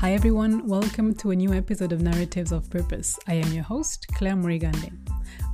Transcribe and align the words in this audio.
Hi 0.00 0.14
everyone, 0.14 0.66
welcome 0.66 1.14
to 1.16 1.30
a 1.30 1.36
new 1.36 1.52
episode 1.52 1.92
of 1.92 2.00
Narratives 2.00 2.52
of 2.52 2.70
Purpose. 2.70 3.18
I 3.28 3.34
am 3.34 3.52
your 3.52 3.64
host, 3.64 4.06
Claire 4.14 4.34
Morigande. 4.34 4.90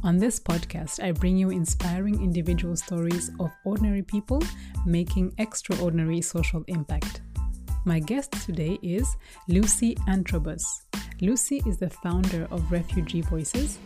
On 0.05 0.19
this 0.19 0.39
podcast, 0.39 1.03
I 1.03 1.11
bring 1.11 1.37
you 1.37 1.51
inspiring 1.51 2.23
individual 2.23 2.77
stories 2.77 3.33
of 3.41 3.51
ordinary 3.65 4.03
people 4.03 4.41
making 4.87 5.35
extraordinary 5.39 6.21
social 6.21 6.63
impact. 6.69 7.23
My 7.85 7.99
guest 7.99 8.35
today 8.47 8.79
is 8.83 9.17
Lucy 9.49 9.97
Antrobus. 10.07 10.63
Lucy 11.21 11.61
is 11.67 11.79
the 11.79 11.91
founder 11.91 12.47
of 12.53 12.71
Refugee 12.71 13.23
Voices, 13.23 13.81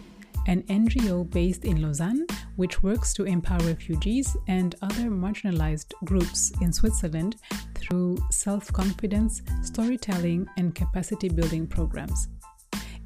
an 0.46 0.62
NGO 0.64 1.30
based 1.30 1.64
in 1.64 1.80
Lausanne 1.80 2.26
which 2.56 2.82
works 2.82 3.14
to 3.14 3.24
empower 3.24 3.60
refugees 3.60 4.36
and 4.46 4.74
other 4.82 5.08
marginalized 5.08 5.94
groups 6.04 6.52
in 6.60 6.70
Switzerland 6.70 7.36
through 7.80 8.18
self 8.30 8.72
confidence, 8.72 9.42
storytelling, 9.62 10.46
and 10.56 10.74
capacity 10.74 11.28
building 11.28 11.66
programs. 11.66 12.28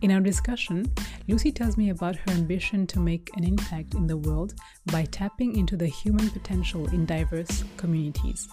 In 0.02 0.10
our 0.10 0.20
discussion, 0.20 0.92
Lucy 1.28 1.50
tells 1.50 1.78
me 1.78 1.88
about 1.90 2.16
her 2.16 2.32
ambition 2.32 2.86
to 2.88 3.00
make 3.00 3.30
an 3.36 3.44
impact 3.44 3.94
in 3.94 4.06
the 4.06 4.18
world 4.18 4.54
by 4.92 5.04
tapping 5.04 5.56
into 5.56 5.76
the 5.76 5.86
human 5.86 6.28
potential 6.28 6.86
in 6.88 7.06
diverse 7.06 7.64
communities. 7.78 8.46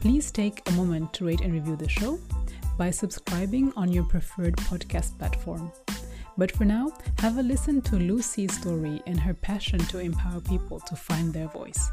Please 0.00 0.30
take 0.30 0.60
a 0.68 0.72
moment 0.72 1.14
to 1.14 1.24
rate 1.24 1.40
and 1.40 1.52
review 1.54 1.76
the 1.76 1.88
show 1.88 2.18
by 2.76 2.90
subscribing 2.90 3.72
on 3.76 3.92
your 3.92 4.04
preferred 4.04 4.56
podcast 4.56 5.16
platform. 5.18 5.72
But 6.36 6.52
for 6.52 6.64
now, 6.64 6.92
have 7.18 7.38
a 7.38 7.42
listen 7.42 7.82
to 7.82 7.96
Lucy's 7.96 8.56
story 8.58 9.02
and 9.06 9.20
her 9.20 9.34
passion 9.34 9.78
to 9.78 9.98
empower 9.98 10.40
people 10.40 10.80
to 10.80 10.96
find 10.96 11.32
their 11.32 11.48
voice. 11.48 11.90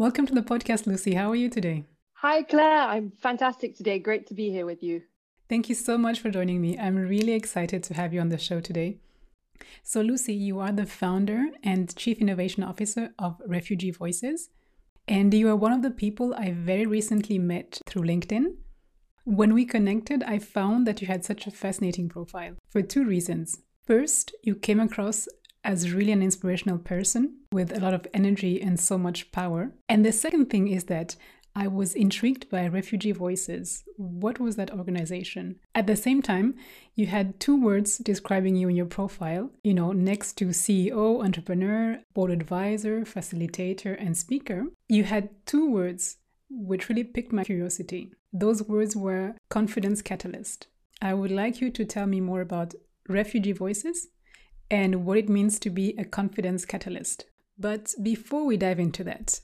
Welcome 0.00 0.24
to 0.28 0.34
the 0.34 0.40
podcast, 0.40 0.86
Lucy. 0.86 1.12
How 1.12 1.30
are 1.30 1.36
you 1.36 1.50
today? 1.50 1.84
Hi, 2.22 2.42
Claire. 2.42 2.88
I'm 2.88 3.12
fantastic 3.20 3.76
today. 3.76 3.98
Great 3.98 4.26
to 4.28 4.34
be 4.34 4.48
here 4.48 4.64
with 4.64 4.82
you. 4.82 5.02
Thank 5.46 5.68
you 5.68 5.74
so 5.74 5.98
much 5.98 6.20
for 6.20 6.30
joining 6.30 6.62
me. 6.62 6.78
I'm 6.78 6.96
really 6.96 7.34
excited 7.34 7.82
to 7.82 7.92
have 7.92 8.14
you 8.14 8.20
on 8.22 8.30
the 8.30 8.38
show 8.38 8.62
today. 8.62 8.96
So, 9.82 10.00
Lucy, 10.00 10.32
you 10.32 10.58
are 10.58 10.72
the 10.72 10.86
founder 10.86 11.48
and 11.62 11.94
chief 11.96 12.18
innovation 12.18 12.62
officer 12.62 13.10
of 13.18 13.42
Refugee 13.46 13.90
Voices, 13.90 14.48
and 15.06 15.34
you 15.34 15.50
are 15.50 15.54
one 15.54 15.74
of 15.74 15.82
the 15.82 15.90
people 15.90 16.34
I 16.34 16.52
very 16.52 16.86
recently 16.86 17.38
met 17.38 17.82
through 17.84 18.04
LinkedIn. 18.04 18.54
When 19.24 19.52
we 19.52 19.66
connected, 19.66 20.22
I 20.22 20.38
found 20.38 20.86
that 20.86 21.02
you 21.02 21.08
had 21.08 21.26
such 21.26 21.46
a 21.46 21.50
fascinating 21.50 22.08
profile 22.08 22.56
for 22.70 22.80
two 22.80 23.04
reasons. 23.04 23.58
First, 23.86 24.34
you 24.42 24.54
came 24.54 24.80
across 24.80 25.28
as 25.64 25.92
really 25.92 26.12
an 26.12 26.22
inspirational 26.22 26.78
person 26.78 27.36
with 27.52 27.76
a 27.76 27.80
lot 27.80 27.94
of 27.94 28.06
energy 28.14 28.60
and 28.60 28.78
so 28.80 28.96
much 28.96 29.30
power. 29.32 29.72
And 29.88 30.04
the 30.04 30.12
second 30.12 30.46
thing 30.46 30.68
is 30.68 30.84
that 30.84 31.16
I 31.54 31.66
was 31.66 31.94
intrigued 31.94 32.48
by 32.48 32.68
Refugee 32.68 33.12
Voices. 33.12 33.82
What 33.96 34.38
was 34.38 34.56
that 34.56 34.70
organization? 34.70 35.58
At 35.74 35.86
the 35.86 35.96
same 35.96 36.22
time, 36.22 36.54
you 36.94 37.06
had 37.06 37.40
two 37.40 37.60
words 37.60 37.98
describing 37.98 38.54
you 38.56 38.68
in 38.68 38.76
your 38.76 38.86
profile, 38.86 39.50
you 39.64 39.74
know, 39.74 39.92
next 39.92 40.34
to 40.34 40.46
CEO, 40.46 41.24
entrepreneur, 41.24 42.00
board 42.14 42.30
advisor, 42.30 43.00
facilitator, 43.00 43.96
and 43.98 44.16
speaker. 44.16 44.66
You 44.88 45.04
had 45.04 45.30
two 45.44 45.68
words 45.68 46.18
which 46.48 46.88
really 46.88 47.04
piqued 47.04 47.32
my 47.32 47.44
curiosity. 47.44 48.12
Those 48.32 48.62
words 48.62 48.94
were 48.94 49.34
confidence 49.48 50.02
catalyst. 50.02 50.68
I 51.02 51.14
would 51.14 51.30
like 51.30 51.60
you 51.60 51.70
to 51.70 51.84
tell 51.84 52.06
me 52.06 52.20
more 52.20 52.40
about 52.40 52.74
Refugee 53.08 53.52
Voices 53.52 54.08
and 54.70 55.04
what 55.04 55.18
it 55.18 55.28
means 55.28 55.58
to 55.60 55.70
be 55.70 55.94
a 55.98 56.04
confidence 56.04 56.64
catalyst. 56.64 57.24
But 57.58 57.92
before 58.02 58.46
we 58.46 58.56
dive 58.56 58.78
into 58.78 59.04
that, 59.04 59.40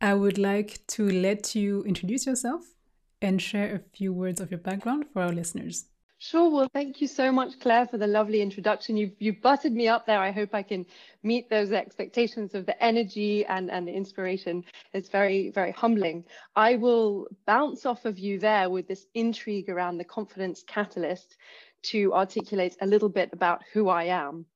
I 0.00 0.14
would 0.14 0.36
like 0.36 0.86
to 0.88 1.08
let 1.08 1.54
you 1.54 1.82
introduce 1.84 2.26
yourself 2.26 2.64
and 3.20 3.40
share 3.40 3.74
a 3.74 3.96
few 3.96 4.12
words 4.12 4.40
of 4.40 4.50
your 4.50 4.58
background 4.58 5.06
for 5.12 5.22
our 5.22 5.32
listeners. 5.32 5.86
Sure. 6.18 6.48
Well, 6.50 6.68
thank 6.72 7.00
you 7.00 7.08
so 7.08 7.32
much, 7.32 7.58
Claire, 7.58 7.88
for 7.88 7.98
the 7.98 8.06
lovely 8.06 8.42
introduction. 8.42 8.96
You've, 8.96 9.14
you 9.18 9.32
buttered 9.32 9.72
me 9.72 9.88
up 9.88 10.06
there. 10.06 10.20
I 10.20 10.30
hope 10.30 10.54
I 10.54 10.62
can 10.62 10.86
meet 11.24 11.50
those 11.50 11.72
expectations 11.72 12.54
of 12.54 12.64
the 12.64 12.80
energy 12.80 13.44
and, 13.44 13.68
and 13.68 13.88
the 13.88 13.92
inspiration. 13.92 14.62
It's 14.92 15.08
very, 15.08 15.50
very 15.50 15.72
humbling. 15.72 16.24
I 16.54 16.76
will 16.76 17.26
bounce 17.44 17.86
off 17.86 18.04
of 18.04 18.20
you 18.20 18.38
there 18.38 18.70
with 18.70 18.86
this 18.86 19.06
intrigue 19.14 19.68
around 19.68 19.98
the 19.98 20.04
confidence 20.04 20.62
catalyst 20.64 21.36
to 21.82 22.12
articulate 22.14 22.76
a 22.80 22.86
little 22.86 23.08
bit 23.08 23.30
about 23.32 23.62
who 23.72 23.88
I 23.88 24.04
am. 24.04 24.46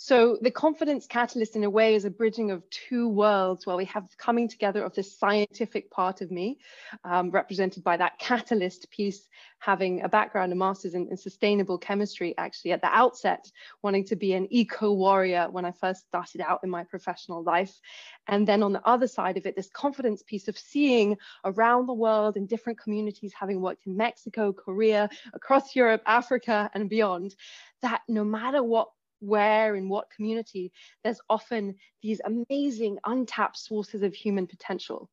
So 0.00 0.38
the 0.40 0.52
confidence 0.52 1.08
catalyst 1.08 1.56
in 1.56 1.64
a 1.64 1.70
way 1.70 1.96
is 1.96 2.04
a 2.04 2.10
bridging 2.10 2.52
of 2.52 2.62
two 2.70 3.08
worlds 3.08 3.66
where 3.66 3.74
we 3.74 3.86
have 3.86 4.16
coming 4.16 4.46
together 4.46 4.84
of 4.84 4.94
this 4.94 5.18
scientific 5.18 5.90
part 5.90 6.20
of 6.20 6.30
me, 6.30 6.60
um, 7.02 7.32
represented 7.32 7.82
by 7.82 7.96
that 7.96 8.16
catalyst 8.20 8.88
piece, 8.92 9.28
having 9.58 10.02
a 10.02 10.08
background, 10.08 10.52
a 10.52 10.54
master's 10.54 10.94
in, 10.94 11.08
in, 11.08 11.16
sustainable 11.16 11.78
chemistry, 11.78 12.32
actually 12.38 12.70
at 12.70 12.80
the 12.80 12.86
outset, 12.86 13.50
wanting 13.82 14.04
to 14.04 14.14
be 14.14 14.34
an 14.34 14.46
eco 14.50 14.92
warrior 14.92 15.48
when 15.50 15.64
I 15.64 15.72
first 15.72 16.06
started 16.06 16.42
out 16.42 16.60
in 16.62 16.70
my 16.70 16.84
professional 16.84 17.42
life. 17.42 17.80
And 18.28 18.46
then 18.46 18.62
on 18.62 18.72
the 18.72 18.86
other 18.86 19.08
side 19.08 19.36
of 19.36 19.46
it, 19.46 19.56
this 19.56 19.68
confidence 19.68 20.22
piece 20.22 20.46
of 20.46 20.56
seeing 20.56 21.16
around 21.44 21.86
the 21.86 21.92
world 21.92 22.36
in 22.36 22.46
different 22.46 22.78
communities, 22.78 23.32
having 23.36 23.60
worked 23.60 23.88
in 23.88 23.96
Mexico, 23.96 24.52
Korea, 24.52 25.10
across 25.34 25.74
Europe, 25.74 26.02
Africa, 26.06 26.70
and 26.72 26.88
beyond, 26.88 27.34
that 27.82 28.02
no 28.08 28.22
matter 28.22 28.62
what 28.62 28.90
where 29.20 29.76
in 29.76 29.88
what 29.88 30.10
community, 30.10 30.72
there's 31.02 31.20
often 31.28 31.74
these 32.02 32.20
amazing 32.24 32.98
untapped 33.04 33.58
sources 33.58 34.02
of 34.02 34.14
human 34.14 34.46
potential. 34.46 35.10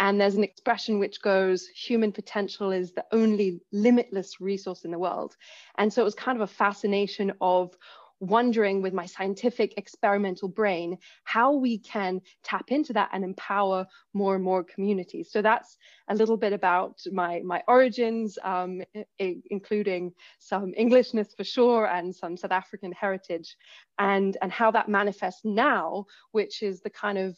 And 0.00 0.20
there's 0.20 0.34
an 0.34 0.44
expression 0.44 0.98
which 0.98 1.22
goes, 1.22 1.68
human 1.68 2.10
potential 2.10 2.72
is 2.72 2.92
the 2.92 3.04
only 3.12 3.60
limitless 3.72 4.40
resource 4.40 4.84
in 4.84 4.90
the 4.90 4.98
world. 4.98 5.36
And 5.78 5.92
so 5.92 6.02
it 6.02 6.04
was 6.04 6.16
kind 6.16 6.36
of 6.36 6.42
a 6.42 6.52
fascination 6.52 7.32
of 7.40 7.76
wondering 8.20 8.80
with 8.80 8.94
my 8.94 9.06
scientific 9.06 9.74
experimental 9.76 10.48
brain 10.48 10.96
how 11.24 11.52
we 11.52 11.78
can 11.78 12.20
tap 12.42 12.70
into 12.70 12.92
that 12.92 13.10
and 13.12 13.24
empower 13.24 13.86
more 14.12 14.34
and 14.34 14.44
more 14.44 14.64
communities. 14.64 15.30
So 15.30 15.42
that's 15.42 15.76
a 16.08 16.14
little 16.14 16.36
bit 16.36 16.52
about 16.52 17.00
my, 17.12 17.40
my 17.44 17.62
origins, 17.68 18.38
um, 18.42 18.82
including 19.18 20.12
some 20.38 20.72
Englishness 20.76 21.34
for 21.36 21.44
sure 21.44 21.86
and 21.86 22.14
some 22.14 22.36
South 22.36 22.52
African 22.52 22.92
heritage, 22.92 23.56
and, 23.98 24.36
and 24.42 24.50
how 24.52 24.70
that 24.70 24.88
manifests 24.88 25.44
now, 25.44 26.06
which 26.32 26.62
is 26.62 26.80
the 26.80 26.90
kind 26.90 27.18
of 27.18 27.36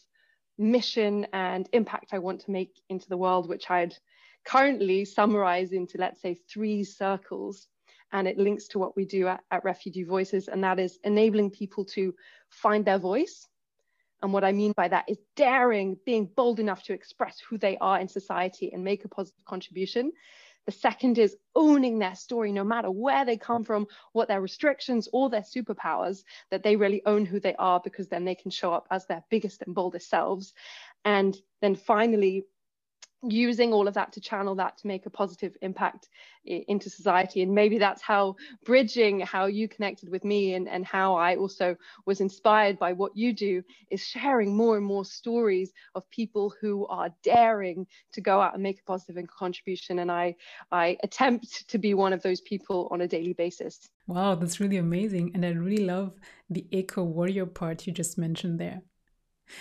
mission 0.59 1.27
and 1.33 1.69
impact 1.73 2.13
I 2.13 2.19
want 2.19 2.41
to 2.43 2.51
make 2.51 2.81
into 2.89 3.09
the 3.09 3.17
world, 3.17 3.49
which 3.49 3.71
I'd 3.71 3.95
currently 4.47 5.05
summarize 5.05 5.73
into, 5.73 5.99
let's 5.99 6.23
say, 6.23 6.35
three 6.35 6.85
circles 6.85 7.67
and 8.13 8.29
it 8.29 8.39
links 8.39 8.69
to 8.69 8.79
what 8.79 8.97
we 8.97 9.05
do 9.05 9.27
at, 9.27 9.43
at 9.51 9.65
Refugee 9.65 10.05
Voices, 10.05 10.49
and 10.49 10.63
that 10.65 10.79
is 10.79 10.99
enabling 11.05 11.51
people 11.51 11.85
to 11.87 12.15
find 12.49 12.85
their 12.85 12.99
voice. 12.99 13.49
And 14.23 14.33
what 14.33 14.45
I 14.45 14.53
mean 14.53 14.73
by 14.77 14.89
that 14.89 15.05
is 15.09 15.19
daring, 15.35 15.99
being 16.07 16.27
bold 16.27 16.59
enough 16.59 16.83
to 16.85 16.93
express 16.93 17.39
who 17.39 17.59
they 17.59 17.77
are 17.79 18.01
in 18.01 18.09
society 18.09 18.73
and 18.73 18.83
make 18.83 19.05
a 19.05 19.09
positive 19.09 19.45
contribution. 19.45 20.13
The 20.65 20.73
second 20.73 21.19
is 21.19 21.37
owning 21.55 21.99
their 21.99 22.17
story, 22.17 22.51
no 22.51 22.65
matter 22.65 22.91
where 22.91 23.25
they 23.25 23.37
come 23.37 23.63
from, 23.63 23.87
what 24.13 24.27
their 24.27 24.41
restrictions 24.41 25.09
or 25.13 25.31
their 25.31 25.43
superpowers, 25.43 26.25
that 26.51 26.65
they 26.65 26.75
really 26.75 27.03
own 27.07 27.25
who 27.25 27.39
they 27.39 27.55
are 27.55 27.81
because 27.83 28.09
then 28.09 28.25
they 28.25 28.35
can 28.35 28.51
show 28.51 28.73
up 28.73 28.89
as 28.91 29.07
their 29.07 29.23
biggest 29.31 29.63
and 29.63 29.75
boldest 29.75 30.09
selves. 30.09 30.55
And 31.05 31.37
then 31.61 31.77
finally, 31.77 32.47
using 33.31 33.73
all 33.73 33.89
of 33.89 33.95
that 33.95 34.13
to 34.13 34.21
channel 34.21 34.55
that 34.57 34.79
to 34.79 34.87
make 34.87 35.07
a 35.07 35.11
positive 35.11 35.57
impact 35.63 36.09
into 36.45 36.89
society. 36.89 37.43
And 37.43 37.55
maybe 37.55 37.79
that's 37.79 38.03
how 38.03 38.37
bridging 38.65 39.21
how 39.21 39.47
you 39.47 39.69
connected 39.69 40.09
with 40.09 40.25
me 40.25 40.55
and, 40.55 40.69
and 40.69 40.85
how 40.85 41.17
i 41.17 41.37
also 41.37 41.77
was 42.05 42.21
inspired 42.21 42.79
by 42.79 42.93
what 42.93 43.17
you 43.17 43.33
do 43.33 43.63
is 43.91 44.01
sharing 44.01 44.57
more 44.57 44.77
and 44.77 44.87
more 44.87 45.05
stories 45.05 45.73
of 45.95 46.09
people 46.11 46.55
who 46.61 46.87
are 46.87 47.11
daring 47.23 47.87
to 48.13 48.21
go 48.21 48.41
out 48.41 48.55
and 48.55 48.63
make 48.63 48.81
a 48.81 48.85
positive 48.85 49.17
contribution. 49.27 49.99
And 50.01 50.11
i 50.11 50.35
i 50.73 50.97
attempt 51.03 51.69
to 51.69 51.79
be 51.79 51.95
one 51.95 52.13
of 52.13 52.23
those 52.23 52.41
people 52.41 52.89
on 52.91 53.01
a 53.01 53.09
daily 53.09 53.33
basis. 53.33 53.89
Wow 54.07 54.35
that's 54.35 54.61
really 54.61 54.77
amazing. 54.77 55.33
And 55.35 55.45
i 55.45 55.51
really 55.51 55.85
love 55.85 56.13
the 56.49 56.67
eco 56.71 57.03
warrior 57.03 57.47
part 57.47 57.87
you 57.87 57.93
just 57.93 58.19
mentioned 58.19 58.59
there 58.61 58.83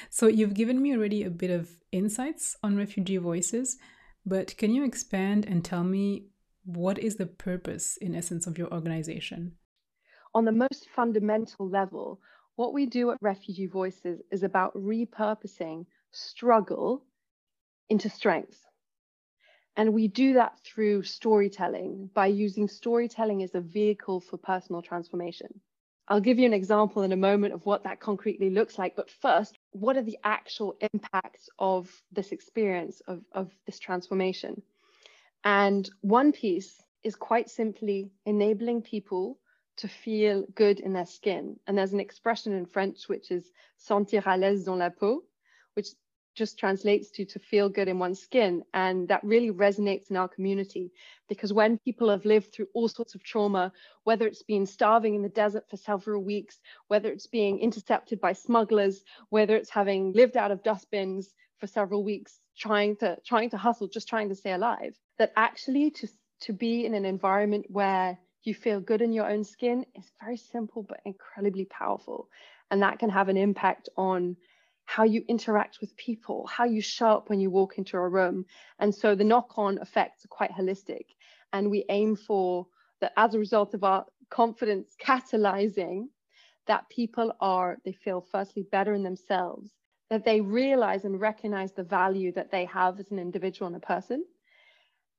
so, 0.09 0.27
you've 0.27 0.53
given 0.53 0.81
me 0.81 0.95
already 0.95 1.23
a 1.23 1.29
bit 1.29 1.51
of 1.51 1.69
insights 1.91 2.55
on 2.63 2.77
refugee 2.77 3.17
voices, 3.17 3.77
but 4.25 4.57
can 4.57 4.73
you 4.73 4.83
expand 4.83 5.45
and 5.45 5.63
tell 5.63 5.83
me 5.83 6.25
what 6.65 6.97
is 6.97 7.17
the 7.17 7.27
purpose, 7.27 7.97
in 7.97 8.15
essence, 8.15 8.47
of 8.47 8.57
your 8.57 8.73
organization? 8.73 9.53
On 10.33 10.45
the 10.45 10.51
most 10.51 10.87
fundamental 10.95 11.69
level, 11.69 12.19
what 12.55 12.73
we 12.73 12.85
do 12.85 13.11
at 13.11 13.17
Refugee 13.21 13.67
Voices 13.67 14.21
is 14.31 14.43
about 14.43 14.75
repurposing 14.75 15.85
struggle 16.11 17.03
into 17.89 18.09
strength. 18.09 18.65
And 19.77 19.93
we 19.93 20.07
do 20.07 20.33
that 20.33 20.59
through 20.63 21.03
storytelling 21.03 22.09
by 22.13 22.27
using 22.27 22.67
storytelling 22.67 23.43
as 23.43 23.53
a 23.55 23.61
vehicle 23.61 24.21
for 24.21 24.37
personal 24.37 24.81
transformation. 24.81 25.59
I'll 26.07 26.21
give 26.21 26.39
you 26.39 26.45
an 26.45 26.53
example 26.53 27.01
in 27.01 27.11
a 27.11 27.17
moment 27.17 27.53
of 27.53 27.65
what 27.65 27.83
that 27.83 27.99
concretely 27.99 28.49
looks 28.49 28.77
like. 28.77 28.95
But 28.95 29.09
first, 29.09 29.54
what 29.75 29.97
are 29.97 30.03
the 30.03 30.17
actual 30.23 30.73
impacts 30.93 31.49
of 31.59 31.91
this 32.09 32.31
experience, 32.31 33.01
of, 33.07 33.21
of 33.33 33.51
this 33.65 33.77
transformation? 33.77 34.61
And 35.43 35.89
one 35.99 36.31
piece 36.31 36.81
is 37.03 37.15
quite 37.15 37.49
simply 37.49 38.09
enabling 38.25 38.83
people 38.83 39.37
to 39.77 39.89
feel 39.89 40.45
good 40.55 40.79
in 40.79 40.93
their 40.93 41.05
skin. 41.05 41.59
And 41.67 41.77
there's 41.77 41.91
an 41.91 41.99
expression 41.99 42.53
in 42.53 42.65
French 42.65 43.09
which 43.09 43.31
is 43.31 43.51
sentir 43.77 44.23
à 44.23 44.39
l'aise 44.39 44.63
dans 44.63 44.79
la 44.79 44.89
peau, 44.89 45.23
which 45.73 45.89
just 46.35 46.59
translates 46.59 47.09
to 47.11 47.25
to 47.25 47.39
feel 47.39 47.69
good 47.69 47.87
in 47.87 47.97
one's 47.97 48.21
skin. 48.21 48.63
And 48.73 49.07
that 49.07 49.23
really 49.23 49.51
resonates 49.51 50.09
in 50.09 50.17
our 50.17 50.27
community 50.27 50.91
because 51.27 51.53
when 51.53 51.77
people 51.79 52.09
have 52.09 52.25
lived 52.25 52.53
through 52.53 52.67
all 52.73 52.87
sorts 52.87 53.15
of 53.15 53.23
trauma, 53.23 53.71
whether 54.03 54.27
it's 54.27 54.43
been 54.43 54.65
starving 54.65 55.15
in 55.15 55.21
the 55.21 55.29
desert 55.29 55.69
for 55.69 55.77
several 55.77 56.23
weeks, 56.23 56.59
whether 56.87 57.09
it's 57.09 57.27
being 57.27 57.59
intercepted 57.59 58.19
by 58.21 58.33
smugglers, 58.33 59.03
whether 59.29 59.55
it's 59.55 59.69
having 59.69 60.13
lived 60.13 60.37
out 60.37 60.51
of 60.51 60.63
dustbins 60.63 61.33
for 61.57 61.67
several 61.67 62.03
weeks, 62.03 62.39
trying 62.57 62.95
to 62.97 63.17
trying 63.25 63.49
to 63.49 63.57
hustle, 63.57 63.87
just 63.87 64.07
trying 64.07 64.29
to 64.29 64.35
stay 64.35 64.51
alive, 64.51 64.95
that 65.17 65.31
actually 65.35 65.89
to 65.91 66.07
to 66.41 66.53
be 66.53 66.85
in 66.85 66.93
an 66.93 67.05
environment 67.05 67.65
where 67.69 68.17
you 68.43 68.53
feel 68.53 68.79
good 68.79 69.01
in 69.01 69.11
your 69.11 69.29
own 69.29 69.43
skin 69.43 69.85
is 69.95 70.11
very 70.21 70.37
simple 70.37 70.83
but 70.83 70.99
incredibly 71.05 71.65
powerful. 71.65 72.29
And 72.71 72.81
that 72.81 72.99
can 72.99 73.09
have 73.09 73.29
an 73.29 73.37
impact 73.37 73.89
on 73.97 74.37
how 74.85 75.03
you 75.03 75.23
interact 75.27 75.79
with 75.81 75.95
people, 75.97 76.47
how 76.47 76.63
you 76.63 76.81
show 76.81 77.07
up 77.07 77.29
when 77.29 77.39
you 77.39 77.49
walk 77.49 77.77
into 77.77 77.97
a 77.97 78.07
room. 78.07 78.45
And 78.79 78.93
so 78.93 79.15
the 79.15 79.23
knock 79.23 79.57
on 79.57 79.79
effects 79.79 80.23
are 80.23 80.29
quite 80.29 80.51
holistic. 80.51 81.05
And 81.51 81.69
we 81.69 81.85
aim 81.89 82.15
for 82.15 82.67
that 83.01 83.13
as 83.17 83.33
a 83.33 83.39
result 83.39 83.73
of 83.73 83.83
our 83.83 84.05
confidence 84.29 84.95
catalyzing, 85.01 86.05
that 86.67 86.89
people 86.89 87.33
are, 87.41 87.77
they 87.85 87.91
feel 87.91 88.21
firstly 88.31 88.63
better 88.71 88.93
in 88.93 89.03
themselves, 89.03 89.71
that 90.09 90.25
they 90.25 90.41
realize 90.41 91.05
and 91.05 91.19
recognize 91.19 91.73
the 91.73 91.83
value 91.83 92.31
that 92.31 92.51
they 92.51 92.65
have 92.65 92.99
as 92.99 93.11
an 93.11 93.19
individual 93.19 93.67
and 93.67 93.75
a 93.75 93.85
person. 93.85 94.23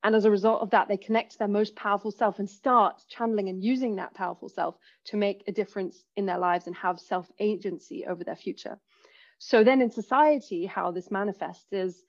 And 0.03 0.15
as 0.15 0.25
a 0.25 0.31
result 0.31 0.63
of 0.63 0.71
that, 0.71 0.89
they 0.89 0.97
connect 0.97 1.33
to 1.33 1.39
their 1.39 1.49
most 1.49 1.75
powerful 1.75 2.13
self 2.13 2.39
and 2.39 2.49
start 2.49 3.03
channeling 3.09 3.49
and 3.49 3.63
using 3.63 3.97
that 3.97 4.15
powerful 4.15 4.49
self 4.49 4.77
to 5.07 5.17
make 5.17 5.43
a 5.47 5.53
difference 5.53 6.05
in 6.17 6.27
their 6.27 6.39
lives 6.39 6.67
and 6.67 6.77
have 6.77 7.01
self 7.01 7.31
agency 7.41 8.07
over 8.07 8.23
their 8.23 8.37
future. 8.37 8.79
So 9.39 9.65
then 9.65 9.83
in 9.83 9.91
society, 9.91 10.67
how 10.67 10.91
this 10.91 11.11
manifests 11.11 11.73
is, 11.73 12.03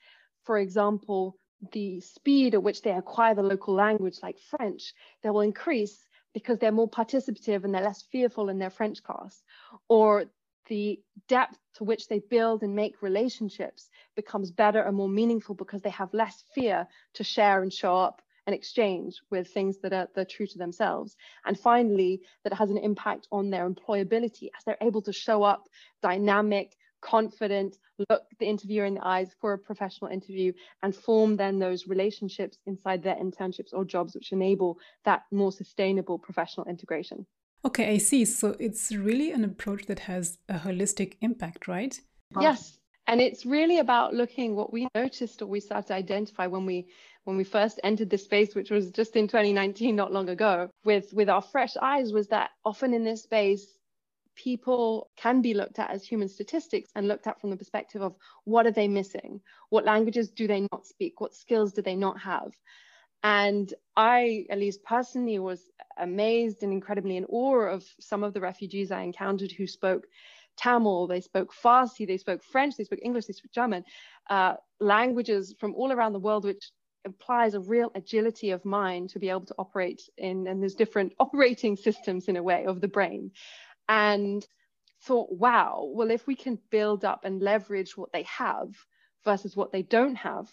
for 0.43 0.57
example, 0.57 1.37
the 1.71 1.99
speed 2.01 2.53
at 2.53 2.63
which 2.63 2.81
they 2.81 2.91
acquire 2.91 3.35
the 3.35 3.43
local 3.43 3.73
language, 3.73 4.19
like 4.21 4.37
French, 4.39 4.93
they 5.23 5.29
will 5.29 5.41
increase 5.41 6.07
because 6.33 6.59
they're 6.59 6.71
more 6.71 6.89
participative 6.89 7.63
and 7.63 7.73
they're 7.73 7.83
less 7.83 8.03
fearful 8.11 8.49
in 8.49 8.59
their 8.59 8.69
French 8.69 9.01
class. 9.03 9.41
Or 9.89 10.25
the 10.67 10.99
depth 11.27 11.57
to 11.75 11.83
which 11.83 12.07
they 12.07 12.19
build 12.19 12.61
and 12.61 12.75
make 12.75 13.01
relationships 13.01 13.89
becomes 14.15 14.51
better 14.51 14.81
and 14.81 14.95
more 14.95 15.09
meaningful 15.09 15.55
because 15.55 15.81
they 15.81 15.89
have 15.89 16.13
less 16.13 16.43
fear 16.53 16.87
to 17.15 17.23
share 17.23 17.61
and 17.61 17.73
show 17.73 17.97
up 17.97 18.21
and 18.45 18.53
exchange 18.53 19.21
with 19.29 19.49
things 19.49 19.77
that 19.79 19.93
are, 19.93 20.07
that 20.15 20.21
are 20.21 20.25
true 20.25 20.47
to 20.47 20.57
themselves. 20.57 21.15
And 21.45 21.59
finally, 21.59 22.21
that 22.43 22.53
has 22.53 22.69
an 22.69 22.77
impact 22.77 23.27
on 23.31 23.49
their 23.49 23.69
employability 23.69 24.49
as 24.57 24.63
they're 24.65 24.77
able 24.81 25.01
to 25.03 25.13
show 25.13 25.43
up 25.43 25.67
dynamic, 26.01 26.75
confident, 27.07 27.77
look 28.09 28.23
the 28.39 28.45
interviewer 28.45 28.85
in 28.85 28.95
the 28.95 29.07
eyes 29.07 29.35
for 29.39 29.53
a 29.53 29.57
professional 29.57 30.11
interview, 30.11 30.51
and 30.83 30.95
form 30.95 31.37
then 31.37 31.59
those 31.59 31.87
relationships 31.87 32.57
inside 32.65 33.01
their 33.01 33.15
internships 33.15 33.73
or 33.73 33.85
jobs, 33.85 34.13
which 34.15 34.31
enable 34.31 34.77
that 35.05 35.23
more 35.31 35.51
sustainable 35.51 36.19
professional 36.19 36.67
integration. 36.67 37.25
Okay, 37.65 37.93
I 37.93 37.97
see. 37.97 38.25
So 38.25 38.55
it's 38.59 38.91
really 38.91 39.31
an 39.31 39.43
approach 39.43 39.85
that 39.87 39.99
has 39.99 40.37
a 40.49 40.59
holistic 40.59 41.15
impact, 41.21 41.67
right? 41.67 41.99
Yes. 42.39 42.77
And 43.07 43.21
it's 43.21 43.45
really 43.45 43.79
about 43.79 44.13
looking 44.13 44.55
what 44.55 44.73
we 44.73 44.87
noticed 44.93 45.41
or 45.41 45.45
we 45.45 45.61
started 45.61 45.87
to 45.87 45.93
identify 45.93 46.45
when 46.47 46.65
we 46.65 46.87
when 47.23 47.35
we 47.35 47.43
first 47.43 47.79
entered 47.83 48.09
this 48.09 48.23
space, 48.23 48.55
which 48.55 48.71
was 48.71 48.89
just 48.91 49.15
in 49.17 49.27
2019, 49.27 49.95
not 49.95 50.13
long 50.13 50.29
ago, 50.29 50.69
with 50.85 51.13
with 51.13 51.29
our 51.29 51.41
fresh 51.41 51.75
eyes, 51.81 52.11
was 52.11 52.27
that 52.27 52.51
often 52.65 52.93
in 52.93 53.03
this 53.03 53.23
space, 53.23 53.76
people 54.37 55.09
can 55.17 55.41
be 55.41 55.53
looked 55.53 55.79
at 55.79 55.89
as 55.89 56.05
human 56.05 56.29
statistics 56.29 56.91
and 56.95 57.07
looked 57.07 57.27
at 57.27 57.41
from 57.41 57.49
the 57.49 57.57
perspective 57.57 58.01
of 58.01 58.15
what 58.45 58.65
are 58.65 58.71
they 58.71 58.87
missing? 58.87 59.41
What 59.69 59.83
languages 59.83 60.29
do 60.29 60.47
they 60.47 60.67
not 60.71 60.85
speak? 60.85 61.19
What 61.19 61.35
skills 61.35 61.73
do 61.73 61.81
they 61.81 61.95
not 61.95 62.19
have? 62.19 62.53
And 63.23 63.73
I, 63.95 64.45
at 64.49 64.59
least 64.59 64.83
personally, 64.83 65.39
was 65.39 65.71
amazed 65.97 66.63
and 66.63 66.71
incredibly 66.71 67.17
in 67.17 67.25
awe 67.25 67.63
of 67.63 67.83
some 67.99 68.23
of 68.23 68.33
the 68.33 68.39
refugees 68.39 68.91
I 68.91 69.01
encountered 69.01 69.51
who 69.51 69.67
spoke 69.67 70.05
Tamil, 70.55 71.07
they 71.07 71.21
spoke 71.21 71.53
Farsi, 71.53 72.07
they 72.07 72.17
spoke 72.17 72.43
French, 72.43 72.77
they 72.77 72.83
spoke 72.83 72.99
English, 73.01 73.25
they 73.25 73.33
spoke 73.33 73.51
German, 73.51 73.83
uh, 74.29 74.55
languages 74.79 75.55
from 75.59 75.73
all 75.75 75.91
around 75.91 76.13
the 76.13 76.19
world, 76.19 76.45
which 76.45 76.71
implies 77.05 77.53
a 77.53 77.59
real 77.59 77.91
agility 77.95 78.51
of 78.51 78.65
mind 78.65 79.09
to 79.09 79.19
be 79.19 79.29
able 79.29 79.45
to 79.45 79.55
operate 79.57 80.01
in, 80.17 80.47
and 80.47 80.61
there's 80.61 80.75
different 80.75 81.13
operating 81.19 81.75
systems 81.75 82.27
in 82.27 82.37
a 82.37 82.43
way 82.43 82.65
of 82.65 82.81
the 82.81 82.87
brain. 82.87 83.31
And 83.89 84.45
thought, 85.03 85.31
wow, 85.31 85.89
well, 85.93 86.11
if 86.11 86.25
we 86.27 86.35
can 86.35 86.59
build 86.69 87.05
up 87.05 87.23
and 87.23 87.41
leverage 87.41 87.95
what 87.95 88.11
they 88.11 88.23
have 88.23 88.69
versus 89.23 89.55
what 89.55 89.71
they 89.71 89.83
don't 89.83 90.15
have, 90.15 90.49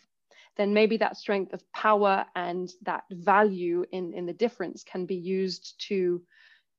then 0.57 0.75
maybe 0.75 0.99
that 0.99 1.17
strength 1.17 1.53
of 1.53 1.73
power 1.73 2.25
and 2.37 2.71
that 2.83 3.05
value 3.11 3.85
in, 3.91 4.15
in 4.15 4.27
the 4.27 4.33
difference 4.33 4.85
can 4.85 5.07
be 5.07 5.17
used 5.17 5.75
to, 5.89 6.23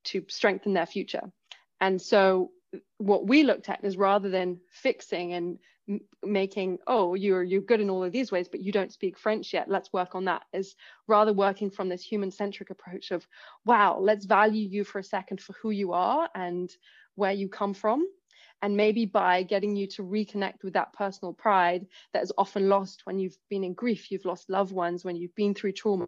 to 0.06 0.24
strengthen 0.30 0.74
their 0.74 0.86
future. 0.86 1.24
And 1.81 2.02
so 2.02 2.52
what 2.98 3.28
we 3.28 3.44
looked 3.44 3.69
at 3.69 3.84
is 3.84 3.98
rather 3.98 4.30
than 4.30 4.60
fixing 4.72 5.34
and 5.34 5.60
making 6.24 6.80
oh 6.88 7.14
you're 7.14 7.44
you're 7.44 7.62
good 7.62 7.80
in 7.80 7.92
all 7.92 8.04
of 8.04 8.12
these 8.12 8.32
ways 8.32 8.48
but 8.48 8.60
you 8.60 8.72
don't 8.72 8.92
speak 8.92 9.18
french 9.18 9.54
yet. 9.54 9.70
Let's 9.70 9.94
work 9.94 10.16
on 10.16 10.26
that 10.26 10.44
is 10.54 10.76
rather 11.08 11.34
working 11.34 11.70
from 11.70 11.90
this 11.90 12.04
human 12.04 12.32
centric 12.32 12.70
approach 12.72 13.12
of 13.12 13.28
wow 13.66 14.00
let's 14.00 14.26
value 14.26 14.68
you 14.68 14.84
for 14.84 15.00
a 15.00 15.04
second 15.04 15.42
for 15.42 15.54
who 15.54 15.70
you 15.70 15.94
are 15.94 16.30
and 16.34 16.72
where 17.16 17.32
you 17.32 17.48
come 17.48 17.74
from 17.74 18.08
and 18.66 18.76
maybe 18.76 19.06
by 19.06 19.44
getting 19.44 19.76
you 19.76 19.86
to 19.86 20.02
reconnect 20.02 20.64
with 20.64 20.74
that 20.74 20.92
personal 20.92 21.32
pride 21.32 21.86
that 22.14 22.24
is 22.24 22.32
often 22.36 22.68
lost 22.68 23.02
when 23.04 23.20
you've 23.20 23.38
been 23.48 23.64
in 23.64 23.76
grief, 23.76 24.10
you've 24.10 24.26
lost 24.26 24.50
loved 24.50 24.72
ones, 24.72 25.06
when 25.06 25.16
you've 25.16 25.36
been 25.36 25.54
through 25.54 25.72
trauma, 25.72 26.08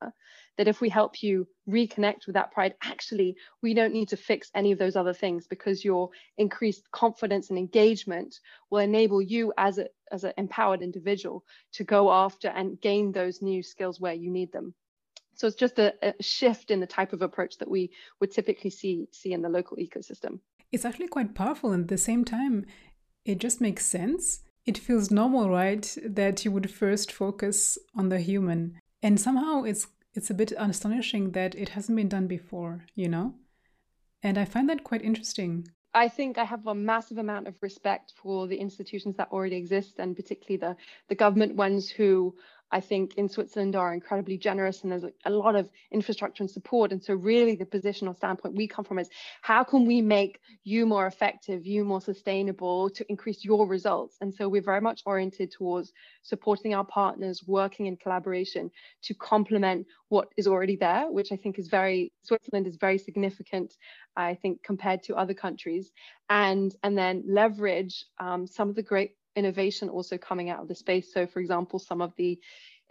that 0.58 0.68
if 0.68 0.82
we 0.82 0.90
help 0.90 1.22
you 1.22 1.48
reconnect 1.70 2.26
with 2.26 2.34
that 2.34 2.52
pride, 2.52 2.74
actually, 2.82 3.36
we 3.62 3.76
don't 3.76 3.94
need 3.94 4.10
to 4.10 4.18
fix 4.18 4.50
any 4.56 4.72
of 4.72 4.80
those 4.80 4.96
other 4.96 5.14
things 5.14 5.46
because 5.46 5.86
your 5.86 6.10
increased 6.40 6.90
confidence 6.90 7.52
and 7.52 7.60
engagement 7.60 8.40
will 8.72 8.80
enable 8.80 9.22
you 9.22 9.54
as 9.56 9.78
a 9.78 9.86
as 10.12 10.24
an 10.24 10.34
empowered 10.36 10.82
individual 10.82 11.44
to 11.74 11.84
go 11.84 12.12
after 12.12 12.48
and 12.48 12.82
gain 12.82 13.12
those 13.12 13.40
new 13.40 13.62
skills 13.62 14.00
where 14.00 14.16
you 14.16 14.32
need 14.32 14.52
them. 14.52 14.74
So 15.36 15.46
it's 15.46 15.56
just 15.56 15.78
a, 15.78 15.94
a 16.02 16.24
shift 16.24 16.72
in 16.72 16.80
the 16.80 16.88
type 16.88 17.14
of 17.14 17.22
approach 17.22 17.60
that 17.60 17.70
we 17.70 17.92
would 18.20 18.32
typically 18.32 18.72
see 18.72 19.06
see 19.12 19.34
in 19.34 19.44
the 19.44 19.50
local 19.50 19.78
ecosystem 19.78 20.40
it's 20.72 20.86
actually 20.86 21.08
quite 21.08 21.36
powerful 21.36 21.72
and 21.72 21.84
at 21.84 21.88
the 21.90 21.98
same 21.98 22.26
time 22.26 22.66
it 23.26 23.40
just 23.40 23.60
makes 23.60 23.86
sense. 23.86 24.42
It 24.66 24.78
feels 24.78 25.12
normal 25.12 25.50
right 25.50 25.98
that 26.06 26.44
you 26.46 26.52
would 26.52 26.72
first 26.72 27.12
focus 27.12 27.78
on 27.96 28.10
the 28.10 28.20
human. 28.20 28.80
And 29.02 29.20
somehow 29.20 29.64
it's 29.64 29.88
it's 30.14 30.30
a 30.30 30.34
bit 30.34 30.52
astonishing 30.58 31.32
that 31.32 31.54
it 31.56 31.70
hasn't 31.70 31.96
been 31.96 32.10
done 32.10 32.28
before 32.28 32.86
you 32.96 33.08
know? 33.08 33.36
And 34.24 34.38
i 34.38 34.46
find 34.46 34.68
that 34.70 34.84
quite 34.84 35.04
interesting. 35.04 35.68
I 35.94 36.10
think 36.10 36.38
I 36.38 36.44
have 36.44 36.68
a 36.68 36.76
massive 36.76 37.18
amount 37.18 37.48
of 37.48 37.56
respect 37.62 38.14
for 38.22 38.48
the 38.48 38.58
institutions 38.58 39.16
that 39.18 39.32
already 39.32 39.56
exist, 39.56 39.96
and 39.98 40.16
particularly 40.16 40.58
the 40.58 40.76
the 41.08 41.16
government 41.16 41.56
ones 41.56 41.90
who 41.90 42.36
I 42.72 42.82
think 42.82 43.16
in 43.16 43.30
Switzerland 43.30 43.76
are 43.76 43.94
incredibly 43.94 44.38
generous 44.38 44.84
and 44.84 44.92
there's 44.92 45.06
a 45.26 45.30
lot 45.30 45.56
of 45.56 45.70
infrastructure 45.92 46.44
and 46.44 46.52
support. 46.52 46.92
And 46.92 47.02
so 47.02 47.14
really 47.14 47.56
the 47.56 47.66
positional 47.66 48.16
standpoint 48.16 48.56
we 48.56 48.68
come 48.68 48.84
from 48.84 49.00
is 49.00 49.10
how 49.42 49.64
can 49.64 49.86
we 49.86 50.02
make 50.02 50.40
you 50.64 50.86
more 50.86 51.08
effective, 51.08 51.66
you 51.66 51.86
more 51.86 52.02
sustainable 52.02 52.90
to 52.90 53.06
increase 53.10 53.46
your 53.46 53.68
results? 53.68 54.18
And 54.20 54.34
so 54.34 54.50
we're 54.50 54.62
very 54.62 54.82
much 54.82 55.02
oriented 55.06 55.52
towards 55.52 55.94
supporting 56.24 56.74
our 56.74 56.86
partners, 56.86 57.44
working 57.48 57.86
in 57.86 57.96
collaboration 57.96 58.70
to 59.04 59.14
complement 59.14 59.88
what 60.10 60.28
is 60.36 60.48
already 60.48 60.76
there, 60.76 61.10
which 61.10 61.32
I 61.32 61.38
think 61.38 61.60
is 61.60 61.68
very, 61.68 62.12
Switzerland 62.24 62.68
is 62.68 62.78
very 62.78 62.98
significant, 62.98 63.74
I 64.16 64.36
think, 64.36 64.64
compared 64.64 65.04
to 65.04 65.16
other 65.16 65.34
countries. 65.34 65.92
And, 66.30 66.76
and 66.84 66.98
then 66.98 67.24
leverage 67.28 68.06
um, 68.20 68.46
some 68.46 68.70
of 68.70 68.76
the 68.76 68.84
great 68.84 69.12
innovation 69.38 69.90
also 69.90 70.18
coming 70.18 70.50
out 70.50 70.60
of 70.60 70.68
the 70.68 70.76
space. 70.76 71.14
So, 71.14 71.28
for 71.28 71.40
example, 71.40 71.80
some 71.80 72.02
of 72.02 72.14
the 72.18 72.40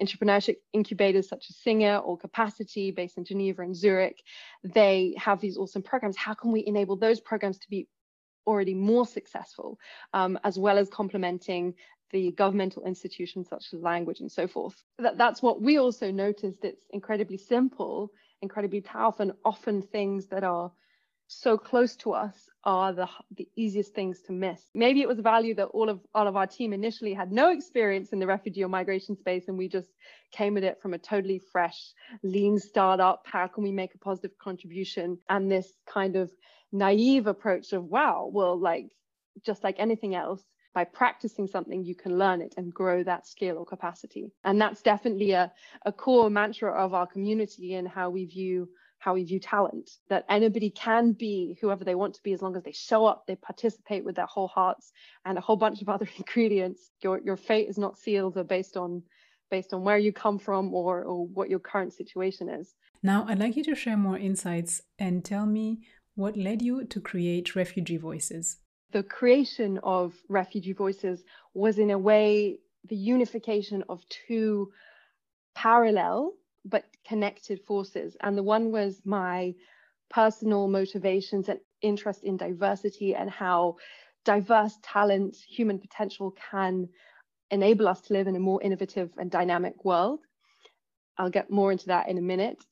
entrepreneurship 0.00 0.56
incubators 0.72 1.28
such 1.28 1.46
as 1.50 1.56
SINGA 1.56 2.02
or 2.04 2.16
Capacity 2.18 2.90
based 2.90 3.18
in 3.18 3.24
Geneva 3.24 3.62
and 3.62 3.74
Zurich, 3.74 4.22
they 4.62 5.14
have 5.18 5.40
these 5.40 5.56
awesome 5.56 5.82
programs. 5.82 6.16
How 6.16 6.34
can 6.34 6.52
we 6.52 6.64
enable 6.66 6.96
those 6.96 7.20
programs 7.20 7.58
to 7.58 7.70
be 7.70 7.88
already 8.46 8.74
more 8.74 9.06
successful, 9.06 9.78
um, 10.12 10.38
as 10.44 10.58
well 10.58 10.78
as 10.78 10.88
complementing 10.88 11.74
the 12.12 12.30
governmental 12.32 12.84
institutions 12.84 13.48
such 13.48 13.64
as 13.72 13.82
language 13.82 14.20
and 14.20 14.30
so 14.30 14.46
forth. 14.46 14.80
That, 14.98 15.18
that's 15.18 15.42
what 15.42 15.60
we 15.60 15.78
also 15.78 16.10
noticed. 16.12 16.64
It's 16.64 16.86
incredibly 16.90 17.36
simple, 17.36 18.12
incredibly 18.42 18.80
powerful, 18.80 19.22
and 19.24 19.32
often 19.44 19.82
things 19.82 20.26
that 20.28 20.44
are 20.44 20.70
so 21.28 21.59
close 21.59 21.97
to 21.97 22.12
us 22.12 22.49
are 22.64 22.92
the 22.92 23.09
the 23.37 23.49
easiest 23.56 23.95
things 23.95 24.23
to 24.23 24.33
miss. 24.33 24.61
Maybe 24.75 25.00
it 25.00 25.09
was 25.09 25.18
a 25.18 25.23
value 25.23 25.54
that 25.54 25.66
all 25.66 25.88
of 25.88 26.00
all 26.14 26.26
of 26.26 26.37
our 26.37 26.47
team 26.47 26.73
initially 26.73 27.14
had 27.14 27.33
no 27.33 27.50
experience 27.50 28.12
in 28.12 28.18
the 28.18 28.26
refugee 28.26 28.64
or 28.64 28.68
migration 28.68 29.16
space, 29.16 29.49
and 29.49 29.59
we 29.59 29.68
just 29.68 29.88
came 30.33 30.56
at 30.56 30.64
it 30.64 30.80
from 30.80 30.95
a 30.95 30.99
totally 30.99 31.40
fresh, 31.52 31.92
lean 32.23 32.59
startup. 32.59 33.23
How 33.25 33.47
can 33.47 33.64
we 33.64 33.73
make 33.73 33.95
a 33.95 33.99
positive 33.99 34.37
contribution? 34.38 35.18
And 35.28 35.50
this 35.50 35.73
kind 35.87 36.16
of 36.16 36.30
naive 36.73 37.26
approach 37.26 37.73
of 37.73 37.85
wow, 37.85 38.28
well, 38.33 38.59
like 38.59 38.88
just 39.45 39.64
like 39.64 39.76
anything 39.78 40.14
else, 40.14 40.42
by 40.75 40.85
practicing 40.85 41.47
something, 41.47 41.85
you 41.85 41.95
can 41.95 42.18
learn 42.18 42.42
it 42.42 42.54
and 42.59 42.73
grow 42.73 43.02
that 43.02 43.26
skill 43.26 43.56
or 43.56 43.64
capacity. 43.64 44.30
And 44.45 44.61
that's 44.61 44.83
definitely 44.83 45.33
a, 45.33 45.50
a 45.87 45.92
core 45.92 46.28
mantra 46.28 46.71
of 46.71 46.92
our 46.92 47.06
community 47.06 47.75
and 47.75 47.88
how 47.88 48.11
we 48.11 48.26
view 48.26 48.68
how 48.98 49.14
we 49.14 49.24
view 49.24 49.38
talent 49.38 49.90
that 50.08 50.24
anybody 50.28 50.70
can 50.70 51.12
be 51.12 51.56
whoever 51.60 51.84
they 51.84 51.94
want 51.94 52.14
to 52.14 52.22
be 52.22 52.32
as 52.32 52.42
long 52.42 52.56
as 52.56 52.62
they 52.62 52.72
show 52.72 53.06
up 53.06 53.26
they 53.26 53.36
participate 53.36 54.04
with 54.04 54.16
their 54.16 54.26
whole 54.26 54.48
hearts 54.48 54.92
and 55.24 55.38
a 55.38 55.40
whole 55.40 55.56
bunch 55.56 55.82
of 55.82 55.88
other 55.94 56.08
ingredients. 56.16 56.90
Your 57.02 57.20
your 57.24 57.36
fate 57.36 57.68
is 57.68 57.78
not 57.78 57.98
sealed 57.98 58.36
or 58.36 58.44
based 58.44 58.76
on 58.76 59.02
based 59.50 59.72
on 59.72 59.84
where 59.84 59.98
you 59.98 60.12
come 60.12 60.38
from 60.38 60.74
or 60.74 61.04
or 61.04 61.26
what 61.26 61.48
your 61.48 61.60
current 61.60 61.92
situation 61.92 62.48
is. 62.48 62.74
Now 63.02 63.24
i'd 63.28 63.38
like 63.38 63.56
you 63.56 63.64
to 63.64 63.74
share 63.74 63.96
more 63.96 64.18
insights 64.18 64.82
and 64.98 65.24
tell 65.24 65.46
me 65.46 65.80
what 66.14 66.36
led 66.36 66.62
you 66.62 66.84
to 66.84 67.00
create 67.00 67.54
refugee 67.54 67.98
voices. 67.98 68.56
The 68.92 69.02
creation 69.02 69.78
of 69.82 70.14
refugee 70.28 70.72
voices 70.72 71.24
was 71.54 71.78
in 71.78 71.90
a 71.90 71.98
way 71.98 72.58
the 72.88 72.96
unification 72.96 73.84
of 73.88 74.04
two 74.08 74.72
parallel 75.54 76.32
but 76.68 76.85
connected 77.06 77.61
forces. 77.66 78.16
And 78.20 78.37
the 78.37 78.42
one 78.42 78.73
was 78.73 79.00
my 79.04 79.54
personal 80.11 80.68
motivations 80.68 81.49
and 81.49 81.61
interest 81.82 82.25
in 82.25 82.37
diversity 82.37 83.14
and 83.14 83.30
how 83.30 83.76
diverse 84.25 84.78
talent, 84.82 85.37
human 85.49 85.78
potential 85.78 86.35
can 86.50 86.88
enable 87.50 87.87
us 87.88 88.00
to 88.02 88.12
live 88.12 88.26
in 88.26 88.37
a 88.37 88.40
more 88.40 88.62
innovative 88.62 89.11
and 89.18 89.30
dynamic 89.30 89.85
world. 89.85 90.20
I'll 91.16 91.30
get 91.30 91.50
more 91.50 91.73
into 91.73 91.87
that 91.87 92.08
in 92.08 92.18
a 92.18 92.23
minute. 92.23 92.62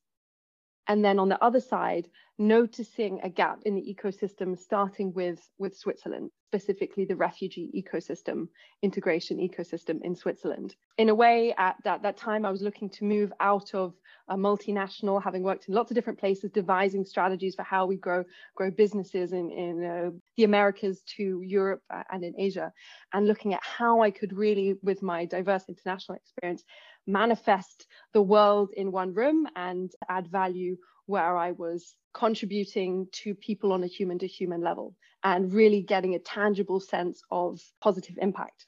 And 0.89 1.05
then 1.05 1.19
on 1.19 1.29
the 1.29 1.43
other 1.43 1.61
side, 1.61 2.09
noticing 2.39 3.21
a 3.23 3.29
gap 3.29 3.61
in 3.65 3.75
the 3.75 3.95
ecosystem, 3.95 4.59
starting 4.59 5.13
with, 5.15 5.49
with 5.59 5.77
Switzerland, 5.77 6.31
specifically 6.49 7.05
the 7.05 7.15
refugee 7.17 7.71
ecosystem, 7.75 8.49
integration 8.83 9.39
ecosystem 9.39 10.01
in 10.03 10.17
Switzerland. 10.17 10.75
In 10.99 11.09
a 11.09 11.15
way, 11.15 11.55
at 11.57 11.77
that, 11.85 12.03
that 12.03 12.17
time, 12.17 12.45
I 12.45 12.51
was 12.51 12.61
looking 12.61 12.91
to 12.91 13.05
move 13.05 13.33
out 13.41 13.75
of 13.75 13.95
a 14.29 14.37
multinational, 14.37 15.23
having 15.23 15.43
worked 15.43 15.69
in 15.69 15.75
lots 15.75 15.91
of 15.91 15.95
different 15.95 16.19
places, 16.19 16.51
devising 16.51 17.05
strategies 17.05 17.55
for 17.55 17.63
how 17.63 17.87
we 17.87 17.97
grow 17.97 18.25
grow 18.55 18.71
businesses 18.71 19.33
in, 19.33 19.51
in 19.51 19.85
uh, 19.85 20.11
the 20.37 20.45
Americas 20.45 21.03
to 21.17 21.43
Europe 21.43 21.83
uh, 21.91 22.03
and 22.11 22.25
in 22.25 22.35
Asia, 22.39 22.73
and 23.13 23.27
looking 23.27 23.53
at 23.53 23.61
how 23.63 24.01
I 24.01 24.11
could 24.11 24.33
really, 24.33 24.77
with 24.83 25.03
my 25.03 25.27
diverse 25.27 25.65
international 25.69 26.17
experience, 26.17 26.65
manifest 27.07 27.87
the 28.13 28.23
world 28.23 28.71
in 28.77 28.93
one 28.93 29.15
room 29.15 29.47
and 29.57 29.91
add 30.09 30.29
value 30.29 30.77
where 31.07 31.37
I 31.37 31.53
was 31.53 31.95
contributing 32.15 33.09
to 33.13 33.35
people 33.35 33.73
on 33.73 33.85
a 33.85 33.89
human 33.89 34.19
to 34.21 34.27
human 34.27 34.63
level 34.63 34.95
and 35.23 35.53
really 35.53 35.83
getting 35.83 36.15
a 36.15 36.19
tangible 36.19 36.81
sense 36.81 37.23
of 37.31 37.61
positive 37.81 38.17
impact. 38.21 38.67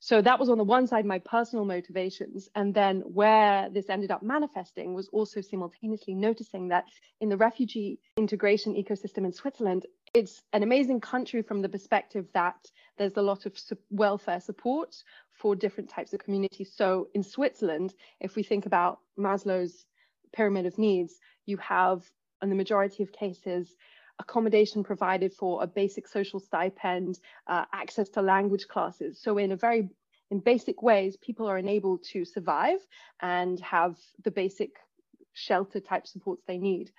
So 0.00 0.20
that 0.20 0.38
was 0.38 0.50
on 0.50 0.58
the 0.58 0.64
one 0.64 0.86
side 0.86 1.06
my 1.06 1.18
personal 1.20 1.64
motivations. 1.64 2.50
And 2.54 2.74
then 2.74 3.00
where 3.00 3.70
this 3.70 3.88
ended 3.88 4.10
up 4.10 4.22
manifesting 4.22 4.92
was 4.92 5.08
also 5.08 5.40
simultaneously 5.40 6.14
noticing 6.14 6.68
that 6.68 6.84
in 7.22 7.30
the 7.30 7.38
refugee 7.38 7.98
integration 8.18 8.74
ecosystem 8.74 9.24
in 9.24 9.32
Switzerland, 9.32 9.86
it's 10.14 10.42
an 10.52 10.62
amazing 10.62 11.00
country 11.00 11.42
from 11.42 11.60
the 11.60 11.68
perspective 11.68 12.26
that 12.32 12.70
there's 12.96 13.16
a 13.16 13.22
lot 13.22 13.46
of 13.46 13.58
welfare 13.90 14.40
support 14.40 14.94
for 15.32 15.56
different 15.56 15.90
types 15.90 16.12
of 16.12 16.20
communities. 16.20 16.72
So 16.74 17.08
in 17.14 17.22
Switzerland, 17.24 17.94
if 18.20 18.36
we 18.36 18.44
think 18.44 18.64
about 18.64 19.00
Maslow's 19.18 19.86
pyramid 20.32 20.66
of 20.66 20.78
needs, 20.78 21.18
you 21.46 21.56
have, 21.56 22.08
in 22.42 22.48
the 22.48 22.54
majority 22.54 23.02
of 23.02 23.12
cases, 23.12 23.76
accommodation 24.20 24.84
provided 24.84 25.32
for 25.32 25.64
a 25.64 25.66
basic 25.66 26.06
social 26.06 26.38
stipend, 26.38 27.18
uh, 27.48 27.64
access 27.72 28.08
to 28.10 28.22
language 28.22 28.68
classes. 28.68 29.20
So 29.20 29.38
in 29.38 29.50
a 29.50 29.56
very 29.56 29.88
in 30.30 30.38
basic 30.38 30.82
ways, 30.82 31.16
people 31.16 31.46
are 31.46 31.58
enabled 31.58 32.02
to 32.12 32.24
survive 32.24 32.78
and 33.20 33.60
have 33.60 33.98
the 34.22 34.30
basic 34.30 34.76
shelter 35.32 35.80
type 35.80 36.06
supports 36.06 36.44
they 36.46 36.58
need. 36.58 36.92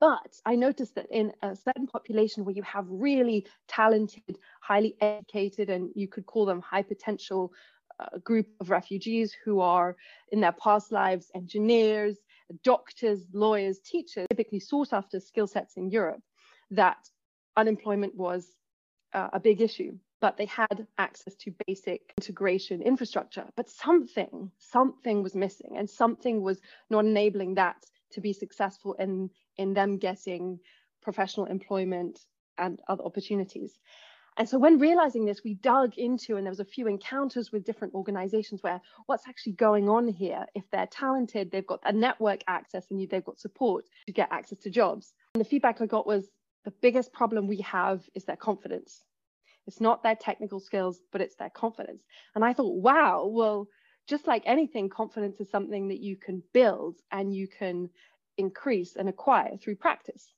But 0.00 0.40
I 0.46 0.54
noticed 0.54 0.94
that 0.94 1.06
in 1.10 1.32
a 1.42 1.56
certain 1.56 1.86
population 1.86 2.44
where 2.44 2.54
you 2.54 2.62
have 2.62 2.86
really 2.88 3.46
talented, 3.66 4.38
highly 4.60 4.96
educated, 5.00 5.70
and 5.70 5.90
you 5.94 6.06
could 6.06 6.26
call 6.26 6.46
them 6.46 6.60
high 6.60 6.82
potential 6.82 7.52
uh, 7.98 8.18
group 8.18 8.46
of 8.60 8.70
refugees 8.70 9.34
who 9.44 9.58
are 9.60 9.96
in 10.30 10.40
their 10.40 10.52
past 10.52 10.92
lives 10.92 11.30
engineers, 11.34 12.16
doctors, 12.62 13.26
lawyers, 13.32 13.80
teachers, 13.80 14.26
typically 14.30 14.60
sought 14.60 14.92
after 14.92 15.18
skill 15.18 15.48
sets 15.48 15.76
in 15.76 15.90
Europe, 15.90 16.22
that 16.70 17.08
unemployment 17.56 18.14
was 18.14 18.46
uh, 19.14 19.28
a 19.32 19.40
big 19.40 19.60
issue. 19.60 19.98
But 20.20 20.36
they 20.36 20.46
had 20.46 20.86
access 20.96 21.34
to 21.36 21.54
basic 21.66 22.12
integration 22.18 22.82
infrastructure. 22.82 23.46
But 23.56 23.68
something, 23.68 24.50
something 24.58 25.22
was 25.22 25.34
missing, 25.34 25.76
and 25.76 25.88
something 25.88 26.42
was 26.42 26.60
not 26.90 27.04
enabling 27.04 27.54
that 27.54 27.76
to 28.12 28.20
be 28.20 28.32
successful 28.32 28.94
in, 28.94 29.30
in 29.58 29.74
them 29.74 29.98
getting 29.98 30.58
professional 31.02 31.46
employment 31.46 32.20
and 32.56 32.80
other 32.88 33.04
opportunities. 33.04 33.78
And 34.36 34.48
so 34.48 34.56
when 34.56 34.78
realizing 34.78 35.24
this, 35.24 35.42
we 35.44 35.54
dug 35.54 35.98
into, 35.98 36.36
and 36.36 36.46
there 36.46 36.52
was 36.52 36.60
a 36.60 36.64
few 36.64 36.86
encounters 36.86 37.50
with 37.50 37.64
different 37.64 37.94
organizations 37.94 38.62
where 38.62 38.80
what's 39.06 39.26
actually 39.26 39.54
going 39.54 39.88
on 39.88 40.06
here? 40.06 40.46
If 40.54 40.62
they're 40.70 40.86
talented, 40.86 41.50
they've 41.50 41.66
got 41.66 41.80
a 41.84 41.92
network 41.92 42.42
access 42.46 42.86
and 42.90 43.08
they've 43.10 43.24
got 43.24 43.40
support 43.40 43.86
to 44.06 44.12
get 44.12 44.28
access 44.30 44.58
to 44.60 44.70
jobs. 44.70 45.12
And 45.34 45.44
the 45.44 45.48
feedback 45.48 45.80
I 45.80 45.86
got 45.86 46.06
was 46.06 46.30
the 46.64 46.70
biggest 46.70 47.12
problem 47.12 47.48
we 47.48 47.62
have 47.62 48.08
is 48.14 48.24
their 48.26 48.36
confidence. 48.36 49.02
It's 49.66 49.80
not 49.80 50.04
their 50.04 50.14
technical 50.14 50.60
skills, 50.60 51.00
but 51.10 51.20
it's 51.20 51.34
their 51.34 51.50
confidence. 51.50 52.04
And 52.36 52.44
I 52.44 52.52
thought, 52.52 52.80
wow, 52.80 53.26
well, 53.26 53.66
just 54.06 54.28
like 54.28 54.42
anything, 54.46 54.88
confidence 54.88 55.40
is 55.40 55.50
something 55.50 55.88
that 55.88 56.00
you 56.00 56.16
can 56.16 56.42
build 56.54 57.00
and 57.10 57.34
you 57.34 57.48
can 57.48 57.90
increase 58.38 58.96
and 58.96 59.08
acquire 59.08 59.56
through 59.58 59.76
practice. 59.76 60.32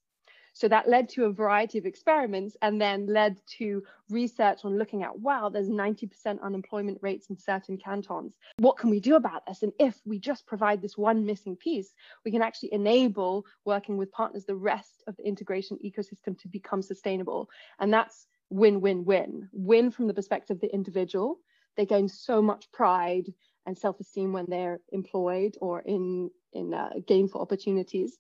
So 0.53 0.69
that 0.69 0.89
led 0.89 1.09
to 1.11 1.25
a 1.25 1.33
variety 1.33 1.79
of 1.79 1.87
experiments 1.87 2.57
and 2.61 2.81
then 2.81 3.07
led 3.07 3.41
to 3.59 3.83
research 4.09 4.61
on 4.65 4.79
looking 4.79 5.03
at 5.03 5.19
wow, 5.19 5.49
there's 5.49 5.69
90% 5.69 6.43
unemployment 6.43 6.99
rates 7.03 7.31
in 7.31 7.39
certain 7.39 7.79
cantons. 7.79 8.37
What 8.59 8.77
can 8.77 8.91
we 8.91 9.01
do 9.01 9.15
about 9.15 9.47
this? 9.47 9.63
And 9.63 9.73
if 9.79 9.99
we 10.05 10.19
just 10.19 10.47
provide 10.47 10.83
this 10.83 10.99
one 10.99 11.25
missing 11.25 11.57
piece, 11.57 11.95
we 12.25 12.31
can 12.31 12.43
actually 12.43 12.73
enable 12.73 13.47
working 13.65 13.97
with 13.97 14.13
partners 14.13 14.45
the 14.45 14.57
rest 14.57 15.03
of 15.07 15.17
the 15.17 15.27
integration 15.27 15.79
ecosystem 15.85 16.39
to 16.41 16.49
become 16.49 16.83
sustainable. 16.83 17.49
And 17.79 17.93
that's 17.93 18.27
win 18.51 18.81
win 18.81 19.05
win. 19.05 19.49
Win 19.53 19.91
from 19.91 20.09
the 20.09 20.15
perspective 20.15 20.57
of 20.57 20.61
the 20.61 20.75
individual. 20.75 21.39
They 21.77 21.87
gain 21.87 22.09
so 22.09 22.43
much 22.43 22.71
pride 22.73 23.33
and 23.67 23.79
self-esteem 23.79 24.33
when 24.33 24.47
they're 24.49 24.81
employed 24.93 25.57
or 25.61 25.81
in 25.81 26.31
in 26.53 26.75
uh, 26.75 26.91
gainful 27.07 27.41
opportunities 27.41 28.19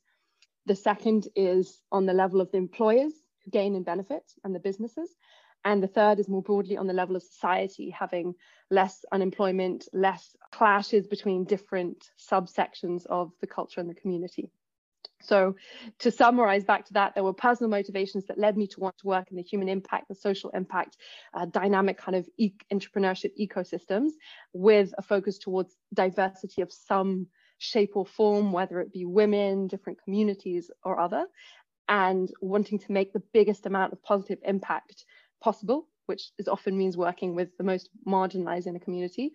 the 0.66 0.74
second 0.76 1.28
is 1.34 1.80
on 1.90 2.06
the 2.06 2.12
level 2.12 2.40
of 2.40 2.50
the 2.50 2.58
employers 2.58 3.12
who 3.44 3.50
gain 3.50 3.74
and 3.74 3.84
benefit 3.84 4.22
and 4.44 4.54
the 4.54 4.60
businesses. 4.60 5.14
And 5.64 5.82
the 5.82 5.88
third 5.88 6.18
is 6.18 6.28
more 6.28 6.42
broadly 6.42 6.76
on 6.76 6.86
the 6.86 6.92
level 6.92 7.16
of 7.16 7.22
society, 7.22 7.90
having 7.90 8.34
less 8.70 9.04
unemployment, 9.12 9.88
less 9.92 10.34
clashes 10.52 11.06
between 11.06 11.44
different 11.44 12.10
subsections 12.18 13.04
of 13.06 13.32
the 13.40 13.46
culture 13.46 13.80
and 13.80 13.90
the 13.90 13.94
community. 13.94 14.50
So, 15.20 15.56
to 15.98 16.10
summarize 16.10 16.64
back 16.64 16.86
to 16.86 16.92
that, 16.94 17.14
there 17.14 17.24
were 17.24 17.32
personal 17.32 17.70
motivations 17.70 18.26
that 18.26 18.38
led 18.38 18.56
me 18.56 18.66
to 18.68 18.80
want 18.80 18.98
to 18.98 19.06
work 19.06 19.30
in 19.30 19.36
the 19.36 19.42
human 19.42 19.68
impact, 19.68 20.08
the 20.08 20.14
social 20.14 20.50
impact, 20.50 20.96
uh, 21.34 21.46
dynamic 21.46 21.98
kind 21.98 22.16
of 22.16 22.28
e 22.38 22.52
entrepreneurship 22.72 23.32
ecosystems 23.38 24.10
with 24.52 24.94
a 24.98 25.02
focus 25.02 25.38
towards 25.38 25.76
diversity 25.92 26.62
of 26.62 26.72
some 26.72 27.26
shape 27.58 27.92
or 27.94 28.06
form, 28.06 28.52
whether 28.52 28.80
it 28.80 28.92
be 28.92 29.04
women, 29.04 29.66
different 29.66 30.02
communities, 30.02 30.70
or 30.82 30.98
other, 30.98 31.26
and 31.88 32.30
wanting 32.40 32.78
to 32.78 32.92
make 32.92 33.12
the 33.12 33.22
biggest 33.32 33.66
amount 33.66 33.92
of 33.92 34.02
positive 34.02 34.38
impact 34.44 35.04
possible, 35.42 35.86
which 36.10 36.24
is 36.38 36.48
often 36.48 36.76
means 36.76 36.96
working 36.96 37.36
with 37.36 37.56
the 37.56 37.68
most 37.72 37.88
marginalized 38.04 38.66
in 38.66 38.74
a 38.74 38.80
community, 38.80 39.30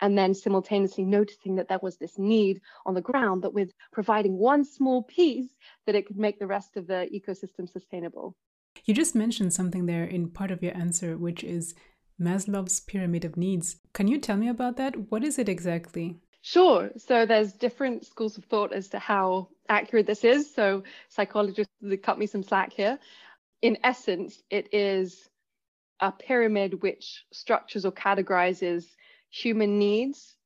and 0.00 0.16
then 0.16 0.32
simultaneously 0.32 1.04
noticing 1.04 1.56
that 1.56 1.68
there 1.68 1.80
was 1.82 1.96
this 1.98 2.18
need 2.18 2.60
on 2.86 2.94
the 2.94 3.08
ground 3.10 3.42
that 3.42 3.52
with 3.52 3.70
providing 3.92 4.38
one 4.38 4.64
small 4.64 5.02
piece, 5.02 5.50
that 5.86 5.96
it 5.96 6.06
could 6.06 6.16
make 6.16 6.38
the 6.38 6.46
rest 6.46 6.76
of 6.76 6.86
the 6.86 7.08
ecosystem 7.12 7.68
sustainable. 7.68 8.36
You 8.84 8.94
just 8.94 9.14
mentioned 9.14 9.52
something 9.52 9.86
there 9.86 10.04
in 10.04 10.30
part 10.30 10.52
of 10.52 10.62
your 10.62 10.76
answer, 10.76 11.18
which 11.18 11.42
is 11.42 11.74
Maslow's 12.20 12.78
pyramid 12.80 13.24
of 13.24 13.36
needs. 13.36 13.76
Can 13.92 14.06
you 14.06 14.18
tell 14.18 14.36
me 14.36 14.48
about 14.48 14.76
that? 14.76 15.10
What 15.10 15.24
is 15.24 15.38
it 15.38 15.48
exactly? 15.48 16.20
Sure. 16.42 16.90
So 16.96 17.26
there's 17.26 17.52
different 17.52 18.06
schools 18.06 18.38
of 18.38 18.44
thought 18.44 18.72
as 18.72 18.88
to 18.90 18.98
how 18.98 19.48
accurate 19.68 20.06
this 20.06 20.24
is. 20.24 20.54
So 20.54 20.84
psychologists 21.08 21.74
cut 22.02 22.18
me 22.18 22.26
some 22.26 22.44
slack 22.44 22.72
here. 22.72 22.98
In 23.62 23.76
essence, 23.84 24.42
it 24.48 24.72
is 24.72 25.29
a 26.00 26.12
pyramid 26.12 26.82
which 26.82 27.24
structures 27.32 27.84
or 27.84 27.92
categorizes 27.92 28.84
human 29.30 29.78
needs 29.78 30.36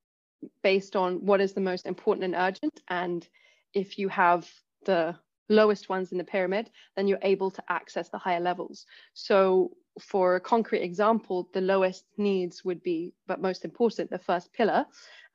based 0.63 0.97
on 0.97 1.25
what 1.25 1.41
is 1.41 1.53
the 1.53 1.61
most 1.61 1.87
important 1.87 2.25
and 2.25 2.35
urgent. 2.35 2.81
And 2.89 3.27
if 3.73 3.99
you 3.99 4.09
have 4.09 4.49
the 4.85 5.17
lowest 5.49 5.89
ones 5.89 6.13
in 6.13 6.19
the 6.19 6.25
pyramid, 6.25 6.71
then 6.97 7.07
you're 7.07 7.19
able 7.23 7.51
to 7.51 7.63
access 7.69 8.09
the 8.09 8.19
higher 8.19 8.41
levels. 8.41 8.87
So 9.15 9.73
for 10.01 10.37
a 10.37 10.41
concrete 10.41 10.83
example, 10.83 11.49
the 11.53 11.61
lowest 11.61 12.05
needs 12.17 12.65
would 12.65 12.83
be, 12.83 13.15
but 13.27 13.41
most 13.41 13.65
important, 13.65 14.11
the 14.11 14.19
first 14.19 14.53
pillar, 14.53 14.87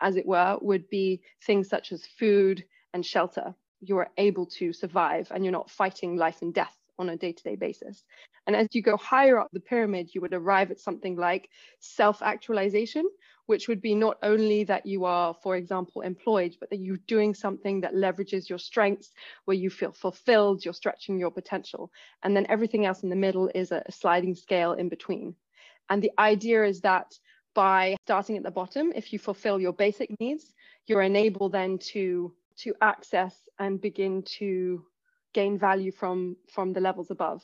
as 0.01 0.15
it 0.15 0.25
were, 0.25 0.57
would 0.61 0.89
be 0.89 1.21
things 1.45 1.69
such 1.69 1.91
as 1.91 2.05
food 2.05 2.63
and 2.93 3.05
shelter. 3.05 3.53
You 3.81 3.97
are 3.97 4.09
able 4.17 4.45
to 4.47 4.73
survive 4.73 5.31
and 5.31 5.43
you're 5.43 5.51
not 5.51 5.69
fighting 5.69 6.17
life 6.17 6.41
and 6.41 6.53
death 6.53 6.75
on 7.00 7.10
a 7.10 7.18
day 7.18 7.32
to 7.32 7.44
day 7.44 7.56
basis. 7.56 8.03
And 8.46 8.56
as 8.56 8.68
you 8.74 8.82
go 8.82 8.98
higher 8.98 9.39
up 9.39 9.50
the 9.51 9.60
pyramid, 9.60 10.10
you 10.13 10.22
would 10.22 10.34
arrive 10.34 10.70
at 10.70 10.79
something 10.79 11.15
like 11.15 11.50
self 11.79 12.22
actualization, 12.22 13.06
which 13.46 13.68
would 13.68 13.82
be 13.82 13.96
not 13.96 14.18
only 14.22 14.63
that 14.65 14.86
you 14.86 15.06
are, 15.06 15.34
for 15.41 15.56
example, 15.56 16.01
employed, 16.01 16.56
but 16.60 16.70
that 16.70 16.79
you're 16.79 17.06
doing 17.08 17.34
something 17.34 17.82
that 17.82 17.96
leverages 17.96 18.50
your 18.50 18.60
strengths, 18.60 19.12
where 19.46 19.58
you 19.58 19.70
feel 19.70 19.91
fulfilled, 19.91 20.63
you're 20.63 20.74
stretching 20.74 21.18
your 21.18 21.32
potential. 21.32 21.91
And 22.24 22.36
then 22.36 22.46
everything 22.50 22.86
else 22.86 23.01
in 23.03 23.10
the 23.10 23.15
middle 23.15 23.50
is 23.56 23.72
a, 23.72 23.84
sliding 23.89 24.36
scale 24.36 24.74
in 24.74 24.89
between. 24.89 25.36
And 25.89 26.01
the 26.01 26.12
idea 26.20 26.63
is 26.65 26.82
that 26.82 27.18
by 27.56 27.96
starting 28.06 28.38
at 28.38 28.44
the 28.44 28.51
bottom, 28.51 28.91
if 28.96 29.12
you 29.12 29.20
fulfill 29.20 29.60
your 29.60 29.74
basic 29.74 30.10
needs, 30.20 30.53
you're 30.86 31.01
enabled 31.01 31.53
then 31.53 31.77
to 31.94 32.34
to 32.58 32.74
access 32.82 33.48
and 33.58 33.79
begin 33.79 34.22
to 34.24 34.84
gain 35.33 35.57
value 35.57 35.91
from 35.91 36.38
from 36.50 36.74
the 36.74 36.81
levels 36.81 37.12
above. 37.12 37.41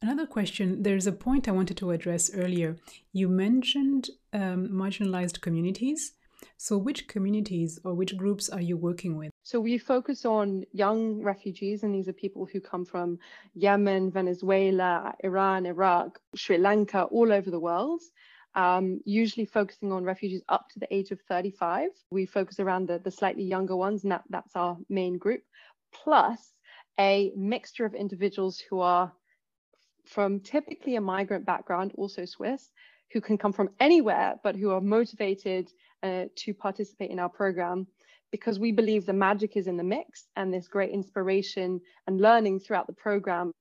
Another 0.00 0.26
question 0.26 0.82
there's 0.82 1.08
a 1.08 1.12
point 1.12 1.48
I 1.48 1.52
wanted 1.52 1.76
to 1.78 1.90
address 1.90 2.30
earlier. 2.32 2.76
You 3.12 3.28
mentioned 3.28 4.10
um, 4.32 4.68
marginalized 4.68 5.40
communities. 5.40 6.12
So, 6.56 6.78
which 6.78 7.08
communities 7.08 7.80
or 7.84 7.94
which 7.94 8.16
groups 8.16 8.48
are 8.48 8.60
you 8.60 8.76
working 8.76 9.16
with? 9.16 9.32
So, 9.42 9.58
we 9.58 9.76
focus 9.76 10.24
on 10.24 10.64
young 10.72 11.20
refugees, 11.20 11.82
and 11.82 11.92
these 11.92 12.06
are 12.06 12.12
people 12.12 12.46
who 12.46 12.60
come 12.60 12.84
from 12.84 13.18
Yemen, 13.54 14.12
Venezuela, 14.12 15.14
Iran, 15.24 15.66
Iraq, 15.66 16.20
Sri 16.36 16.58
Lanka, 16.58 17.04
all 17.04 17.32
over 17.32 17.50
the 17.50 17.58
world. 17.58 18.02
Um, 18.54 19.00
usually 19.04 19.46
focusing 19.46 19.92
on 19.92 20.04
refugees 20.04 20.42
up 20.48 20.68
to 20.70 20.78
the 20.78 20.92
age 20.94 21.10
of 21.10 21.20
35. 21.28 21.90
We 22.10 22.24
focus 22.26 22.60
around 22.60 22.88
the, 22.88 22.98
the 22.98 23.10
slightly 23.10 23.44
younger 23.44 23.76
ones, 23.76 24.04
and 24.04 24.12
that, 24.12 24.24
that's 24.30 24.54
our 24.54 24.76
main 24.88 25.18
group, 25.18 25.42
plus 25.92 26.54
a 26.98 27.32
mixture 27.36 27.84
of 27.84 27.94
individuals 27.94 28.58
who 28.58 28.80
are 28.80 29.12
from 30.04 30.40
typically 30.40 30.96
a 30.96 31.00
migrant 31.00 31.44
background, 31.44 31.92
also 31.96 32.24
Swiss, 32.24 32.70
who 33.12 33.20
can 33.20 33.38
come 33.38 33.52
from 33.52 33.70
anywhere, 33.80 34.34
but 34.42 34.56
who 34.56 34.70
are 34.70 34.80
motivated 34.80 35.70
uh, 36.02 36.24
to 36.36 36.54
participate 36.54 37.10
in 37.10 37.18
our 37.18 37.28
program 37.28 37.86
because 38.30 38.58
we 38.58 38.72
believe 38.72 39.06
the 39.06 39.12
magic 39.12 39.56
is 39.56 39.66
in 39.66 39.76
the 39.76 39.84
mix 39.84 40.26
and 40.36 40.52
this 40.52 40.68
great 40.68 40.90
inspiration 40.90 41.80
and 42.06 42.20
learning 42.20 42.60
throughout 42.60 42.86
the 42.86 42.92
program. 42.92 43.52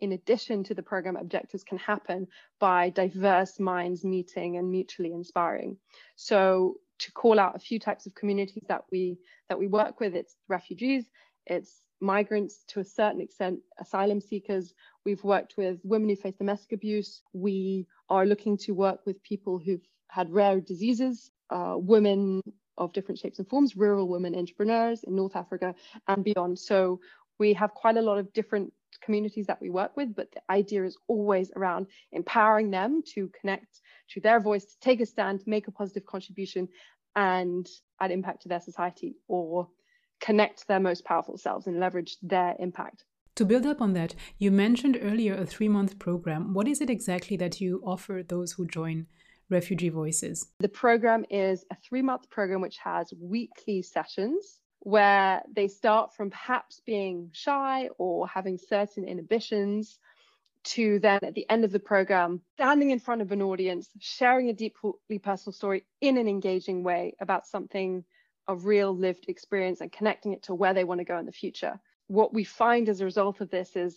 In 0.00 0.12
addition 0.12 0.64
to 0.64 0.74
the 0.74 0.82
program 0.82 1.16
objectives 1.16 1.62
can 1.62 1.78
happen 1.78 2.26
by 2.58 2.90
diverse 2.90 3.60
minds 3.60 4.04
meeting 4.04 4.56
and 4.56 4.68
mutually 4.68 5.12
inspiring. 5.12 5.76
So 6.16 6.78
to 6.98 7.12
call 7.12 7.38
out 7.38 7.54
a 7.54 7.60
few 7.60 7.78
types 7.78 8.06
of 8.06 8.14
communities 8.14 8.64
that 8.68 8.82
we 8.90 9.18
that 9.48 9.58
we 9.58 9.66
work 9.66 9.98
with 9.98 10.14
it's 10.14 10.36
refugees 10.48 11.04
it's 11.46 11.82
migrants 12.02 12.64
to 12.68 12.80
a 12.80 12.84
certain 12.84 13.20
extent, 13.20 13.60
asylum 13.78 14.20
seekers. 14.20 14.74
We've 15.06 15.22
worked 15.22 15.54
with 15.56 15.78
women 15.84 16.08
who 16.08 16.16
face 16.16 16.34
domestic 16.36 16.72
abuse. 16.72 17.22
We 17.32 17.86
are 18.10 18.26
looking 18.26 18.58
to 18.58 18.72
work 18.72 19.06
with 19.06 19.22
people 19.22 19.58
who've 19.58 19.86
had 20.08 20.30
rare 20.30 20.60
diseases, 20.60 21.30
uh, 21.50 21.74
women 21.76 22.42
of 22.76 22.92
different 22.92 23.18
shapes 23.18 23.38
and 23.38 23.48
forms, 23.48 23.76
rural 23.76 24.08
women 24.08 24.34
entrepreneurs 24.34 25.04
in 25.04 25.14
North 25.14 25.36
Africa 25.36 25.74
and 26.08 26.24
beyond. 26.24 26.58
So 26.58 27.00
we 27.38 27.54
have 27.54 27.72
quite 27.72 27.96
a 27.96 28.02
lot 28.02 28.18
of 28.18 28.32
different 28.32 28.72
communities 29.00 29.46
that 29.46 29.60
we 29.60 29.70
work 29.70 29.96
with, 29.96 30.14
but 30.14 30.30
the 30.32 30.42
idea 30.50 30.84
is 30.84 30.96
always 31.08 31.50
around 31.56 31.86
empowering 32.12 32.70
them 32.70 33.02
to 33.14 33.30
connect 33.40 33.80
to 34.10 34.20
their 34.20 34.40
voice, 34.40 34.64
to 34.64 34.78
take 34.80 35.00
a 35.00 35.06
stand, 35.06 35.42
make 35.46 35.68
a 35.68 35.72
positive 35.72 36.04
contribution 36.04 36.68
and 37.16 37.66
add 38.00 38.10
impact 38.10 38.42
to 38.42 38.48
their 38.48 38.60
society 38.60 39.16
or 39.28 39.68
connect 40.22 40.66
their 40.68 40.80
most 40.80 41.04
powerful 41.04 41.36
selves 41.36 41.66
and 41.66 41.78
leverage 41.78 42.16
their 42.22 42.54
impact. 42.58 43.04
To 43.34 43.44
build 43.44 43.66
up 43.66 43.80
on 43.82 43.92
that, 43.94 44.14
you 44.38 44.50
mentioned 44.50 44.98
earlier 45.02 45.34
a 45.34 45.44
three 45.44 45.68
month 45.68 45.98
program. 45.98 46.54
What 46.54 46.68
is 46.68 46.80
it 46.80 46.88
exactly 46.88 47.36
that 47.38 47.60
you 47.60 47.82
offer 47.84 48.22
those 48.26 48.52
who 48.52 48.66
join 48.66 49.06
Refugee 49.50 49.88
Voices? 49.88 50.46
The 50.60 50.68
program 50.68 51.24
is 51.28 51.64
a 51.70 51.76
three 51.76 52.02
month 52.02 52.30
program 52.30 52.60
which 52.60 52.78
has 52.78 53.12
weekly 53.20 53.82
sessions 53.82 54.60
where 54.80 55.42
they 55.54 55.68
start 55.68 56.14
from 56.14 56.30
perhaps 56.30 56.80
being 56.84 57.30
shy 57.32 57.88
or 57.98 58.26
having 58.26 58.58
certain 58.58 59.04
inhibitions 59.04 59.98
to 60.64 60.98
then 61.00 61.20
at 61.22 61.34
the 61.34 61.48
end 61.50 61.64
of 61.64 61.72
the 61.72 61.78
program 61.78 62.40
standing 62.54 62.90
in 62.90 62.98
front 62.98 63.22
of 63.22 63.32
an 63.32 63.42
audience 63.42 63.88
sharing 63.98 64.48
a 64.48 64.52
deeply 64.52 65.18
personal 65.20 65.52
story 65.52 65.84
in 66.00 66.16
an 66.16 66.28
engaging 66.28 66.84
way 66.84 67.14
about 67.20 67.46
something 67.46 68.04
of 68.48 68.66
real 68.66 68.94
lived 68.96 69.26
experience 69.28 69.80
and 69.80 69.92
connecting 69.92 70.32
it 70.32 70.42
to 70.44 70.54
where 70.54 70.74
they 70.74 70.84
want 70.84 70.98
to 70.98 71.04
go 71.04 71.18
in 71.18 71.26
the 71.26 71.32
future. 71.32 71.80
What 72.08 72.34
we 72.34 72.44
find 72.44 72.88
as 72.88 73.00
a 73.00 73.04
result 73.04 73.40
of 73.40 73.50
this 73.50 73.76
is 73.76 73.96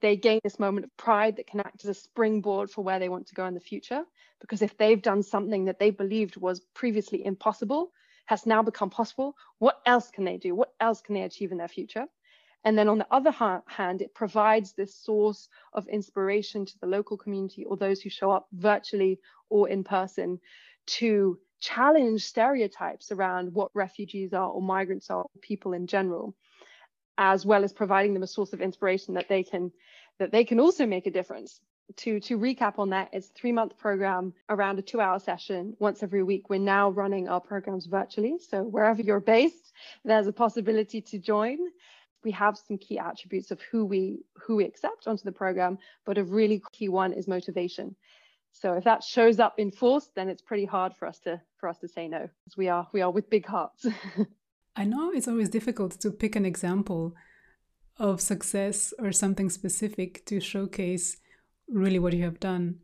they 0.00 0.16
gain 0.16 0.40
this 0.44 0.58
moment 0.58 0.84
of 0.84 0.96
pride 0.96 1.36
that 1.36 1.46
can 1.46 1.60
act 1.60 1.84
as 1.84 1.90
a 1.90 1.94
springboard 1.94 2.70
for 2.70 2.84
where 2.84 2.98
they 2.98 3.08
want 3.08 3.26
to 3.28 3.34
go 3.34 3.46
in 3.46 3.54
the 3.54 3.60
future. 3.60 4.04
Because 4.40 4.62
if 4.62 4.76
they've 4.76 5.00
done 5.00 5.22
something 5.22 5.64
that 5.64 5.78
they 5.78 5.90
believed 5.90 6.36
was 6.36 6.60
previously 6.74 7.24
impossible, 7.24 7.92
has 8.26 8.44
now 8.44 8.62
become 8.62 8.90
possible, 8.90 9.34
what 9.58 9.80
else 9.86 10.10
can 10.10 10.24
they 10.24 10.36
do? 10.36 10.54
What 10.54 10.74
else 10.80 11.00
can 11.00 11.14
they 11.14 11.22
achieve 11.22 11.50
in 11.50 11.58
their 11.58 11.68
future? 11.68 12.06
And 12.64 12.76
then 12.76 12.88
on 12.88 12.98
the 12.98 13.06
other 13.10 13.30
hand, 13.30 14.02
it 14.02 14.14
provides 14.14 14.72
this 14.72 14.94
source 14.94 15.48
of 15.72 15.88
inspiration 15.88 16.66
to 16.66 16.78
the 16.80 16.86
local 16.86 17.16
community 17.16 17.64
or 17.64 17.76
those 17.76 18.02
who 18.02 18.10
show 18.10 18.30
up 18.30 18.46
virtually 18.52 19.20
or 19.48 19.68
in 19.68 19.84
person 19.84 20.40
to 20.86 21.38
challenge 21.60 22.24
stereotypes 22.24 23.12
around 23.12 23.52
what 23.52 23.70
refugees 23.74 24.32
are 24.32 24.48
or 24.48 24.62
migrants 24.62 25.10
are, 25.10 25.22
or 25.22 25.30
people 25.40 25.72
in 25.72 25.86
general, 25.86 26.34
as 27.16 27.44
well 27.44 27.64
as 27.64 27.72
providing 27.72 28.14
them 28.14 28.22
a 28.22 28.26
source 28.26 28.52
of 28.52 28.60
inspiration 28.60 29.14
that 29.14 29.28
they 29.28 29.42
can 29.42 29.72
that 30.18 30.32
they 30.32 30.44
can 30.44 30.60
also 30.60 30.86
make 30.86 31.06
a 31.06 31.10
difference. 31.10 31.60
To 31.96 32.20
to 32.20 32.38
recap 32.38 32.78
on 32.78 32.90
that, 32.90 33.08
it's 33.12 33.30
a 33.30 33.32
three 33.32 33.52
month 33.52 33.78
program 33.78 34.34
around 34.48 34.78
a 34.78 34.82
two 34.82 35.00
hour 35.00 35.18
session 35.18 35.74
once 35.78 36.02
every 36.02 36.22
week. 36.22 36.50
We're 36.50 36.58
now 36.58 36.90
running 36.90 37.28
our 37.28 37.40
programs 37.40 37.86
virtually, 37.86 38.38
so 38.38 38.62
wherever 38.62 39.00
you're 39.00 39.20
based, 39.20 39.72
there's 40.04 40.26
a 40.26 40.32
possibility 40.32 41.00
to 41.00 41.18
join. 41.18 41.58
We 42.24 42.32
have 42.32 42.58
some 42.58 42.78
key 42.78 42.98
attributes 42.98 43.50
of 43.50 43.60
who 43.70 43.86
we 43.86 44.20
who 44.34 44.56
we 44.56 44.64
accept 44.64 45.06
onto 45.06 45.24
the 45.24 45.32
program, 45.32 45.78
but 46.04 46.18
a 46.18 46.24
really 46.24 46.62
key 46.72 46.88
one 46.88 47.14
is 47.14 47.26
motivation. 47.26 47.96
So 48.52 48.74
if 48.74 48.84
that 48.84 49.04
shows 49.04 49.38
up 49.38 49.58
in 49.58 49.70
force, 49.70 50.10
then 50.14 50.28
it's 50.28 50.42
pretty 50.42 50.64
hard 50.64 50.94
for 50.96 51.06
us 51.06 51.18
to 51.20 51.40
for 51.58 51.68
us 51.68 51.78
to 51.78 51.88
say 51.88 52.08
no, 52.08 52.28
because 52.44 52.56
we 52.56 52.68
are 52.68 52.88
we 52.92 53.00
are 53.00 53.10
with 53.10 53.30
big 53.30 53.46
hearts. 53.46 53.86
I 54.76 54.84
know 54.84 55.10
it's 55.10 55.28
always 55.28 55.48
difficult 55.48 56.00
to 56.00 56.10
pick 56.10 56.36
an 56.36 56.46
example 56.46 57.14
of 57.98 58.20
success 58.20 58.92
or 58.98 59.12
something 59.12 59.50
specific 59.50 60.24
to 60.26 60.40
showcase 60.40 61.16
really 61.68 61.98
what 61.98 62.12
you 62.12 62.22
have 62.24 62.40
done. 62.40 62.78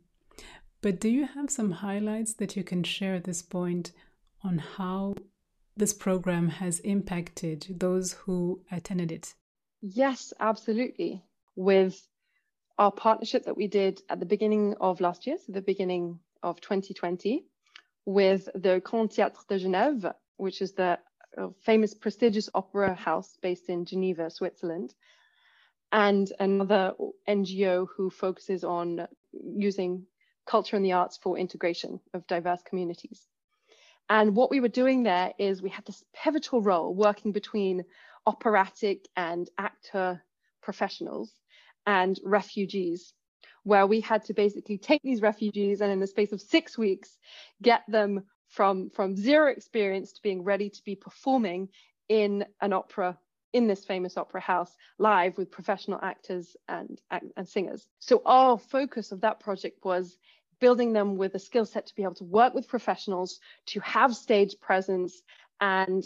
But 0.81 0.99
do 0.99 1.09
you 1.09 1.25
have 1.25 1.49
some 1.49 1.71
highlights 1.71 2.33
that 2.35 2.55
you 2.55 2.63
can 2.63 2.83
share 2.83 3.15
at 3.15 3.23
this 3.23 3.41
point 3.41 3.91
on 4.43 4.59
how 4.59 5.15
this 5.75 5.93
program 5.93 6.49
has 6.49 6.79
impacted 6.81 7.67
those 7.79 8.13
who 8.13 8.61
attended 8.71 9.11
it? 9.11 9.33
Yes, 9.81 10.33
absolutely. 10.39 11.23
With 11.55 12.07
our 12.77 12.91
partnership 12.91 13.45
that 13.45 13.57
we 13.57 13.67
did 13.67 14.01
at 14.09 14.19
the 14.19 14.25
beginning 14.25 14.75
of 14.81 14.99
last 14.99 15.27
year, 15.27 15.37
so 15.37 15.51
the 15.51 15.61
beginning 15.61 16.19
of 16.43 16.59
2020, 16.61 17.45
with 18.05 18.49
the 18.53 18.81
Grand 18.83 19.09
Théâtre 19.09 19.47
de 19.47 19.59
Genève, 19.59 20.13
which 20.37 20.61
is 20.61 20.73
the 20.73 20.99
uh, 21.37 21.47
famous 21.61 21.93
prestigious 21.93 22.49
opera 22.53 22.93
house 22.93 23.37
based 23.41 23.69
in 23.69 23.85
Geneva, 23.85 24.29
Switzerland, 24.29 24.93
and 25.91 26.31
another 26.39 26.93
NGO 27.27 27.87
who 27.95 28.09
focuses 28.09 28.63
on 28.63 29.07
using 29.31 30.05
culture 30.45 30.75
and 30.75 30.85
the 30.85 30.93
arts 30.93 31.17
for 31.17 31.37
integration 31.37 31.99
of 32.13 32.27
diverse 32.27 32.61
communities. 32.63 33.25
And 34.09 34.35
what 34.35 34.51
we 34.51 34.59
were 34.59 34.67
doing 34.67 35.03
there 35.03 35.33
is 35.39 35.61
we 35.61 35.69
had 35.69 35.85
this 35.85 36.03
pivotal 36.13 36.61
role 36.61 36.93
working 36.93 37.31
between 37.31 37.85
operatic 38.27 39.07
and 39.15 39.49
actor 39.57 40.21
professionals 40.61 41.31
and 41.85 42.19
refugees, 42.23 43.13
where 43.63 43.87
we 43.87 44.01
had 44.01 44.23
to 44.25 44.33
basically 44.33 44.77
take 44.77 45.01
these 45.03 45.21
refugees 45.21 45.81
and 45.81 45.91
in 45.91 45.99
the 45.99 46.07
space 46.07 46.31
of 46.31 46.41
six 46.41 46.77
weeks, 46.77 47.17
get 47.61 47.83
them 47.87 48.23
from 48.49 48.89
from 48.89 49.15
zero 49.15 49.51
experience 49.51 50.13
to 50.13 50.21
being 50.21 50.43
ready 50.43 50.69
to 50.69 50.83
be 50.83 50.95
performing 50.95 51.69
in 52.09 52.45
an 52.61 52.73
opera 52.73 53.17
in 53.53 53.67
this 53.67 53.85
famous 53.85 54.17
opera 54.17 54.41
house 54.41 54.75
live 54.97 55.37
with 55.37 55.49
professional 55.49 55.99
actors 56.03 56.57
and, 56.67 56.99
and 57.09 57.47
singers. 57.47 57.87
So 57.99 58.21
our 58.25 58.57
focus 58.57 59.13
of 59.13 59.21
that 59.21 59.39
project 59.39 59.85
was 59.85 60.17
building 60.59 60.91
them 60.91 61.15
with 61.15 61.35
a 61.35 61.39
skill 61.39 61.65
set 61.65 61.85
to 61.87 61.95
be 61.95 62.03
able 62.03 62.15
to 62.15 62.25
work 62.25 62.53
with 62.53 62.67
professionals, 62.67 63.39
to 63.67 63.79
have 63.79 64.13
stage 64.13 64.55
presence 64.59 65.21
and 65.61 66.05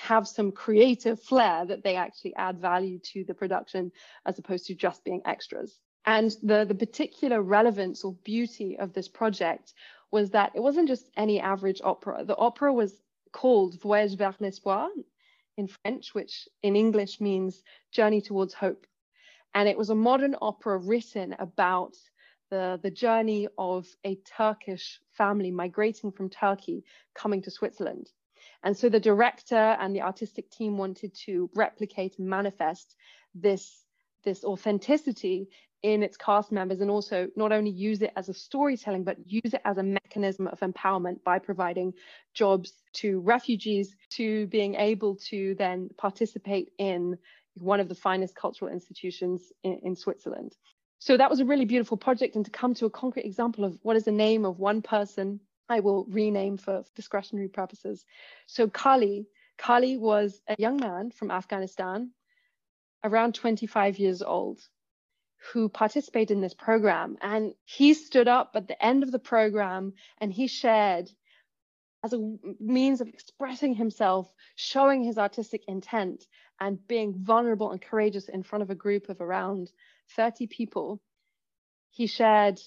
have 0.00 0.26
some 0.26 0.52
creative 0.52 1.20
flair 1.20 1.64
that 1.66 1.82
they 1.82 1.96
actually 1.96 2.34
add 2.36 2.58
value 2.58 2.98
to 3.12 3.24
the 3.24 3.34
production 3.34 3.92
as 4.26 4.38
opposed 4.38 4.66
to 4.66 4.74
just 4.74 5.04
being 5.04 5.22
extras. 5.24 5.80
And 6.04 6.34
the, 6.42 6.64
the 6.64 6.74
particular 6.74 7.42
relevance 7.42 8.04
or 8.04 8.14
beauty 8.24 8.78
of 8.78 8.92
this 8.92 9.08
project 9.08 9.74
was 10.10 10.30
that 10.30 10.52
it 10.54 10.60
wasn't 10.60 10.88
just 10.88 11.08
any 11.16 11.40
average 11.40 11.80
opera. 11.82 12.24
The 12.24 12.36
opera 12.36 12.72
was 12.72 13.00
called 13.32 13.80
Voyage 13.80 14.16
vers 14.16 14.34
l'Espoir, 14.40 14.90
in 15.56 15.68
French, 15.68 16.14
which 16.14 16.48
in 16.62 16.76
English 16.76 17.20
means 17.20 17.62
Journey 17.90 18.20
Towards 18.20 18.54
Hope. 18.54 18.86
And 19.54 19.68
it 19.68 19.76
was 19.76 19.90
a 19.90 19.94
modern 19.94 20.34
opera 20.40 20.78
written 20.78 21.34
about 21.38 21.96
the, 22.50 22.80
the 22.82 22.90
journey 22.90 23.48
of 23.58 23.86
a 24.04 24.16
Turkish 24.16 25.00
family 25.12 25.50
migrating 25.50 26.10
from 26.12 26.30
Turkey 26.30 26.84
coming 27.14 27.42
to 27.42 27.50
Switzerland. 27.50 28.10
And 28.62 28.76
so 28.76 28.88
the 28.88 29.00
director 29.00 29.76
and 29.80 29.94
the 29.94 30.02
artistic 30.02 30.50
team 30.50 30.78
wanted 30.78 31.14
to 31.26 31.50
replicate 31.54 32.18
and 32.18 32.28
manifest 32.28 32.94
this, 33.34 33.84
this 34.24 34.44
authenticity 34.44 35.48
in 35.82 36.02
its 36.02 36.16
cast 36.16 36.52
members 36.52 36.80
and 36.80 36.90
also 36.90 37.28
not 37.34 37.50
only 37.50 37.70
use 37.70 38.02
it 38.02 38.12
as 38.16 38.28
a 38.28 38.34
storytelling, 38.34 39.02
but 39.02 39.16
use 39.26 39.52
it 39.52 39.60
as 39.64 39.78
a 39.78 39.82
mechanism 39.82 40.46
of 40.46 40.60
empowerment 40.60 41.22
by 41.24 41.38
providing 41.38 41.92
jobs 42.34 42.72
to 42.92 43.18
refugees, 43.20 43.96
to 44.10 44.46
being 44.46 44.76
able 44.76 45.16
to 45.16 45.56
then 45.58 45.90
participate 45.98 46.70
in 46.78 47.18
one 47.54 47.80
of 47.80 47.88
the 47.88 47.94
finest 47.94 48.36
cultural 48.36 48.70
institutions 48.70 49.52
in, 49.64 49.80
in 49.82 49.96
Switzerland. 49.96 50.56
So 51.00 51.16
that 51.16 51.28
was 51.28 51.40
a 51.40 51.44
really 51.44 51.64
beautiful 51.64 51.96
project. 51.96 52.36
And 52.36 52.44
to 52.44 52.50
come 52.50 52.74
to 52.74 52.86
a 52.86 52.90
concrete 52.90 53.26
example 53.26 53.64
of 53.64 53.76
what 53.82 53.96
is 53.96 54.04
the 54.04 54.12
name 54.12 54.44
of 54.44 54.60
one 54.60 54.82
person, 54.82 55.40
I 55.68 55.80
will 55.80 56.04
rename 56.04 56.56
for 56.56 56.84
discretionary 56.94 57.48
purposes. 57.48 58.04
So 58.46 58.68
Kali, 58.68 59.26
Kali 59.58 59.96
was 59.96 60.40
a 60.48 60.56
young 60.58 60.76
man 60.76 61.10
from 61.10 61.30
Afghanistan, 61.30 62.12
around 63.04 63.34
25 63.34 63.98
years 63.98 64.22
old 64.22 64.60
who 65.52 65.68
participated 65.68 66.36
in 66.36 66.40
this 66.40 66.54
program. 66.54 67.16
And 67.20 67.54
he 67.64 67.94
stood 67.94 68.28
up 68.28 68.52
at 68.54 68.68
the 68.68 68.84
end 68.84 69.02
of 69.02 69.10
the 69.10 69.18
program 69.18 69.94
and 70.18 70.32
he 70.32 70.46
shared 70.46 71.10
as 72.04 72.12
a 72.12 72.36
means 72.60 73.00
of 73.00 73.08
expressing 73.08 73.74
himself, 73.74 74.32
showing 74.56 75.04
his 75.04 75.18
artistic 75.18 75.62
intent, 75.68 76.26
and 76.60 76.86
being 76.88 77.14
vulnerable 77.16 77.70
and 77.70 77.80
courageous 77.80 78.28
in 78.28 78.42
front 78.42 78.62
of 78.62 78.70
a 78.70 78.74
group 78.74 79.08
of 79.08 79.20
around 79.20 79.70
30 80.16 80.48
people. 80.48 81.00
He 81.90 82.06
shared 82.06 82.60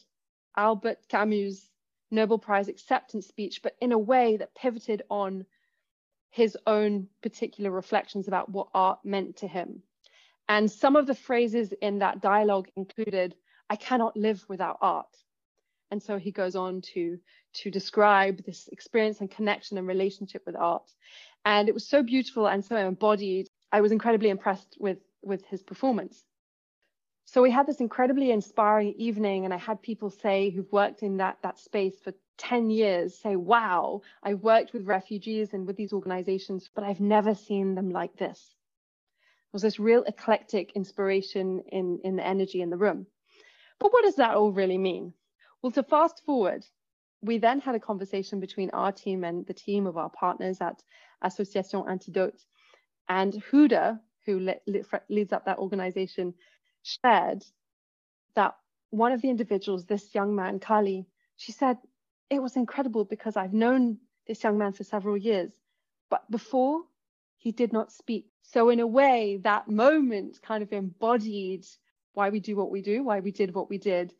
Albert 0.55 0.99
Camus' 1.09 1.69
Nobel 2.11 2.39
Prize 2.39 2.67
acceptance 2.67 3.27
speech, 3.27 3.61
but 3.61 3.75
in 3.81 3.91
a 3.91 3.97
way 3.97 4.37
that 4.37 4.55
pivoted 4.55 5.03
on 5.09 5.45
his 6.29 6.57
own 6.67 7.07
particular 7.21 7.71
reflections 7.71 8.27
about 8.27 8.49
what 8.49 8.67
art 8.73 8.99
meant 9.03 9.37
to 9.37 9.47
him. 9.47 9.81
And 10.47 10.69
some 10.69 10.95
of 10.95 11.07
the 11.07 11.15
phrases 11.15 11.73
in 11.81 11.99
that 11.99 12.21
dialogue 12.21 12.69
included, 12.75 13.35
I 13.69 13.75
cannot 13.77 14.17
live 14.17 14.45
without 14.47 14.77
art. 14.81 15.07
And 15.91 16.01
so 16.01 16.17
he 16.17 16.31
goes 16.31 16.55
on 16.55 16.81
to, 16.93 17.17
to 17.53 17.71
describe 17.71 18.43
this 18.43 18.67
experience 18.71 19.21
and 19.21 19.31
connection 19.31 19.77
and 19.77 19.87
relationship 19.87 20.43
with 20.45 20.55
art. 20.55 20.91
And 21.45 21.69
it 21.69 21.73
was 21.73 21.87
so 21.87 22.03
beautiful 22.03 22.47
and 22.47 22.65
so 22.65 22.75
embodied. 22.75 23.47
I 23.71 23.81
was 23.81 23.91
incredibly 23.91 24.29
impressed 24.29 24.77
with, 24.79 24.97
with 25.23 25.45
his 25.45 25.63
performance. 25.63 26.23
So 27.35 27.41
we 27.41 27.51
had 27.51 27.67
this 27.67 27.81
incredibly 27.81 28.31
inspiring 28.31 28.93
evening, 28.97 29.43
and 29.43 29.53
I 29.53 29.57
had 29.57 29.81
people 29.81 30.09
say 30.09 30.51
who've 30.51 30.71
worked 30.71 31.03
in 31.03 31.17
that, 31.17 31.37
that 31.43 31.59
space 31.59 31.99
for 31.99 32.13
10 32.37 32.69
years 32.69 33.13
say, 33.13 33.35
Wow, 33.35 34.03
I've 34.23 34.39
worked 34.39 34.71
with 34.71 34.87
refugees 34.87 35.51
and 35.51 35.67
with 35.67 35.75
these 35.75 35.91
organizations, 35.91 36.69
but 36.73 36.85
I've 36.85 37.01
never 37.01 37.35
seen 37.35 37.75
them 37.75 37.89
like 37.89 38.15
this 38.15 38.55
was 39.51 39.63
this 39.63 39.81
real 39.81 40.03
eclectic 40.03 40.71
inspiration 40.77 41.61
in, 41.73 41.99
in 42.05 42.15
the 42.15 42.25
energy 42.25 42.61
in 42.61 42.69
the 42.69 42.77
room. 42.77 43.05
But 43.81 43.91
what 43.91 44.05
does 44.05 44.15
that 44.15 44.35
all 44.35 44.53
really 44.53 44.77
mean? 44.77 45.13
Well, 45.61 45.73
to 45.73 45.83
fast 45.83 46.23
forward, 46.25 46.65
we 47.21 47.37
then 47.37 47.59
had 47.59 47.75
a 47.75 47.81
conversation 47.81 48.39
between 48.39 48.69
our 48.69 48.93
team 48.93 49.25
and 49.25 49.45
the 49.45 49.53
team 49.53 49.87
of 49.87 49.97
our 49.97 50.09
partners 50.09 50.59
at 50.61 50.81
Association 51.21 51.83
Antidote. 51.89 52.45
And 53.09 53.33
Huda, 53.51 53.99
who 54.25 54.39
le- 54.39 54.61
le- 54.67 55.01
leads 55.09 55.33
up 55.33 55.43
that 55.45 55.57
organization, 55.57 56.33
shared 56.85 57.43
that 58.35 58.55
one 58.91 59.11
of 59.11 59.21
the 59.21 59.29
individuals, 59.29 59.85
this 59.85 60.13
young 60.13 60.35
man, 60.35 60.59
Kali, 60.59 61.05
she 61.37 61.51
said, 61.51 61.77
it 62.29 62.41
was 62.41 62.55
incredible 62.55 63.05
because 63.05 63.35
I've 63.37 63.53
known 63.53 63.97
this 64.27 64.43
young 64.43 64.57
man 64.57 64.73
for 64.73 64.83
several 64.83 65.17
years, 65.17 65.51
but 66.09 66.29
before 66.31 66.81
he 67.37 67.51
did 67.51 67.73
not 67.73 67.91
speak. 67.91 68.27
So, 68.43 68.69
in 68.69 68.79
a 68.79 68.87
way, 68.87 69.39
that 69.43 69.67
moment 69.67 70.39
kind 70.41 70.63
of 70.63 70.71
embodied 70.71 71.65
why 72.13 72.29
we 72.29 72.39
do 72.39 72.55
what 72.55 72.71
we 72.71 72.81
do, 72.81 73.03
why 73.03 73.19
we 73.19 73.31
did 73.31 73.53
what 73.53 73.69
we 73.69 73.77
did. 73.77 74.13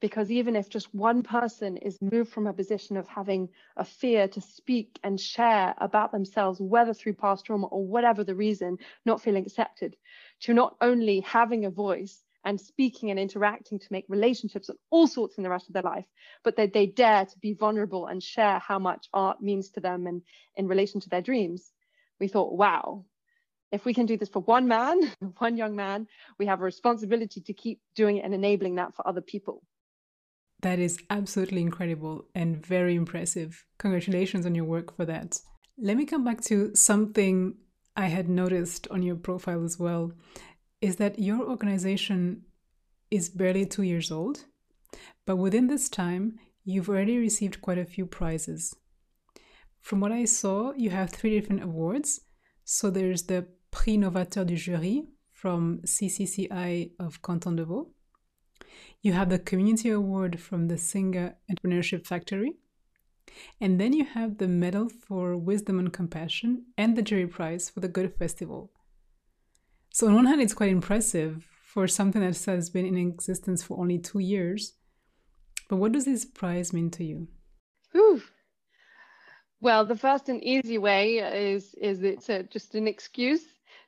Because 0.00 0.30
even 0.30 0.56
if 0.56 0.70
just 0.70 0.94
one 0.94 1.22
person 1.22 1.76
is 1.76 2.00
moved 2.00 2.32
from 2.32 2.46
a 2.46 2.52
position 2.52 2.96
of 2.96 3.06
having 3.06 3.50
a 3.76 3.84
fear 3.84 4.28
to 4.28 4.40
speak 4.40 4.98
and 5.04 5.20
share 5.20 5.74
about 5.78 6.10
themselves, 6.10 6.58
whether 6.60 6.94
through 6.94 7.14
past 7.14 7.44
trauma 7.44 7.66
or 7.66 7.86
whatever 7.86 8.24
the 8.24 8.34
reason, 8.34 8.78
not 9.04 9.20
feeling 9.20 9.44
accepted, 9.44 9.96
to 10.40 10.54
not 10.54 10.76
only 10.80 11.20
having 11.20 11.66
a 11.66 11.70
voice 11.70 12.24
and 12.44 12.60
speaking 12.60 13.10
and 13.10 13.20
interacting 13.20 13.78
to 13.78 13.86
make 13.90 14.06
relationships 14.08 14.68
and 14.68 14.78
all 14.90 15.06
sorts 15.06 15.36
in 15.36 15.44
the 15.44 15.50
rest 15.50 15.68
of 15.68 15.74
their 15.74 15.82
life, 15.82 16.06
but 16.42 16.56
that 16.56 16.72
they 16.72 16.86
dare 16.86 17.26
to 17.26 17.38
be 17.38 17.52
vulnerable 17.52 18.06
and 18.06 18.22
share 18.22 18.58
how 18.58 18.78
much 18.78 19.08
art 19.12 19.42
means 19.42 19.70
to 19.70 19.80
them 19.80 20.06
and 20.06 20.22
in 20.56 20.66
relation 20.66 21.00
to 21.00 21.08
their 21.10 21.20
dreams. 21.20 21.72
We 22.18 22.28
thought, 22.28 22.54
wow, 22.54 23.04
if 23.72 23.84
we 23.84 23.94
can 23.94 24.06
do 24.06 24.16
this 24.16 24.28
for 24.28 24.40
one 24.40 24.68
man, 24.68 25.00
one 25.38 25.56
young 25.56 25.76
man, 25.76 26.06
we 26.38 26.46
have 26.46 26.60
a 26.60 26.64
responsibility 26.64 27.40
to 27.42 27.52
keep 27.52 27.80
doing 27.94 28.16
it 28.16 28.24
and 28.24 28.34
enabling 28.34 28.76
that 28.76 28.94
for 28.94 29.06
other 29.06 29.20
people. 29.20 29.62
That 30.62 30.78
is 30.78 30.98
absolutely 31.08 31.62
incredible 31.62 32.26
and 32.34 32.64
very 32.64 32.94
impressive. 32.94 33.64
Congratulations 33.78 34.44
on 34.44 34.54
your 34.54 34.64
work 34.64 34.96
for 34.96 35.04
that. 35.06 35.38
Let 35.78 35.96
me 35.96 36.04
come 36.04 36.24
back 36.24 36.42
to 36.42 36.74
something 36.74 37.54
I 37.96 38.06
had 38.06 38.28
noticed 38.28 38.86
on 38.90 39.02
your 39.02 39.16
profile 39.16 39.64
as 39.64 39.78
well 39.78 40.12
is 40.80 40.96
that 40.96 41.18
your 41.18 41.48
organization 41.48 42.42
is 43.10 43.28
barely 43.28 43.66
two 43.66 43.82
years 43.82 44.10
old, 44.10 44.44
but 45.26 45.36
within 45.36 45.66
this 45.66 45.88
time, 45.88 46.38
you've 46.64 46.88
already 46.88 47.18
received 47.18 47.60
quite 47.60 47.78
a 47.78 47.84
few 47.84 48.06
prizes. 48.06 48.74
From 49.80 50.00
what 50.00 50.12
I 50.12 50.24
saw, 50.24 50.72
you 50.76 50.90
have 50.90 51.10
three 51.10 51.30
different 51.30 51.62
awards. 51.62 52.20
So 52.64 52.90
there's 52.90 53.24
the 53.24 53.48
Prix 53.70 53.96
Novateur 53.96 54.46
du 54.46 54.56
Jury 54.56 55.04
from 55.32 55.80
CVCI 55.84 56.92
of 56.98 57.22
Canton 57.22 57.56
de 57.56 57.64
Vaud. 57.64 57.86
You 59.02 59.12
have 59.12 59.30
the 59.30 59.38
Community 59.38 59.90
Award 59.90 60.40
from 60.40 60.68
the 60.68 60.76
SINGA 60.76 61.34
Entrepreneurship 61.50 62.06
Factory. 62.06 62.54
And 63.60 63.80
then 63.80 63.92
you 63.92 64.04
have 64.04 64.38
the 64.38 64.48
Medal 64.48 64.88
for 64.88 65.36
Wisdom 65.36 65.78
and 65.78 65.92
Compassion 65.92 66.66
and 66.76 66.96
the 66.96 67.02
Jury 67.02 67.26
Prize 67.26 67.70
for 67.70 67.80
the 67.80 67.88
Good 67.88 68.16
Festival. 68.16 68.72
So, 69.92 70.06
on 70.06 70.14
one 70.14 70.26
hand, 70.26 70.40
it's 70.40 70.54
quite 70.54 70.70
impressive 70.70 71.46
for 71.64 71.86
something 71.86 72.20
that 72.20 72.44
has 72.44 72.70
been 72.70 72.86
in 72.86 72.96
existence 72.96 73.62
for 73.62 73.78
only 73.78 73.98
two 73.98 74.18
years. 74.18 74.74
But 75.68 75.76
what 75.76 75.92
does 75.92 76.04
this 76.04 76.24
prize 76.24 76.72
mean 76.72 76.90
to 76.92 77.04
you? 77.04 77.28
Well, 79.60 79.84
the 79.84 79.96
first 79.96 80.28
and 80.28 80.42
easy 80.42 80.78
way 80.78 81.18
is 81.18 81.74
is 81.74 82.02
it's 82.02 82.28
a, 82.28 82.42
just 82.44 82.74
an 82.74 82.88
excuse 82.88 83.44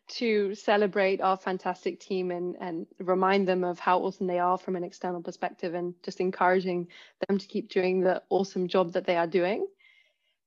to 0.08 0.54
celebrate 0.54 1.20
our 1.20 1.36
fantastic 1.36 2.00
team 2.00 2.30
and, 2.30 2.56
and 2.60 2.86
remind 2.98 3.48
them 3.48 3.64
of 3.64 3.78
how 3.78 4.00
awesome 4.00 4.26
they 4.26 4.38
are 4.38 4.58
from 4.58 4.76
an 4.76 4.84
external 4.84 5.22
perspective 5.22 5.74
and 5.74 5.94
just 6.02 6.20
encouraging 6.20 6.88
them 7.28 7.38
to 7.38 7.46
keep 7.46 7.70
doing 7.70 8.00
the 8.00 8.22
awesome 8.28 8.68
job 8.68 8.92
that 8.92 9.06
they 9.06 9.16
are 9.16 9.26
doing. 9.26 9.66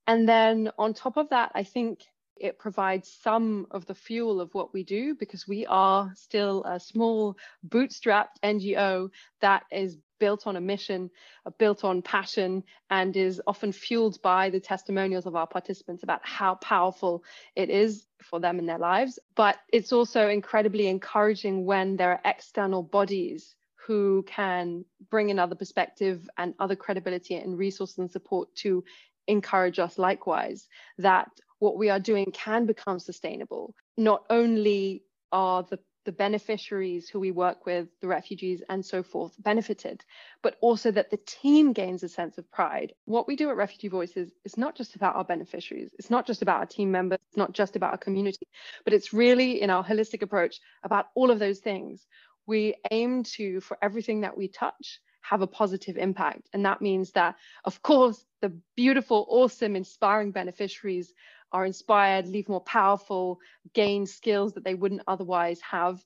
And 0.08 0.28
then 0.30 0.72
on 0.78 0.94
top 0.94 1.18
of 1.18 1.30
that, 1.30 1.52
I 1.56 1.64
think 1.64 2.02
it 2.38 2.60
provides 2.60 3.10
some 3.22 3.66
of 3.72 3.86
the 3.86 3.96
fuel 3.96 4.42
of 4.42 4.54
what 4.54 4.74
we 4.74 4.84
do 4.84 5.16
because 5.16 5.48
we 5.48 5.66
are 5.68 6.12
still 6.16 6.64
a 6.66 6.80
small 6.80 7.38
bootstrapped 7.68 8.38
NGO 8.44 9.10
that 9.42 9.64
is 9.72 9.98
built 10.26 10.48
on 10.48 10.56
a 10.56 10.62
mission, 10.74 11.12
uh, 11.46 11.52
built 11.60 11.84
on 11.84 12.02
passion, 12.02 12.64
and 12.90 13.16
is 13.16 13.40
often 13.46 13.72
fueled 13.72 14.20
by 14.24 14.50
the 14.50 14.60
testimonials 14.60 15.28
of 15.28 15.36
our 15.36 15.46
participants 15.46 16.02
about 16.02 16.22
how 16.24 16.56
powerful 16.56 17.24
it 17.56 17.70
is 17.70 18.08
for 18.24 18.40
them 18.40 18.58
in 18.58 18.66
their 18.66 18.80
lives. 18.80 19.20
But 19.36 19.60
it's 19.72 19.94
also 19.94 20.28
incredibly 20.28 20.88
encouraging 20.88 21.64
when 21.64 21.96
there 21.96 22.10
are 22.14 22.22
external 22.26 22.82
bodies 22.82 23.56
who 23.86 24.24
can 24.28 24.84
bring 25.12 25.30
another 25.30 25.54
perspective 25.54 26.28
and 26.40 26.56
other 26.58 26.76
credibility 26.76 27.36
and 27.36 27.56
resources 27.56 28.00
and 28.00 28.12
support 28.12 28.48
to 28.64 28.84
encourage 29.28 29.78
us 29.78 30.00
likewise 30.00 30.68
that 30.98 31.30
what 31.60 31.78
we 31.78 31.92
are 31.92 32.00
doing 32.00 32.32
can 32.34 32.66
become 32.66 32.98
sustainable. 32.98 33.76
Not 33.96 34.24
only 34.32 35.04
are 35.32 35.62
the 35.62 35.78
the 36.06 36.12
beneficiaries 36.12 37.10
who 37.10 37.20
we 37.20 37.32
work 37.32 37.66
with, 37.66 37.88
the 38.00 38.08
refugees 38.08 38.62
and 38.70 38.86
so 38.86 39.04
forth, 39.04 39.34
benefited, 39.40 40.06
but 40.42 40.56
also 40.62 40.92
that 40.92 41.10
the 41.12 41.20
team 41.26 41.74
gains 41.74 42.04
a 42.04 42.10
sense 42.10 42.38
of 42.38 42.50
pride. 42.52 42.94
What 43.06 43.28
we 43.28 43.36
do 43.36 43.50
at 43.50 43.58
Refugee 43.58 43.88
Voices 43.88 44.32
is 44.46 44.58
not 44.58 44.76
just 44.76 44.96
about 44.96 45.16
our 45.16 45.26
beneficiaries, 45.26 45.94
it's 45.98 46.10
not 46.10 46.26
just 46.26 46.42
about 46.42 46.60
our 46.60 46.66
team 46.66 46.92
members, 46.92 47.20
it's 47.28 47.38
not 47.38 47.54
just 47.54 47.76
about 47.76 47.92
our 47.92 47.98
community, 47.98 48.48
but 48.84 48.94
it's 48.94 49.14
really 49.14 49.62
in 49.62 49.70
our 49.70 49.84
holistic 49.84 50.22
approach 50.22 50.60
about 50.84 51.08
all 51.16 51.32
of 51.32 51.40
those 51.40 51.60
things. 51.60 52.06
We 52.48 52.76
aim 52.92 53.24
to, 53.36 53.60
for 53.60 53.78
everything 53.82 54.22
that 54.22 54.38
we 54.38 54.48
touch, 54.48 55.02
have 55.22 55.42
a 55.42 55.48
positive 55.48 55.98
impact. 55.98 56.48
And 56.54 56.66
that 56.66 56.82
means 56.82 57.12
that, 57.12 57.36
of 57.64 57.82
course, 57.82 58.24
the 58.42 58.54
beautiful, 58.76 59.26
awesome, 59.28 59.76
inspiring 59.76 60.30
beneficiaries 60.32 61.12
are 61.52 61.66
inspired, 61.66 62.28
leave 62.28 62.50
more 62.50 62.62
powerful, 62.62 63.40
gain 63.74 64.06
skills 64.06 64.54
that 64.54 64.64
they 64.64 64.76
wouldn't 64.76 65.02
otherwise 65.08 65.60
have 65.62 66.04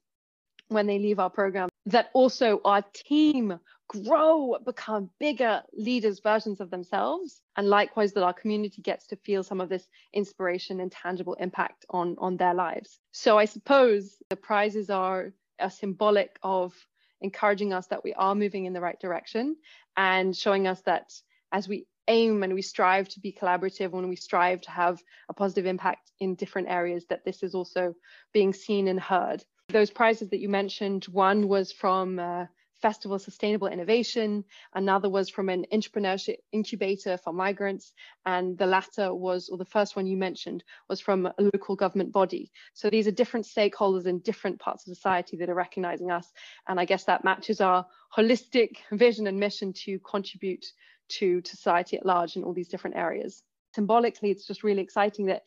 when 0.68 0.88
they 0.88 1.00
leave 1.00 1.20
our 1.20 1.30
program. 1.30 1.70
That 1.88 2.10
also 2.14 2.62
our 2.64 2.84
team 2.94 3.60
grow, 3.88 4.56
become 4.64 5.10
bigger 5.20 5.64
leaders, 5.74 6.20
versions 6.20 6.62
of 6.62 6.70
themselves. 6.70 7.42
And 7.58 7.68
likewise, 7.68 8.14
that 8.14 8.24
our 8.24 8.34
community 8.34 8.82
gets 8.82 9.08
to 9.08 9.16
feel 9.16 9.44
some 9.44 9.60
of 9.60 9.70
this 9.70 9.88
inspiration 10.14 10.80
and 10.80 10.92
tangible 10.92 11.34
impact 11.34 11.86
on, 11.90 12.16
on 12.20 12.38
their 12.38 12.54
lives. 12.54 13.00
So 13.12 13.38
I 13.38 13.46
suppose 13.46 14.18
the 14.30 14.36
prizes 14.36 14.90
are 14.90 15.34
a 15.58 15.72
symbolic 15.72 16.38
of 16.44 16.74
encouraging 17.22 17.74
us 17.74 17.88
that 17.88 18.04
we 18.04 18.14
are 18.14 18.36
moving 18.36 18.66
in 18.66 18.74
the 18.74 18.82
right 18.82 19.00
direction 19.00 19.58
and 19.98 20.36
showing 20.36 20.68
us 20.68 20.82
that 20.82 21.12
as 21.52 21.68
we 21.68 21.86
aim 22.10 22.44
and 22.44 22.54
we 22.54 22.62
strive 22.62 23.08
to 23.10 23.20
be 23.20 23.32
collaborative 23.32 23.92
when 23.92 24.10
we 24.10 24.16
strive 24.16 24.60
to 24.62 24.72
have 24.72 25.02
a 25.30 25.34
positive 25.34 25.66
impact 25.66 26.12
in 26.20 26.36
different 26.36 26.68
areas 26.68 27.06
that 27.08 27.24
this 27.24 27.44
is 27.44 27.56
also 27.56 27.94
being 28.34 28.52
seen 28.52 28.88
and 28.90 29.00
heard. 29.00 29.44
Those 29.70 29.92
prizes 29.92 30.30
that 30.30 30.40
you 30.40 30.50
mentioned 30.50 31.06
one 31.06 31.48
was 31.48 31.72
from 31.72 32.20
uh, 32.20 32.46
festival 32.82 33.20
sustainable 33.20 33.68
innovation 33.68 34.44
another 34.74 35.10
was 35.10 35.30
from 35.30 35.50
an 35.50 35.66
entrepreneurship 35.74 36.38
incubator 36.52 37.18
for 37.18 37.34
migrants 37.34 37.94
and 38.26 38.58
the 38.58 38.66
latter 38.66 39.14
was 39.14 39.50
or 39.50 39.58
the 39.58 39.66
first 39.66 39.96
one 39.96 40.08
you 40.08 40.18
mentioned 40.18 40.64
was 40.88 41.02
from 41.02 41.26
a 41.26 41.34
local 41.38 41.76
government 41.76 42.12
body. 42.12 42.52
So 42.74 42.90
these 42.90 43.08
are 43.08 43.12
different 43.12 43.46
stakeholders 43.46 44.06
in 44.06 44.20
different 44.20 44.60
parts 44.60 44.88
of 44.88 44.96
society 44.96 45.38
that 45.38 45.50
are 45.50 45.56
recognizing 45.56 46.12
us 46.12 46.32
and 46.68 46.80
i 46.80 46.86
guess 46.86 47.04
that 47.06 47.24
matches 47.24 47.62
our 47.62 47.86
holistic 48.16 48.78
vision 48.92 49.28
and 49.28 49.40
mission 49.40 49.74
to 49.74 50.00
contribute 50.00 50.66
to, 51.10 51.42
society 51.46 51.98
at 51.98 52.06
large 52.06 52.36
in 52.36 52.44
all 52.44 52.54
these 52.54 52.68
different 52.68 52.96
areas. 52.96 53.44
Symbolically, 53.76 54.32
it's 54.32 54.48
just 54.48 54.64
really 54.64 54.82
exciting 54.82 55.28
that, 55.28 55.44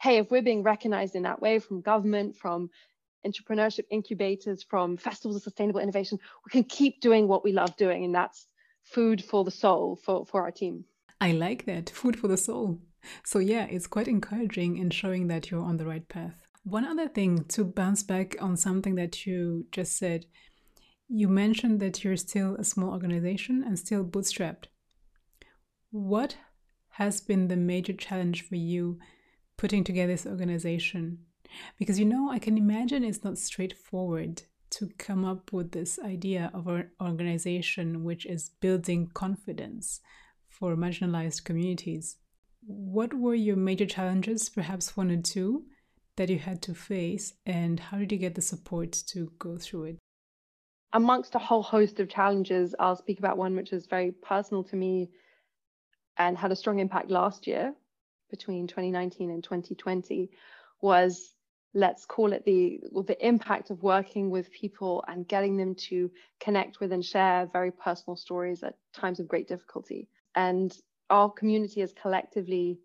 hey, 0.00 0.18
if 0.18 0.30
we're 0.30 0.42
being 0.42 0.62
recognized 0.62 1.14
in 1.14 1.22
that 1.22 1.40
way 1.40 1.58
from 1.58 1.80
government, 1.80 2.36
from 2.36 2.70
entrepreneurship 3.26 3.84
incubators, 3.90 4.62
from 4.62 4.96
festivals 4.96 5.36
of 5.36 5.42
sustainable 5.42 5.80
innovation, 5.80 6.18
we 6.44 6.50
can 6.50 6.64
keep 6.64 7.00
doing 7.00 7.28
what 7.28 7.44
we 7.44 7.52
love 7.52 7.76
doing. 7.76 8.04
And 8.04 8.14
that's 8.14 8.46
food 8.82 9.24
for 9.24 9.44
the 9.44 9.50
soul 9.50 9.96
for, 9.96 10.26
for 10.26 10.42
our 10.42 10.50
team. 10.50 10.84
I 11.20 11.32
like 11.32 11.66
that 11.66 11.90
food 11.90 12.18
for 12.18 12.28
the 12.28 12.36
soul. 12.36 12.80
So, 13.24 13.38
yeah, 13.38 13.66
it's 13.66 13.86
quite 13.86 14.08
encouraging 14.08 14.76
in 14.76 14.90
showing 14.90 15.28
that 15.28 15.50
you're 15.50 15.62
on 15.62 15.76
the 15.76 15.86
right 15.86 16.08
path. 16.08 16.34
One 16.64 16.84
other 16.84 17.08
thing 17.08 17.44
to 17.48 17.64
bounce 17.64 18.02
back 18.02 18.36
on 18.40 18.56
something 18.56 18.94
that 18.96 19.26
you 19.26 19.66
just 19.72 19.96
said 19.96 20.26
you 21.14 21.28
mentioned 21.28 21.78
that 21.80 22.02
you're 22.02 22.16
still 22.16 22.56
a 22.56 22.64
small 22.64 22.90
organization 22.90 23.62
and 23.62 23.78
still 23.78 24.02
bootstrapped. 24.02 24.64
What 25.92 26.38
has 26.92 27.20
been 27.20 27.48
the 27.48 27.56
major 27.56 27.92
challenge 27.92 28.48
for 28.48 28.56
you 28.56 28.98
putting 29.58 29.84
together 29.84 30.12
this 30.12 30.24
organization? 30.24 31.18
Because 31.78 31.98
you 31.98 32.06
know, 32.06 32.30
I 32.30 32.38
can 32.38 32.56
imagine 32.56 33.04
it's 33.04 33.22
not 33.22 33.36
straightforward 33.36 34.44
to 34.70 34.88
come 34.96 35.26
up 35.26 35.52
with 35.52 35.72
this 35.72 35.98
idea 35.98 36.50
of 36.54 36.66
an 36.66 36.90
organization 36.98 38.04
which 38.04 38.24
is 38.24 38.52
building 38.60 39.10
confidence 39.12 40.00
for 40.48 40.76
marginalized 40.76 41.44
communities. 41.44 42.16
What 42.64 43.12
were 43.12 43.34
your 43.34 43.56
major 43.56 43.84
challenges, 43.84 44.48
perhaps 44.48 44.96
one 44.96 45.10
or 45.10 45.20
two, 45.20 45.66
that 46.16 46.30
you 46.30 46.38
had 46.38 46.62
to 46.62 46.74
face, 46.74 47.34
and 47.44 47.78
how 47.78 47.98
did 47.98 48.12
you 48.12 48.18
get 48.18 48.34
the 48.34 48.40
support 48.40 48.92
to 49.08 49.30
go 49.38 49.58
through 49.58 49.84
it? 49.84 49.98
Amongst 50.94 51.34
a 51.34 51.38
whole 51.38 51.62
host 51.62 52.00
of 52.00 52.08
challenges, 52.08 52.74
I'll 52.80 52.96
speak 52.96 53.18
about 53.18 53.36
one 53.36 53.54
which 53.56 53.74
is 53.74 53.84
very 53.84 54.12
personal 54.12 54.64
to 54.64 54.76
me 54.76 55.10
and 56.28 56.38
had 56.38 56.52
a 56.52 56.56
strong 56.56 56.78
impact 56.78 57.10
last 57.10 57.46
year 57.46 57.74
between 58.30 58.66
2019 58.66 59.30
and 59.30 59.42
2020 59.42 60.30
was 60.80 61.34
let's 61.74 62.04
call 62.04 62.32
it 62.32 62.44
the 62.44 62.80
the 63.06 63.26
impact 63.26 63.70
of 63.70 63.82
working 63.82 64.30
with 64.30 64.52
people 64.52 65.04
and 65.08 65.26
getting 65.26 65.56
them 65.56 65.74
to 65.74 66.10
connect 66.38 66.80
with 66.80 66.92
and 66.92 67.04
share 67.04 67.48
very 67.52 67.70
personal 67.70 68.16
stories 68.16 68.62
at 68.62 68.76
times 68.92 69.20
of 69.20 69.28
great 69.28 69.48
difficulty. 69.48 70.08
And 70.34 70.76
our 71.08 71.30
community 71.30 71.80
has 71.80 71.92
collectively 71.92 72.78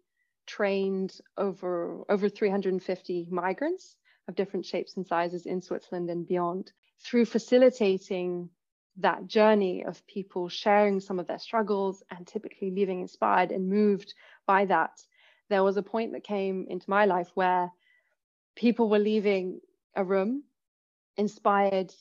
trained 0.46 1.20
over 1.38 2.04
over 2.10 2.30
350 2.30 3.28
migrants 3.30 3.98
of 4.28 4.36
different 4.36 4.66
shapes 4.66 4.96
and 4.98 5.06
sizes 5.06 5.46
in 5.46 5.62
Switzerland 5.62 6.10
and 6.10 6.28
beyond 6.28 6.72
through 7.00 7.26
facilitating 7.26 8.50
that 8.98 9.28
journey 9.28 9.84
of 9.84 10.06
people 10.08 10.50
sharing 10.50 11.00
some 11.00 11.20
of 11.20 11.28
their 11.28 11.40
struggles 11.40 12.04
and 12.10 12.26
typically 12.26 12.72
leaving 12.72 13.02
inspired 13.02 13.52
and 13.52 13.70
moved 13.70 14.14
by 14.46 14.66
that, 14.66 15.02
there 15.50 15.64
was 15.64 15.78
a 15.78 15.84
point 15.84 16.14
that 16.14 16.24
came 16.24 16.66
into 16.70 16.90
my 16.90 17.06
life 17.06 17.30
where 17.36 17.72
people 18.56 18.90
were 18.90 19.00
leaving 19.00 19.62
a 19.96 20.04
room 20.04 20.44
inspired, 21.16 21.94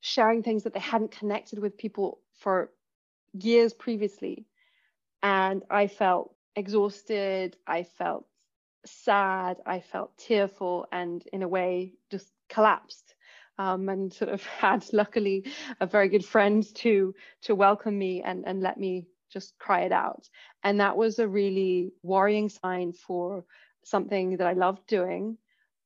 sharing 0.00 0.42
things 0.42 0.64
that 0.64 0.72
they 0.72 0.80
hadn't 0.80 1.10
connected 1.10 1.58
with 1.58 1.76
people 1.76 2.20
for 2.38 2.70
years 3.32 3.72
previously. 3.72 4.46
And 5.22 5.62
I 5.70 5.86
felt 5.88 6.34
exhausted, 6.56 7.56
I 7.66 7.82
felt 7.82 8.24
sad, 8.86 9.58
I 9.66 9.80
felt 9.80 10.16
tearful, 10.16 10.86
and 10.90 11.22
in 11.32 11.42
a 11.42 11.48
way 11.48 11.94
just 12.10 12.32
collapsed 12.48 13.09
um, 13.60 13.88
and 13.88 14.12
sort 14.12 14.30
of 14.30 14.42
had 14.64 14.84
luckily 14.92 15.44
a 15.80 15.86
very 15.86 16.08
good 16.08 16.24
friend 16.24 16.64
to 16.76 17.14
to 17.42 17.54
welcome 17.54 17.96
me 17.98 18.22
and 18.22 18.44
and 18.46 18.62
let 18.62 18.78
me 18.78 19.06
just 19.30 19.56
cry 19.58 19.82
it 19.82 19.92
out. 19.92 20.28
And 20.64 20.80
that 20.80 20.96
was 20.96 21.18
a 21.18 21.28
really 21.28 21.92
worrying 22.02 22.48
sign 22.48 22.92
for 22.92 23.44
something 23.84 24.36
that 24.38 24.46
I 24.46 24.54
loved 24.54 24.86
doing 24.86 25.38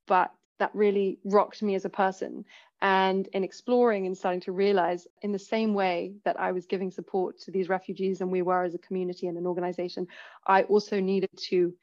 but 0.07 0.31
that 0.59 0.71
really 0.73 1.19
rocked 1.25 1.61
me 1.61 1.75
as 1.75 1.85
a 1.85 1.89
person. 1.89 2.45
And 2.81 3.27
in 3.33 3.43
exploring 3.43 4.05
and 4.05 4.17
starting 4.17 4.41
to 4.41 4.51
realize 4.51 5.07
in 5.21 5.31
the 5.31 5.39
same 5.39 5.73
way 5.73 6.13
that 6.23 6.39
I 6.39 6.51
was 6.51 6.65
giving 6.65 6.91
support 6.91 7.39
to 7.41 7.51
these 7.51 7.69
refugees 7.69 8.21
and 8.21 8.31
we 8.31 8.41
were 8.41 8.63
as 8.63 8.75
a 8.75 8.79
community 8.79 9.27
and 9.27 9.37
an 9.37 9.47
organization 9.47 10.07
I 10.45 10.63
also 10.63 10.99
needed 10.99 11.29
to 11.49 11.73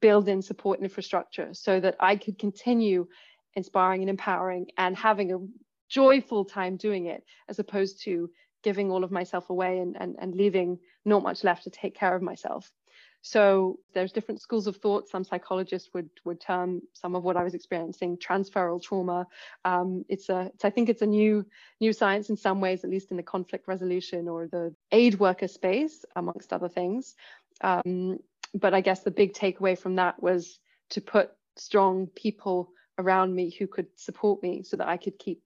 build 0.00 0.28
in 0.28 0.42
support 0.42 0.80
infrastructure 0.80 1.52
so 1.52 1.78
that 1.80 1.96
I 2.00 2.16
could 2.16 2.38
continue 2.38 3.06
inspiring 3.54 4.02
and 4.02 4.10
empowering 4.10 4.66
and 4.78 4.96
having 4.96 5.32
a 5.32 5.38
joyful 5.88 6.44
time 6.44 6.76
doing 6.76 7.06
it 7.06 7.24
as 7.48 7.58
opposed 7.58 8.02
to 8.04 8.30
giving 8.62 8.90
all 8.90 9.04
of 9.04 9.10
myself 9.10 9.50
away 9.50 9.78
and, 9.78 9.96
and, 10.00 10.16
and 10.18 10.34
leaving 10.34 10.78
not 11.04 11.22
much 11.22 11.44
left 11.44 11.64
to 11.64 11.70
take 11.70 11.94
care 11.94 12.14
of 12.14 12.22
myself. 12.22 12.70
So 13.22 13.78
there's 13.94 14.10
different 14.10 14.42
schools 14.42 14.66
of 14.66 14.76
thought. 14.76 15.08
Some 15.08 15.22
psychologists 15.22 15.90
would 15.94 16.10
would 16.24 16.40
term 16.40 16.82
some 16.92 17.14
of 17.14 17.22
what 17.22 17.36
I 17.36 17.44
was 17.44 17.54
experiencing 17.54 18.18
transferal 18.18 18.82
trauma. 18.82 19.28
Um, 19.64 20.04
it's 20.08 20.28
a, 20.28 20.50
it's, 20.54 20.64
I 20.64 20.70
think 20.70 20.88
it's 20.88 21.02
a 21.02 21.06
new 21.06 21.46
new 21.80 21.92
science 21.92 22.30
in 22.30 22.36
some 22.36 22.60
ways, 22.60 22.82
at 22.82 22.90
least 22.90 23.12
in 23.12 23.16
the 23.16 23.22
conflict 23.22 23.68
resolution 23.68 24.28
or 24.28 24.48
the 24.48 24.74
aid 24.90 25.20
worker 25.20 25.46
space, 25.46 26.04
amongst 26.16 26.52
other 26.52 26.68
things. 26.68 27.14
Um, 27.60 28.18
but 28.54 28.74
I 28.74 28.80
guess 28.80 29.04
the 29.04 29.12
big 29.12 29.34
takeaway 29.34 29.78
from 29.78 29.96
that 29.96 30.20
was 30.20 30.58
to 30.90 31.00
put 31.00 31.30
strong 31.56 32.08
people 32.08 32.72
around 32.98 33.34
me 33.34 33.50
who 33.58 33.66
could 33.66 33.86
support 33.96 34.42
me 34.42 34.62
so 34.62 34.76
that 34.76 34.88
I 34.88 34.96
could 34.96 35.18
keep 35.18 35.42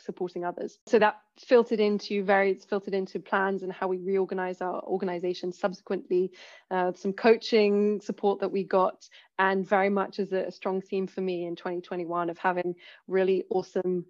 supporting 0.00 0.44
others. 0.44 0.78
So 0.86 0.98
that 0.98 1.20
filtered 1.38 1.80
into 1.80 2.24
various 2.24 2.64
filtered 2.64 2.94
into 2.94 3.18
plans 3.20 3.62
and 3.62 3.72
how 3.72 3.88
we 3.88 3.98
reorganize 3.98 4.60
our 4.60 4.82
organization 4.84 5.52
subsequently, 5.52 6.32
uh, 6.70 6.92
some 6.94 7.12
coaching 7.12 8.00
support 8.00 8.40
that 8.40 8.50
we 8.50 8.64
got, 8.64 9.08
and 9.38 9.66
very 9.66 9.90
much 9.90 10.18
as 10.18 10.32
a, 10.32 10.50
strong 10.50 10.80
theme 10.80 11.06
for 11.06 11.20
me 11.20 11.46
in 11.46 11.54
2021 11.56 12.30
of 12.30 12.38
having 12.38 12.74
really 13.06 13.44
awesome 13.50 14.04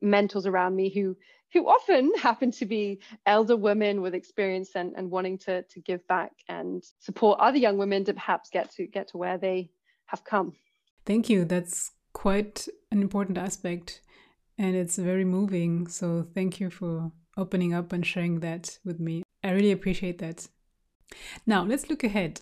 mentors 0.00 0.46
around 0.46 0.76
me 0.76 0.90
who 0.90 1.16
who 1.52 1.66
often 1.66 2.12
happen 2.22 2.50
to 2.52 2.66
be 2.66 3.00
elder 3.26 3.56
women 3.56 4.00
with 4.00 4.14
experience 4.14 4.70
and, 4.74 4.94
and 4.96 5.10
wanting 5.10 5.38
to 5.38 5.62
to 5.62 5.80
give 5.80 6.06
back 6.06 6.32
and 6.48 6.84
support 6.98 7.40
other 7.40 7.58
young 7.58 7.78
women 7.78 8.04
to 8.04 8.14
perhaps 8.14 8.50
get 8.50 8.70
to 8.72 8.86
get 8.86 9.08
to 9.08 9.16
where 9.16 9.38
they 9.38 9.70
have 10.06 10.24
come. 10.24 10.52
Thank 11.04 11.28
you. 11.28 11.44
That's 11.44 11.90
quite 12.12 12.68
an 12.90 13.00
important 13.02 13.38
aspect 13.38 14.00
and 14.56 14.74
it's 14.74 14.96
very 14.96 15.24
moving. 15.24 15.86
So 15.86 16.26
thank 16.34 16.60
you 16.60 16.70
for 16.70 17.12
opening 17.36 17.72
up 17.74 17.92
and 17.92 18.04
sharing 18.04 18.40
that 18.40 18.78
with 18.84 18.98
me. 18.98 19.22
I 19.44 19.50
really 19.50 19.72
appreciate 19.72 20.18
that. 20.18 20.48
Now 21.46 21.64
let's 21.64 21.88
look 21.88 22.04
ahead. 22.04 22.40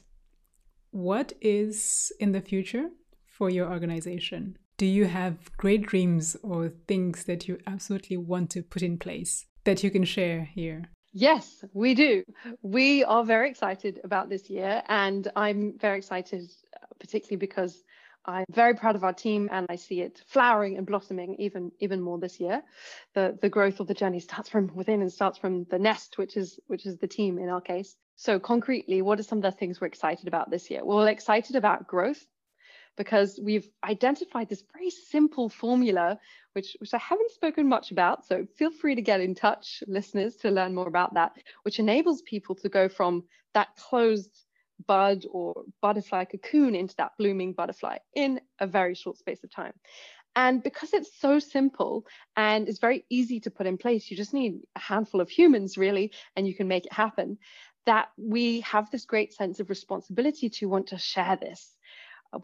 what 0.90 1.32
is 1.42 2.10
in 2.18 2.32
the 2.32 2.40
future 2.40 2.88
for 3.26 3.50
your 3.50 3.70
organization? 3.70 4.56
Do 4.78 4.86
you 4.86 5.04
have 5.06 5.54
great 5.56 5.82
dreams 5.86 6.36
or 6.42 6.70
things 6.88 7.24
that 7.24 7.46
you 7.46 7.58
absolutely 7.66 8.16
want 8.16 8.50
to 8.50 8.62
put 8.62 8.82
in 8.82 8.98
place 8.98 9.44
that 9.64 9.82
you 9.82 9.90
can 9.90 10.04
share 10.04 10.44
here? 10.44 10.84
Yes, 11.12 11.64
we 11.72 11.94
do. 11.94 12.24
We 12.62 13.04
are 13.04 13.24
very 13.24 13.48
excited 13.48 14.00
about 14.04 14.28
this 14.28 14.50
year, 14.50 14.82
and 14.88 15.28
I'm 15.34 15.78
very 15.78 15.98
excited, 15.98 16.50
particularly 16.98 17.36
because 17.38 17.82
I'm 18.26 18.44
very 18.50 18.74
proud 18.74 18.96
of 18.96 19.04
our 19.04 19.12
team 19.12 19.48
and 19.52 19.66
I 19.70 19.76
see 19.76 20.00
it 20.00 20.22
flowering 20.26 20.76
and 20.76 20.86
blossoming 20.86 21.36
even 21.38 21.70
even 21.78 22.00
more 22.00 22.18
this 22.18 22.40
year. 22.40 22.62
The 23.14 23.38
the 23.40 23.48
growth 23.48 23.80
of 23.80 23.86
the 23.86 23.94
journey 23.94 24.20
starts 24.20 24.48
from 24.48 24.74
within 24.74 25.00
and 25.00 25.12
starts 25.12 25.38
from 25.38 25.64
the 25.64 25.78
nest, 25.78 26.18
which 26.18 26.36
is 26.36 26.58
which 26.66 26.86
is 26.86 26.98
the 26.98 27.06
team 27.06 27.38
in 27.38 27.48
our 27.48 27.60
case. 27.60 27.96
So 28.16 28.40
concretely, 28.40 29.02
what 29.02 29.20
are 29.20 29.22
some 29.22 29.38
of 29.38 29.42
the 29.42 29.52
things 29.52 29.80
we're 29.80 29.86
excited 29.86 30.26
about 30.26 30.50
this 30.50 30.70
year? 30.70 30.84
Well, 30.84 30.98
we're 30.98 31.08
excited 31.08 31.54
about 31.54 31.86
growth 31.86 32.26
because 32.96 33.38
we've 33.42 33.68
identified 33.84 34.48
this 34.48 34.64
very 34.72 34.90
simple 34.90 35.48
formula, 35.48 36.18
which, 36.54 36.76
which 36.80 36.94
I 36.94 36.98
haven't 36.98 37.30
spoken 37.30 37.68
much 37.68 37.90
about. 37.90 38.26
So 38.26 38.46
feel 38.56 38.70
free 38.70 38.94
to 38.94 39.02
get 39.02 39.20
in 39.20 39.34
touch, 39.34 39.82
listeners, 39.86 40.36
to 40.36 40.50
learn 40.50 40.74
more 40.74 40.88
about 40.88 41.14
that, 41.14 41.32
which 41.62 41.78
enables 41.78 42.22
people 42.22 42.54
to 42.56 42.68
go 42.68 42.88
from 42.88 43.24
that 43.52 43.76
closed 43.76 44.45
bud 44.86 45.24
or 45.30 45.64
butterfly 45.80 46.24
cocoon 46.24 46.74
into 46.74 46.94
that 46.96 47.12
blooming 47.18 47.52
butterfly 47.52 47.98
in 48.14 48.40
a 48.60 48.66
very 48.66 48.94
short 48.94 49.18
space 49.18 49.42
of 49.44 49.50
time. 49.50 49.72
And 50.34 50.62
because 50.62 50.92
it's 50.92 51.18
so 51.18 51.38
simple 51.38 52.04
and 52.36 52.68
it's 52.68 52.78
very 52.78 53.06
easy 53.08 53.40
to 53.40 53.50
put 53.50 53.66
in 53.66 53.78
place, 53.78 54.10
you 54.10 54.16
just 54.16 54.34
need 54.34 54.60
a 54.76 54.80
handful 54.80 55.22
of 55.22 55.30
humans 55.30 55.78
really, 55.78 56.12
and 56.36 56.46
you 56.46 56.54
can 56.54 56.68
make 56.68 56.84
it 56.84 56.92
happen. 56.92 57.38
That 57.86 58.08
we 58.18 58.60
have 58.60 58.90
this 58.90 59.06
great 59.06 59.32
sense 59.32 59.60
of 59.60 59.70
responsibility 59.70 60.50
to 60.50 60.68
want 60.68 60.88
to 60.88 60.98
share 60.98 61.36
this. 61.36 61.76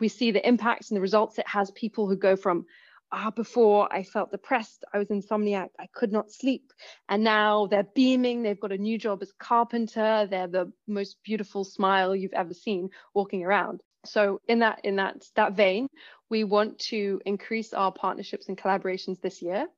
We 0.01 0.09
see 0.09 0.31
the 0.31 0.47
impacts 0.47 0.91
and 0.91 0.97
the 0.97 1.03
results 1.03 1.39
it 1.39 1.49
has 1.49 1.71
people 1.73 2.09
who 2.09 2.17
go 2.17 2.37
from 2.37 2.65
ah, 3.13 3.31
before 3.31 3.93
I 3.93 4.03
felt 4.03 4.31
depressed, 4.31 4.85
I 4.93 4.99
was 4.99 5.09
insomniac, 5.09 5.69
I 5.79 5.87
could 5.93 6.13
not 6.13 6.33
sleep. 6.33 6.73
And 7.09 7.23
now 7.23 7.67
they're 7.67 7.87
beaming, 7.95 8.43
they've 8.43 8.59
got 8.59 8.73
a 8.73 8.79
new 8.79 8.99
job 8.99 9.23
as 9.23 9.33
carpenter, 9.39 10.27
they're 10.31 10.49
the 10.49 10.73
most 10.87 11.19
beautiful 11.23 11.65
smile 11.65 12.17
you've 12.17 12.33
ever 12.33 12.55
seen 12.55 12.89
walking 13.15 13.45
around. 13.45 13.83
So 14.05 14.41
in 14.49 14.61
that 14.61 14.81
in 14.83 14.97
that 14.97 15.25
that 15.37 15.53
vein, 15.53 15.87
we 16.29 16.45
want 16.45 16.79
to 16.91 17.21
increase 17.25 17.73
our 17.73 17.93
partnerships 17.93 18.49
and 18.49 18.59
collaborations 18.59 19.21
this 19.21 19.43
year. 19.43 19.69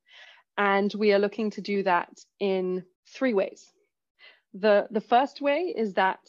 And 0.57 0.91
we 0.93 1.13
are 1.13 1.19
looking 1.19 1.51
to 1.51 1.61
do 1.61 1.83
that 1.83 2.09
in 2.39 2.83
three 3.07 3.33
ways. 3.33 3.71
The 4.53 4.87
the 4.89 5.01
first 5.01 5.41
way 5.41 5.73
is 5.75 5.93
that 5.93 6.19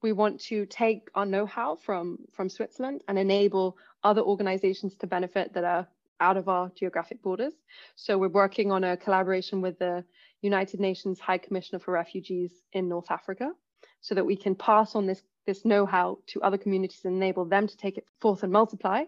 we 0.00 0.12
want 0.12 0.40
to 0.40 0.64
take 0.66 1.08
our 1.14 1.26
know-how 1.26 1.74
from 1.76 2.18
from 2.32 2.48
Switzerland 2.48 3.02
and 3.08 3.18
enable 3.18 3.76
other 4.04 4.22
organizations 4.22 4.94
to 4.96 5.06
benefit 5.06 5.52
that 5.54 5.64
are 5.64 5.88
out 6.20 6.36
of 6.36 6.48
our 6.48 6.70
geographic 6.76 7.22
borders. 7.22 7.54
So 7.96 8.18
we're 8.18 8.28
working 8.28 8.72
on 8.72 8.84
a 8.84 8.96
collaboration 8.96 9.60
with 9.60 9.78
the 9.78 10.04
United 10.42 10.80
Nations 10.80 11.18
High 11.20 11.38
Commissioner 11.38 11.78
for 11.78 11.92
Refugees 11.92 12.52
in 12.72 12.88
North 12.88 13.10
Africa 13.10 13.52
so 14.00 14.14
that 14.14 14.24
we 14.24 14.36
can 14.36 14.54
pass 14.54 14.94
on 14.94 15.06
this, 15.06 15.22
this 15.46 15.64
know-how 15.64 16.18
to 16.28 16.42
other 16.42 16.58
communities 16.58 17.04
and 17.04 17.16
enable 17.16 17.44
them 17.44 17.66
to 17.66 17.76
take 17.76 17.98
it 17.98 18.06
forth 18.20 18.42
and 18.42 18.52
multiply. 18.52 19.04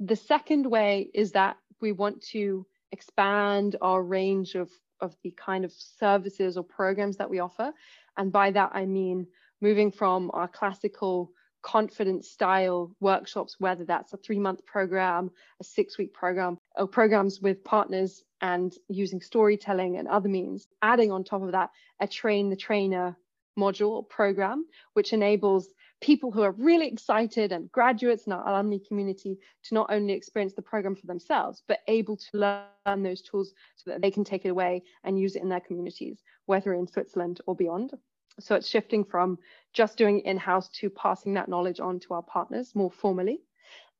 The 0.00 0.16
second 0.16 0.66
way 0.66 1.10
is 1.14 1.32
that 1.32 1.56
we 1.80 1.92
want 1.92 2.22
to 2.32 2.66
expand 2.92 3.76
our 3.80 4.02
range 4.02 4.54
of, 4.54 4.70
of 5.00 5.16
the 5.22 5.32
kind 5.32 5.64
of 5.64 5.72
services 5.72 6.56
or 6.56 6.64
programs 6.64 7.16
that 7.16 7.30
we 7.30 7.40
offer. 7.40 7.72
And 8.16 8.32
by 8.32 8.52
that, 8.52 8.70
I 8.74 8.86
mean 8.86 9.26
moving 9.60 9.90
from 9.90 10.30
our 10.34 10.48
classical 10.48 11.32
confidence 11.64 12.30
style 12.30 12.94
workshops, 13.00 13.56
whether 13.58 13.84
that's 13.84 14.12
a 14.12 14.18
three 14.18 14.38
month 14.38 14.64
program, 14.66 15.30
a 15.60 15.64
six 15.64 15.98
week 15.98 16.12
program, 16.12 16.58
or 16.76 16.86
programs 16.86 17.40
with 17.40 17.64
partners 17.64 18.22
and 18.42 18.74
using 18.88 19.20
storytelling 19.20 19.96
and 19.96 20.06
other 20.06 20.28
means. 20.28 20.68
Adding 20.82 21.10
on 21.10 21.24
top 21.24 21.42
of 21.42 21.52
that, 21.52 21.70
a 22.00 22.06
train 22.06 22.50
the 22.50 22.56
trainer 22.56 23.16
module 23.58 24.06
program, 24.08 24.66
which 24.92 25.12
enables 25.12 25.68
people 26.02 26.30
who 26.30 26.42
are 26.42 26.52
really 26.52 26.86
excited 26.86 27.50
and 27.50 27.72
graduates 27.72 28.26
in 28.26 28.32
our 28.32 28.46
alumni 28.46 28.76
community 28.86 29.38
to 29.62 29.74
not 29.74 29.86
only 29.90 30.12
experience 30.12 30.52
the 30.52 30.60
program 30.60 30.94
for 30.94 31.06
themselves, 31.06 31.62
but 31.66 31.78
able 31.88 32.16
to 32.16 32.36
learn 32.36 33.02
those 33.02 33.22
tools 33.22 33.54
so 33.76 33.90
that 33.90 34.02
they 34.02 34.10
can 34.10 34.24
take 34.24 34.44
it 34.44 34.50
away 34.50 34.82
and 35.04 35.18
use 35.18 35.34
it 35.34 35.42
in 35.42 35.48
their 35.48 35.60
communities, 35.60 36.22
whether 36.44 36.74
in 36.74 36.86
Switzerland 36.86 37.40
or 37.46 37.56
beyond. 37.56 37.94
So 38.40 38.54
it's 38.56 38.68
shifting 38.68 39.04
from 39.04 39.38
just 39.72 39.96
doing 39.96 40.20
in-house 40.20 40.68
to 40.80 40.90
passing 40.90 41.34
that 41.34 41.48
knowledge 41.48 41.80
on 41.80 42.00
to 42.00 42.14
our 42.14 42.22
partners 42.22 42.74
more 42.74 42.90
formally. 42.90 43.40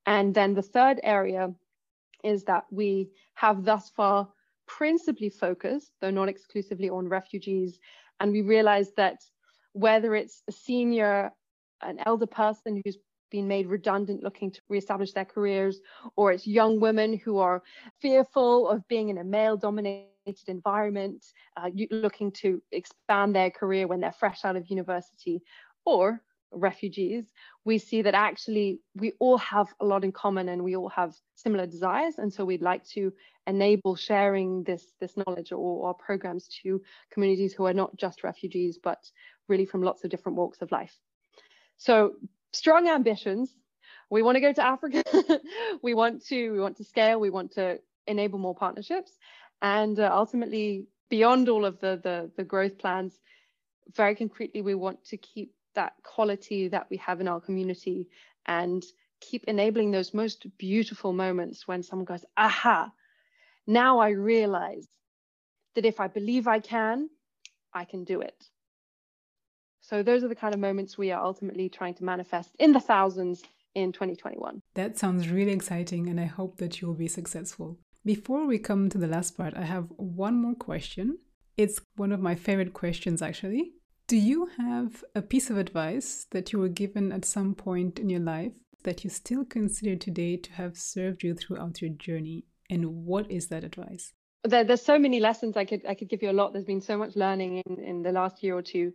And 0.06 0.34
then 0.34 0.54
the 0.54 0.62
third 0.62 1.00
area 1.02 1.54
is 2.22 2.44
that 2.44 2.64
we 2.70 3.10
have 3.34 3.64
thus 3.64 3.90
far 3.90 4.28
principally 4.66 5.30
focused, 5.30 5.92
though 6.00 6.10
not 6.10 6.28
exclusively, 6.28 6.90
on 6.90 7.08
refugees. 7.08 7.78
And 8.20 8.32
we 8.32 8.42
realize 8.42 8.92
that 8.96 9.18
whether 9.72 10.14
it's 10.14 10.42
a 10.48 10.52
senior, 10.52 11.32
an 11.82 11.98
elder 12.04 12.26
person 12.26 12.80
who's 12.84 12.98
been 13.30 13.48
made 13.48 13.66
redundant 13.66 14.22
looking 14.22 14.50
to 14.52 14.60
reestablish 14.68 15.12
their 15.12 15.24
careers, 15.24 15.80
or 16.16 16.32
it's 16.32 16.46
young 16.46 16.80
women 16.80 17.18
who 17.18 17.38
are 17.38 17.62
fearful 18.00 18.68
of 18.68 18.86
being 18.88 19.08
in 19.08 19.18
a 19.18 19.24
male 19.24 19.56
dominated 19.56 20.08
environment, 20.46 21.24
uh, 21.56 21.70
looking 21.90 22.32
to 22.32 22.62
expand 22.72 23.34
their 23.34 23.50
career 23.50 23.86
when 23.86 24.00
they're 24.00 24.12
fresh 24.12 24.44
out 24.44 24.56
of 24.56 24.68
university, 24.68 25.42
or 25.84 26.22
refugees, 26.56 27.32
we 27.64 27.78
see 27.78 28.02
that 28.02 28.14
actually 28.14 28.80
we 28.94 29.12
all 29.18 29.38
have 29.38 29.72
a 29.80 29.84
lot 29.84 30.04
in 30.04 30.12
common 30.12 30.48
and 30.48 30.62
we 30.62 30.76
all 30.76 30.88
have 30.88 31.14
similar 31.34 31.66
desires. 31.66 32.18
And 32.18 32.32
so 32.32 32.44
we'd 32.44 32.62
like 32.62 32.84
to 32.90 33.12
enable 33.46 33.96
sharing 33.96 34.62
this, 34.64 34.94
this 35.00 35.16
knowledge 35.16 35.52
or 35.52 35.88
our 35.88 35.94
programs 35.94 36.48
to 36.62 36.80
communities 37.10 37.52
who 37.52 37.66
are 37.66 37.74
not 37.74 37.96
just 37.96 38.24
refugees, 38.24 38.78
but 38.82 38.98
really 39.48 39.66
from 39.66 39.82
lots 39.82 40.04
of 40.04 40.10
different 40.10 40.36
walks 40.36 40.62
of 40.62 40.72
life. 40.72 40.96
So 41.76 42.14
strong 42.52 42.88
ambitions. 42.88 43.54
We 44.10 44.22
want 44.22 44.36
to 44.36 44.40
go 44.40 44.52
to 44.52 44.64
Africa. 44.64 45.02
we 45.82 45.94
want 45.94 46.24
to 46.26 46.52
we 46.52 46.60
want 46.60 46.76
to 46.76 46.84
scale. 46.84 47.18
We 47.18 47.30
want 47.30 47.52
to 47.52 47.78
enable 48.06 48.38
more 48.38 48.54
partnerships 48.54 49.12
and 49.64 49.98
uh, 49.98 50.10
ultimately 50.12 50.86
beyond 51.08 51.48
all 51.48 51.64
of 51.64 51.80
the, 51.80 51.98
the 52.02 52.30
the 52.36 52.44
growth 52.44 52.76
plans 52.78 53.18
very 53.96 54.14
concretely 54.14 54.60
we 54.60 54.74
want 54.74 55.02
to 55.04 55.16
keep 55.16 55.52
that 55.74 55.94
quality 56.02 56.68
that 56.68 56.86
we 56.90 56.98
have 56.98 57.20
in 57.20 57.26
our 57.26 57.40
community 57.40 58.08
and 58.46 58.84
keep 59.20 59.42
enabling 59.44 59.90
those 59.90 60.12
most 60.12 60.46
beautiful 60.58 61.12
moments 61.12 61.66
when 61.66 61.82
someone 61.82 62.04
goes 62.04 62.24
aha! 62.36 62.92
Now 63.66 63.98
i 63.98 64.10
realize 64.10 64.86
that 65.74 65.86
if 65.86 65.98
i 65.98 66.08
believe 66.08 66.46
i 66.46 66.60
can 66.60 67.08
i 67.72 67.84
can 67.84 68.04
do 68.04 68.20
it. 68.20 68.50
So 69.80 70.02
those 70.02 70.24
are 70.24 70.28
the 70.28 70.42
kind 70.44 70.54
of 70.54 70.60
moments 70.60 70.96
we 70.96 71.10
are 71.10 71.22
ultimately 71.22 71.68
trying 71.68 71.94
to 71.94 72.04
manifest 72.04 72.50
in 72.58 72.72
the 72.72 72.80
thousands 72.80 73.42
in 73.74 73.90
2021 73.90 74.62
that 74.74 74.96
sounds 74.96 75.28
really 75.28 75.50
exciting 75.50 76.08
and 76.08 76.20
i 76.20 76.24
hope 76.24 76.58
that 76.58 76.80
you 76.80 76.86
will 76.86 76.94
be 76.94 77.08
successful 77.08 77.76
before 78.04 78.46
we 78.46 78.58
come 78.58 78.88
to 78.90 78.98
the 78.98 79.06
last 79.06 79.36
part, 79.36 79.54
I 79.56 79.62
have 79.62 79.86
one 79.96 80.40
more 80.40 80.54
question. 80.54 81.18
It's 81.56 81.80
one 81.96 82.12
of 82.12 82.20
my 82.20 82.34
favorite 82.34 82.72
questions, 82.72 83.22
actually. 83.22 83.72
Do 84.06 84.16
you 84.16 84.50
have 84.58 85.02
a 85.14 85.22
piece 85.22 85.48
of 85.48 85.56
advice 85.56 86.26
that 86.32 86.52
you 86.52 86.58
were 86.58 86.68
given 86.68 87.12
at 87.12 87.24
some 87.24 87.54
point 87.54 87.98
in 87.98 88.10
your 88.10 88.20
life 88.20 88.52
that 88.82 89.02
you 89.02 89.08
still 89.08 89.44
consider 89.44 89.96
today 89.96 90.36
to 90.36 90.52
have 90.52 90.76
served 90.76 91.22
you 91.22 91.34
throughout 91.34 91.80
your 91.80 91.90
journey? 91.90 92.44
And 92.68 93.06
what 93.06 93.30
is 93.30 93.48
that 93.48 93.64
advice? 93.64 94.12
There, 94.42 94.64
there's 94.64 94.82
so 94.82 94.98
many 94.98 95.20
lessons 95.20 95.56
I 95.56 95.64
could 95.64 95.86
I 95.86 95.94
could 95.94 96.10
give 96.10 96.22
you 96.22 96.30
a 96.30 96.32
lot. 96.32 96.52
There's 96.52 96.66
been 96.66 96.82
so 96.82 96.98
much 96.98 97.16
learning 97.16 97.62
in, 97.64 97.82
in 97.82 98.02
the 98.02 98.12
last 98.12 98.42
year 98.42 98.54
or 98.54 98.62
two. 98.62 98.92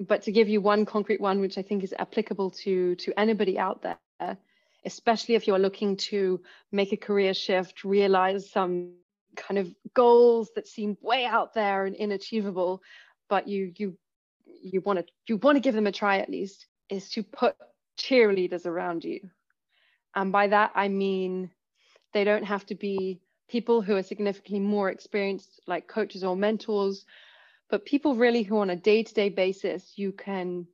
But 0.00 0.22
to 0.22 0.32
give 0.32 0.48
you 0.48 0.60
one 0.60 0.84
concrete 0.84 1.20
one, 1.20 1.40
which 1.40 1.58
I 1.58 1.62
think 1.62 1.84
is 1.84 1.94
applicable 1.96 2.50
to 2.62 2.96
to 2.96 3.20
anybody 3.20 3.56
out 3.56 3.82
there, 3.82 4.36
especially 4.84 5.34
if 5.34 5.46
you're 5.46 5.58
looking 5.58 5.96
to 5.96 6.40
make 6.70 6.92
a 6.92 6.96
career 6.96 7.34
shift, 7.34 7.84
realize 7.84 8.50
some 8.50 8.94
kind 9.36 9.58
of 9.58 9.74
goals 9.94 10.50
that 10.54 10.68
seem 10.68 10.96
way 11.00 11.24
out 11.24 11.54
there 11.54 11.86
and 11.86 11.96
inachievable, 11.96 12.80
but 13.28 13.48
you 13.48 13.72
you 13.76 13.96
you 14.44 14.80
want 14.80 14.98
to 14.98 15.06
you 15.26 15.36
want 15.38 15.56
to 15.56 15.60
give 15.60 15.74
them 15.74 15.86
a 15.86 15.92
try 15.92 16.18
at 16.18 16.28
least, 16.28 16.66
is 16.88 17.08
to 17.10 17.22
put 17.22 17.56
cheerleaders 17.98 18.66
around 18.66 19.04
you. 19.04 19.20
And 20.14 20.32
by 20.32 20.48
that 20.48 20.72
I 20.74 20.88
mean 20.88 21.50
they 22.12 22.24
don't 22.24 22.44
have 22.44 22.66
to 22.66 22.74
be 22.74 23.20
people 23.48 23.82
who 23.82 23.96
are 23.96 24.02
significantly 24.02 24.60
more 24.60 24.90
experienced, 24.90 25.60
like 25.66 25.88
coaches 25.88 26.24
or 26.24 26.36
mentors, 26.36 27.06
but 27.70 27.86
people 27.86 28.14
really 28.16 28.42
who 28.42 28.58
on 28.58 28.70
a 28.70 28.76
day-to-day 28.76 29.30
basis 29.30 29.92
you 29.96 30.12
can 30.12 30.66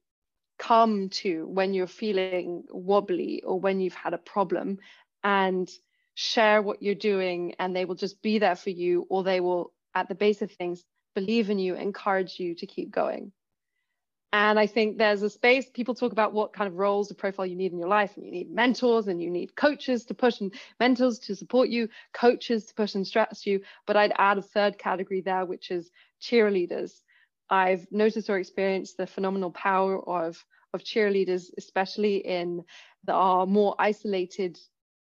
come 0.59 1.09
to 1.11 1.47
when 1.49 1.75
you're 1.75 1.87
feeling 1.87 2.65
wobbly 2.71 3.43
or 3.45 3.61
when 3.61 3.81
you've 3.81 3.95
had 3.95 4.15
a 4.15 4.19
problem 4.19 4.79
and 5.25 5.71
share 6.15 6.63
what 6.63 6.83
you're 6.83 6.95
doing 6.95 7.55
and 7.59 7.75
they 7.77 7.85
will 7.85 7.95
just 7.95 8.23
be 8.23 8.39
there 8.39 8.57
for 8.57 8.71
you 8.71 9.07
or 9.11 9.23
they 9.25 9.41
will 9.41 9.73
at 9.95 10.09
the 10.09 10.15
base 10.15 10.43
of 10.43 10.51
things 10.53 10.85
believe 11.15 11.51
in 11.51 11.59
you 11.59 11.75
encourage 11.75 12.39
you 12.41 12.55
to 12.57 12.67
keep 12.67 12.91
going 12.91 13.33
And 14.33 14.59
I 14.59 14.67
think 14.67 14.99
there's 14.99 15.23
a 15.23 15.31
space, 15.31 15.71
people 15.71 15.95
talk 15.95 16.13
about 16.13 16.35
what 16.35 16.53
kind 16.53 16.69
of 16.69 16.77
roles, 16.77 17.09
the 17.09 17.15
profile 17.15 17.47
you 17.47 17.57
need 17.57 17.73
in 17.73 17.79
your 17.79 17.89
life, 17.89 18.17
and 18.17 18.27
you 18.27 18.31
need 18.31 18.51
mentors 18.51 19.09
and 19.09 19.23
you 19.23 19.31
need 19.31 19.57
coaches 19.57 20.05
to 20.07 20.15
push 20.15 20.41
and 20.41 20.53
mentors 20.79 21.19
to 21.21 21.35
support 21.35 21.71
you, 21.71 21.89
coaches 22.13 22.67
to 22.67 22.75
push 22.75 22.95
and 22.95 23.07
stress 23.07 23.47
you. 23.47 23.63
But 23.87 23.97
I'd 23.97 24.13
add 24.19 24.37
a 24.37 24.43
third 24.43 24.79
category 24.79 25.23
there, 25.23 25.47
which 25.47 25.71
is 25.71 25.91
cheerleaders. 26.21 27.01
I've 27.51 27.87
noticed 27.91 28.31
or 28.31 28.39
experienced 28.39 28.97
the 28.97 29.07
phenomenal 29.07 29.51
power 29.51 29.99
of, 30.07 30.45
of 30.75 30.83
cheerleaders, 30.83 31.51
especially 31.57 32.17
in 32.17 32.65
the, 33.05 33.13
our 33.13 33.47
more 33.47 33.75
isolated 33.79 34.59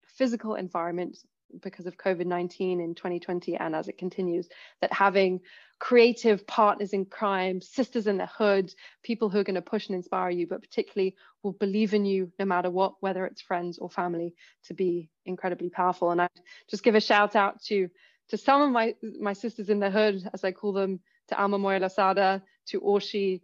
physical 0.05 0.55
environment 0.55 1.17
because 1.61 1.85
of 1.85 1.97
COVID 1.97 2.25
19 2.25 2.79
in 2.79 2.95
2020 2.95 3.57
and 3.57 3.75
as 3.75 3.87
it 3.87 3.97
continues, 3.97 4.47
that 4.81 4.93
having 4.93 5.41
creative 5.79 6.45
partners 6.47 6.93
in 6.93 7.05
crime, 7.05 7.59
sisters 7.59 8.07
in 8.07 8.17
the 8.17 8.27
hood, 8.27 8.73
people 9.03 9.29
who 9.29 9.39
are 9.39 9.43
going 9.43 9.55
to 9.55 9.61
push 9.61 9.87
and 9.87 9.95
inspire 9.95 10.29
you, 10.29 10.47
but 10.47 10.61
particularly 10.61 11.15
will 11.43 11.53
believe 11.53 11.93
in 11.93 12.05
you 12.05 12.31
no 12.39 12.45
matter 12.45 12.69
what, 12.69 12.93
whether 13.01 13.25
it's 13.25 13.41
friends 13.41 13.79
or 13.79 13.89
family, 13.89 14.35
to 14.63 14.73
be 14.73 15.09
incredibly 15.25 15.69
powerful. 15.69 16.11
And 16.11 16.21
I 16.21 16.29
just 16.69 16.83
give 16.83 16.95
a 16.95 17.01
shout 17.01 17.35
out 17.35 17.61
to 17.63 17.89
to 18.29 18.37
some 18.37 18.61
of 18.61 18.71
my 18.71 18.95
my 19.19 19.33
sisters 19.33 19.69
in 19.69 19.79
the 19.79 19.91
hood, 19.91 20.29
as 20.33 20.43
I 20.43 20.51
call 20.51 20.71
them, 20.71 21.01
to 21.31 21.41
Alma 21.41 21.57
Moya 21.57 21.79
Lasada, 21.79 22.41
to 22.67 22.79
Orshi 22.81 23.41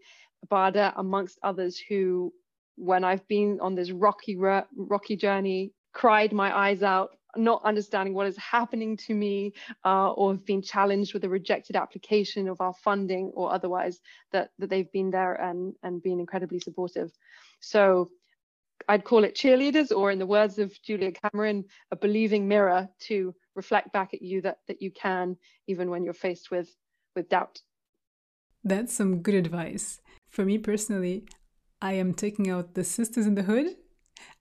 Bada, 0.52 0.94
amongst 0.98 1.40
others 1.42 1.78
who, 1.78 2.32
when 2.76 3.04
I've 3.04 3.28
been 3.28 3.60
on 3.62 3.76
this 3.76 3.92
rocky 3.92 4.38
rocky 4.38 5.16
journey, 5.16 5.74
cried 5.94 6.32
my 6.32 6.56
eyes 6.56 6.84
out 6.84 7.10
not 7.36 7.64
understanding 7.64 8.14
what 8.14 8.28
is 8.28 8.38
happening 8.38 8.98
to 8.98 9.14
me 9.14 9.54
uh, 9.86 10.12
or 10.12 10.32
have 10.32 10.46
been 10.46 10.62
challenged 10.62 11.14
with 11.14 11.24
a 11.24 11.30
rejected 11.30 11.76
application 11.76 12.48
of 12.48 12.60
our 12.62 12.74
funding 12.74 13.32
or 13.36 13.54
otherwise 13.54 14.00
that, 14.32 14.50
that 14.58 14.70
they've 14.70 14.92
been 14.92 15.12
there 15.12 15.36
and, 15.36 15.74
and 15.84 16.02
been 16.02 16.20
incredibly 16.20 16.60
supportive. 16.60 17.12
So 17.60 18.10
I'd 18.88 19.04
call 19.04 19.24
it 19.24 19.36
cheerleaders 19.36 19.96
or 19.96 20.12
in 20.12 20.20
the 20.20 20.26
words 20.26 20.60
of 20.60 20.74
Julia 20.82 21.12
Cameron, 21.12 21.66
a 21.92 21.96
believing 21.96 22.48
mirror 22.48 22.88
to 23.02 23.36
reflect 23.56 23.92
back 23.92 24.14
at 24.14 24.22
you 24.22 24.42
that, 24.42 24.58
that 24.68 24.82
you 24.82 24.92
can 24.92 25.38
even 25.68 25.90
when 25.90 26.04
you're 26.04 26.14
faced 26.14 26.50
with, 26.52 26.70
with 27.16 27.30
doubt. 27.30 27.62
That's 28.68 28.94
some 28.94 29.22
good 29.22 29.36
advice. 29.36 30.02
For 30.30 30.44
me 30.46 30.58
personally, 30.58 31.26
I 31.82 31.94
am 31.94 32.14
taking 32.14 32.50
out 32.50 32.74
the 32.74 32.84
sisters 32.84 33.26
in 33.26 33.36
the 33.36 33.44
hood 33.44 33.76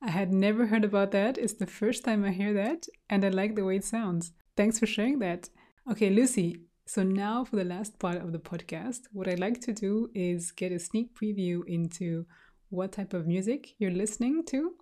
I 0.02 0.10
had 0.10 0.32
never 0.32 0.66
heard 0.66 0.84
about 0.84 1.10
that. 1.12 1.38
It's 1.38 1.54
the 1.54 1.66
first 1.66 2.04
time 2.04 2.24
I 2.24 2.30
hear 2.30 2.52
that, 2.54 2.86
and 3.08 3.24
I 3.24 3.28
like 3.28 3.54
the 3.54 3.64
way 3.64 3.76
it 3.76 3.84
sounds. 3.84 4.32
Thanks 4.56 4.78
for 4.78 4.86
sharing 4.86 5.18
that. 5.20 5.48
Okay, 5.90 6.10
Lucy. 6.10 6.60
So, 6.86 7.02
now 7.02 7.44
for 7.44 7.56
the 7.56 7.64
last 7.64 7.98
part 7.98 8.16
of 8.16 8.32
the 8.32 8.38
podcast, 8.38 9.00
what 9.12 9.26
I'd 9.26 9.40
like 9.40 9.60
to 9.62 9.72
do 9.72 10.10
is 10.14 10.52
get 10.52 10.72
a 10.72 10.78
sneak 10.78 11.14
preview 11.14 11.66
into 11.66 12.26
what 12.68 12.92
type 12.92 13.12
of 13.12 13.26
music 13.26 13.74
you're 13.78 13.90
listening 13.90 14.44
to, 14.46 14.74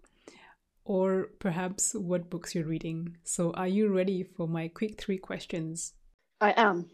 or 0.84 1.30
perhaps 1.38 1.94
what 1.94 2.28
books 2.28 2.54
you're 2.54 2.66
reading. 2.66 3.16
So, 3.24 3.52
are 3.52 3.68
you 3.68 3.88
ready 3.88 4.22
for 4.22 4.46
my 4.46 4.68
quick 4.68 5.00
three 5.00 5.18
questions? 5.18 5.94
I 6.40 6.52
am. 6.56 6.90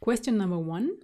Question 0.00 0.38
number 0.38 0.58
one 0.58 0.96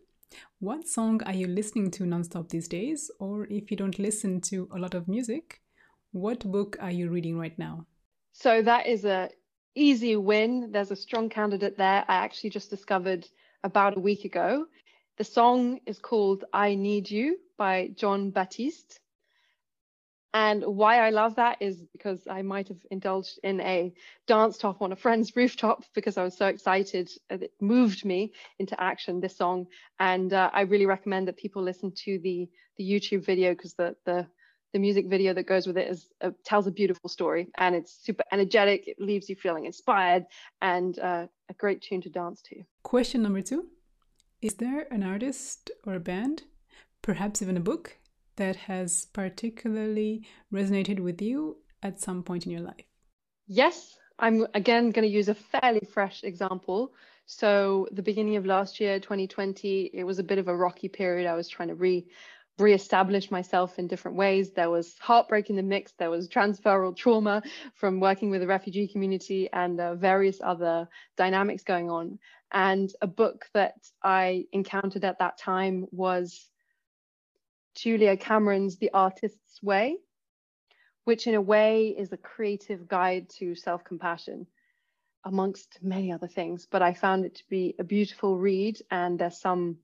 What 0.61 0.87
song 0.87 1.22
are 1.24 1.35
you 1.35 1.47
listening 1.47 1.91
to 1.93 2.05
nonstop 2.05 2.49
these 2.49 2.68
days? 2.68 3.11
Or 3.18 3.47
if 3.47 3.70
you 3.70 3.76
don't 3.76 3.99
listen 3.99 4.41
to 4.43 4.68
a 4.72 4.78
lot 4.78 4.95
of 4.95 5.09
music, 5.09 5.61
what 6.12 6.41
book 6.51 6.76
are 6.80 6.91
you 6.91 7.11
reading 7.11 7.39
right 7.39 7.59
now? 7.59 7.87
So 8.33 8.62
that 8.62 8.87
is 8.87 9.05
a 9.05 9.30
easy 9.74 10.16
win. 10.16 10.70
There's 10.72 10.91
a 10.91 10.97
strong 10.97 11.28
candidate 11.28 11.76
there. 11.76 12.05
I 12.09 12.16
actually 12.16 12.51
just 12.51 12.70
discovered 12.70 13.26
about 13.64 13.97
a 13.97 14.01
week 14.01 14.24
ago. 14.24 14.66
The 15.18 15.24
song 15.24 15.80
is 15.87 15.99
called 15.99 16.45
I 16.53 16.74
Need 16.74 17.11
You 17.11 17.39
by 17.59 17.91
Jon 17.95 18.30
Batiste. 18.30 18.99
And 20.35 20.64
why 20.64 21.07
I 21.07 21.11
love 21.11 21.37
that 21.37 21.59
is 21.61 21.83
because 21.93 22.26
I 22.28 22.41
might 22.41 22.68
have 22.68 22.78
indulged 22.91 23.39
in 23.43 23.61
a 23.61 23.93
dance 24.26 24.57
top 24.57 24.80
on 24.80 24.93
a 24.93 24.97
friend's 24.97 25.37
rooftop 25.37 25.85
because 25.95 26.16
I 26.16 26.22
was 26.22 26.37
so 26.37 26.47
excited. 26.47 27.11
It 27.28 27.53
moved 27.61 28.05
me 28.05 28.33
into 28.59 28.80
action, 28.80 29.20
this 29.20 29.37
song. 29.37 29.66
And 30.01 30.33
uh, 30.33 30.51
I 30.53 30.62
really 30.62 30.87
recommend 30.87 31.28
that 31.28 31.37
people 31.37 31.62
listen 31.62 31.93
to 32.05 32.18
the, 32.18 32.49
the 32.78 32.85
YouTube 32.85 33.24
video 33.24 33.51
because 33.51 33.74
the, 33.74 33.95
the 34.07 34.26
the 34.72 34.78
music 34.78 35.07
video 35.07 35.35
that 35.35 35.47
goes 35.47 35.66
with 35.66 35.76
it 35.76 35.89
is 35.89 36.09
uh, 36.22 36.30
tells 36.45 36.66
a 36.66 36.70
beautiful 36.70 37.09
story 37.09 37.49
and 37.59 37.74
it's 37.74 37.93
super 37.93 38.24
energetic 38.33 38.89
it 38.89 38.99
leaves 38.99 39.28
you 39.28 39.37
feeling 39.37 39.66
inspired 39.66 40.24
and 40.62 40.99
uh, 40.99 41.26
a 41.51 41.55
great 41.59 41.83
tune 41.83 42.01
to 42.01 42.09
dance 42.09 42.41
to 42.41 42.62
question 42.83 43.22
number 43.22 43.43
two 43.43 43.66
is 44.41 44.55
there 44.55 44.87
an 44.91 45.03
artist 45.03 45.70
or 45.85 45.95
a 45.95 46.01
band 46.01 46.45
perhaps 47.03 47.43
even 47.43 47.57
a 47.57 47.61
book 47.61 47.99
that 48.37 48.57
has 48.57 49.07
particularly 49.12 50.26
resonated 50.53 51.01
with 51.01 51.20
you 51.20 51.59
at 51.83 52.01
some 52.01 52.22
point 52.22 52.47
in 52.47 52.53
your 52.53 52.61
life 52.61 52.87
yes 53.47 53.97
i'm 54.18 54.47
again 54.55 54.91
going 54.91 55.07
to 55.07 55.14
use 55.14 55.28
a 55.28 55.35
fairly 55.35 55.87
fresh 55.93 56.24
example 56.24 56.93
so 57.26 57.87
the 57.93 58.03
beginning 58.03 58.37
of 58.37 58.47
last 58.47 58.80
year 58.80 58.99
2020 58.99 59.91
it 59.95 60.05
was 60.05 60.18
a 60.18 60.24
bit 60.24 60.39
of 60.39 60.49
a 60.49 60.57
rocky 60.57 60.89
period 60.89 61.28
i 61.28 61.35
was 61.35 61.49
trying 61.49 61.68
to 61.68 61.74
re 61.74 62.07
reestablish 62.59 63.30
myself 63.30 63.78
in 63.78 63.87
different 63.87 64.16
ways. 64.16 64.53
There 64.53 64.70
was 64.70 64.97
heartbreak 65.01 65.51
in 65.51 65.57
the 65.57 65.62
mix. 65.62 65.93
There 65.93 66.11
was 66.11 66.28
transferal 66.28 66.97
trauma 66.97 67.43
from 67.74 68.01
working 68.01 68.30
with 68.30 68.41
the 68.41 68.47
refugee 68.47 68.89
community 68.89 69.49
and 69.53 69.80
uh, 69.80 69.95
various 69.95 70.41
other 70.43 70.89
dynamics 71.16 71.62
going 71.62 71.91
on. 71.91 72.18
And 72.53 72.93
a 73.01 73.07
book 73.07 73.47
that 73.55 73.74
I 74.03 74.45
encountered 74.53 75.05
at 75.05 75.18
that 75.18 75.39
time 75.39 75.87
was 75.91 76.51
Julia 77.75 78.16
Cameron's 78.16 78.77
The 78.77 78.91
Artist's 78.93 79.62
Way, 79.62 79.97
which 81.05 81.27
in 81.27 81.35
a 81.35 81.41
way 81.41 81.89
is 81.89 82.12
a 82.12 82.16
creative 82.16 82.89
guide 82.89 83.29
to 83.39 83.55
self 83.55 83.85
compassion 83.85 84.47
amongst 85.25 85.79
many 85.83 86.12
other 86.12 86.29
things. 86.29 86.66
But 86.70 86.83
I 86.83 86.95
found 86.95 87.25
it 87.25 87.35
to 87.37 87.45
be 87.49 87.75
a 87.79 87.85
beautiful 87.85 88.39
read, 88.39 88.81
and 88.91 89.18
there's 89.18 89.41
some 89.41 89.79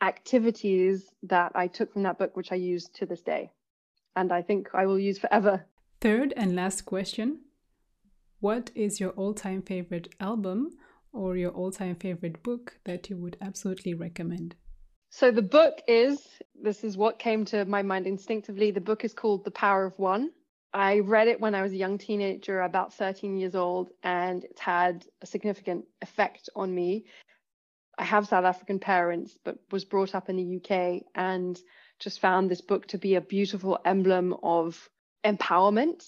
activities 0.00 1.10
that 1.24 1.52
I 1.54 1.66
took 1.66 1.92
from 1.92 2.02
that 2.04 2.18
book, 2.18 2.36
which 2.36 2.52
I 2.52 2.56
use 2.56 2.88
to 2.94 3.06
this 3.06 3.22
day. 3.22 3.50
And 4.16 4.32
I 4.32 4.42
think 4.42 4.68
I 4.74 4.86
will 4.86 4.98
use 4.98 5.18
forever. 5.18 5.66
Third 6.00 6.32
and 6.36 6.54
last 6.54 6.82
question 6.82 7.40
What 8.40 8.70
is 8.74 9.00
your 9.00 9.10
all 9.10 9.34
time 9.34 9.62
favorite 9.62 10.14
album 10.20 10.70
or 11.12 11.36
your 11.36 11.50
all 11.50 11.70
time 11.70 11.96
favorite 11.96 12.42
book 12.42 12.78
that 12.84 13.10
you 13.10 13.16
would 13.16 13.36
absolutely 13.40 13.94
recommend? 13.94 14.54
So 15.10 15.30
the 15.30 15.42
book 15.42 15.80
is 15.86 16.20
this 16.60 16.84
is 16.84 16.96
what 16.96 17.18
came 17.18 17.44
to 17.46 17.64
my 17.64 17.82
mind 17.82 18.06
instinctively. 18.06 18.70
The 18.70 18.80
book 18.80 19.04
is 19.04 19.14
called 19.14 19.44
The 19.44 19.50
Power 19.50 19.86
of 19.86 19.98
One. 19.98 20.30
I 20.72 20.98
read 21.00 21.28
it 21.28 21.40
when 21.40 21.54
I 21.54 21.62
was 21.62 21.72
a 21.72 21.76
young 21.76 21.96
teenager, 21.96 22.60
about 22.60 22.92
13 22.92 23.38
years 23.38 23.54
old, 23.54 23.90
and 24.02 24.44
it's 24.44 24.60
had 24.60 25.06
a 25.22 25.26
significant 25.26 25.86
effect 26.02 26.50
on 26.54 26.74
me. 26.74 27.06
I 27.96 28.04
have 28.04 28.28
South 28.28 28.44
African 28.44 28.78
parents, 28.78 29.36
but 29.44 29.58
was 29.70 29.84
brought 29.84 30.14
up 30.14 30.28
in 30.28 30.36
the 30.36 30.56
UK 30.56 31.02
and 31.14 31.58
just 31.98 32.20
found 32.20 32.50
this 32.50 32.60
book 32.60 32.86
to 32.88 32.98
be 32.98 33.14
a 33.14 33.20
beautiful 33.20 33.78
emblem 33.84 34.36
of 34.42 34.88
empowerment 35.24 36.04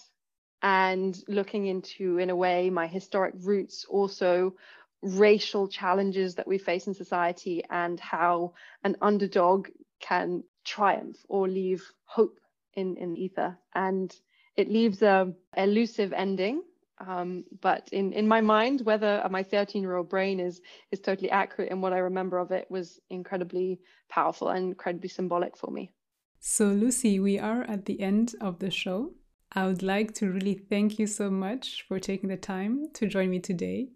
and 0.62 1.18
looking 1.26 1.66
into, 1.66 2.18
in 2.18 2.30
a 2.30 2.36
way, 2.36 2.70
my 2.70 2.86
historic 2.86 3.34
roots, 3.38 3.86
also 3.88 4.54
racial 5.02 5.68
challenges 5.68 6.34
that 6.34 6.46
we 6.46 6.58
face 6.58 6.86
in 6.86 6.94
society 6.94 7.62
and 7.70 7.98
how 8.00 8.52
an 8.84 8.96
underdog 9.00 9.68
can 10.00 10.42
triumph 10.64 11.16
or 11.28 11.48
leave 11.48 11.82
hope 12.04 12.38
in, 12.74 12.96
in 12.96 13.16
ether. 13.16 13.58
And 13.74 14.14
it 14.56 14.70
leaves 14.70 15.02
a 15.02 15.32
elusive 15.56 16.12
ending 16.12 16.62
um, 17.00 17.44
but 17.62 17.88
in, 17.92 18.12
in 18.12 18.28
my 18.28 18.40
mind, 18.40 18.82
whether 18.82 19.26
my 19.30 19.42
13 19.42 19.82
year 19.82 19.96
old 19.96 20.08
brain 20.08 20.38
is, 20.38 20.60
is 20.90 21.00
totally 21.00 21.30
accurate 21.30 21.70
in 21.70 21.80
what 21.80 21.92
I 21.92 21.98
remember 21.98 22.38
of 22.38 22.50
it 22.50 22.70
was 22.70 23.00
incredibly 23.08 23.80
powerful 24.08 24.48
and 24.48 24.68
incredibly 24.68 25.08
symbolic 25.08 25.56
for 25.56 25.70
me. 25.70 25.90
So, 26.40 26.66
Lucy, 26.66 27.18
we 27.18 27.38
are 27.38 27.62
at 27.62 27.86
the 27.86 28.00
end 28.00 28.34
of 28.40 28.58
the 28.58 28.70
show. 28.70 29.12
I 29.52 29.66
would 29.66 29.82
like 29.82 30.14
to 30.14 30.30
really 30.30 30.54
thank 30.54 30.98
you 30.98 31.06
so 31.06 31.30
much 31.30 31.84
for 31.88 31.98
taking 31.98 32.28
the 32.28 32.36
time 32.36 32.88
to 32.94 33.06
join 33.06 33.30
me 33.30 33.40
today 33.40 33.88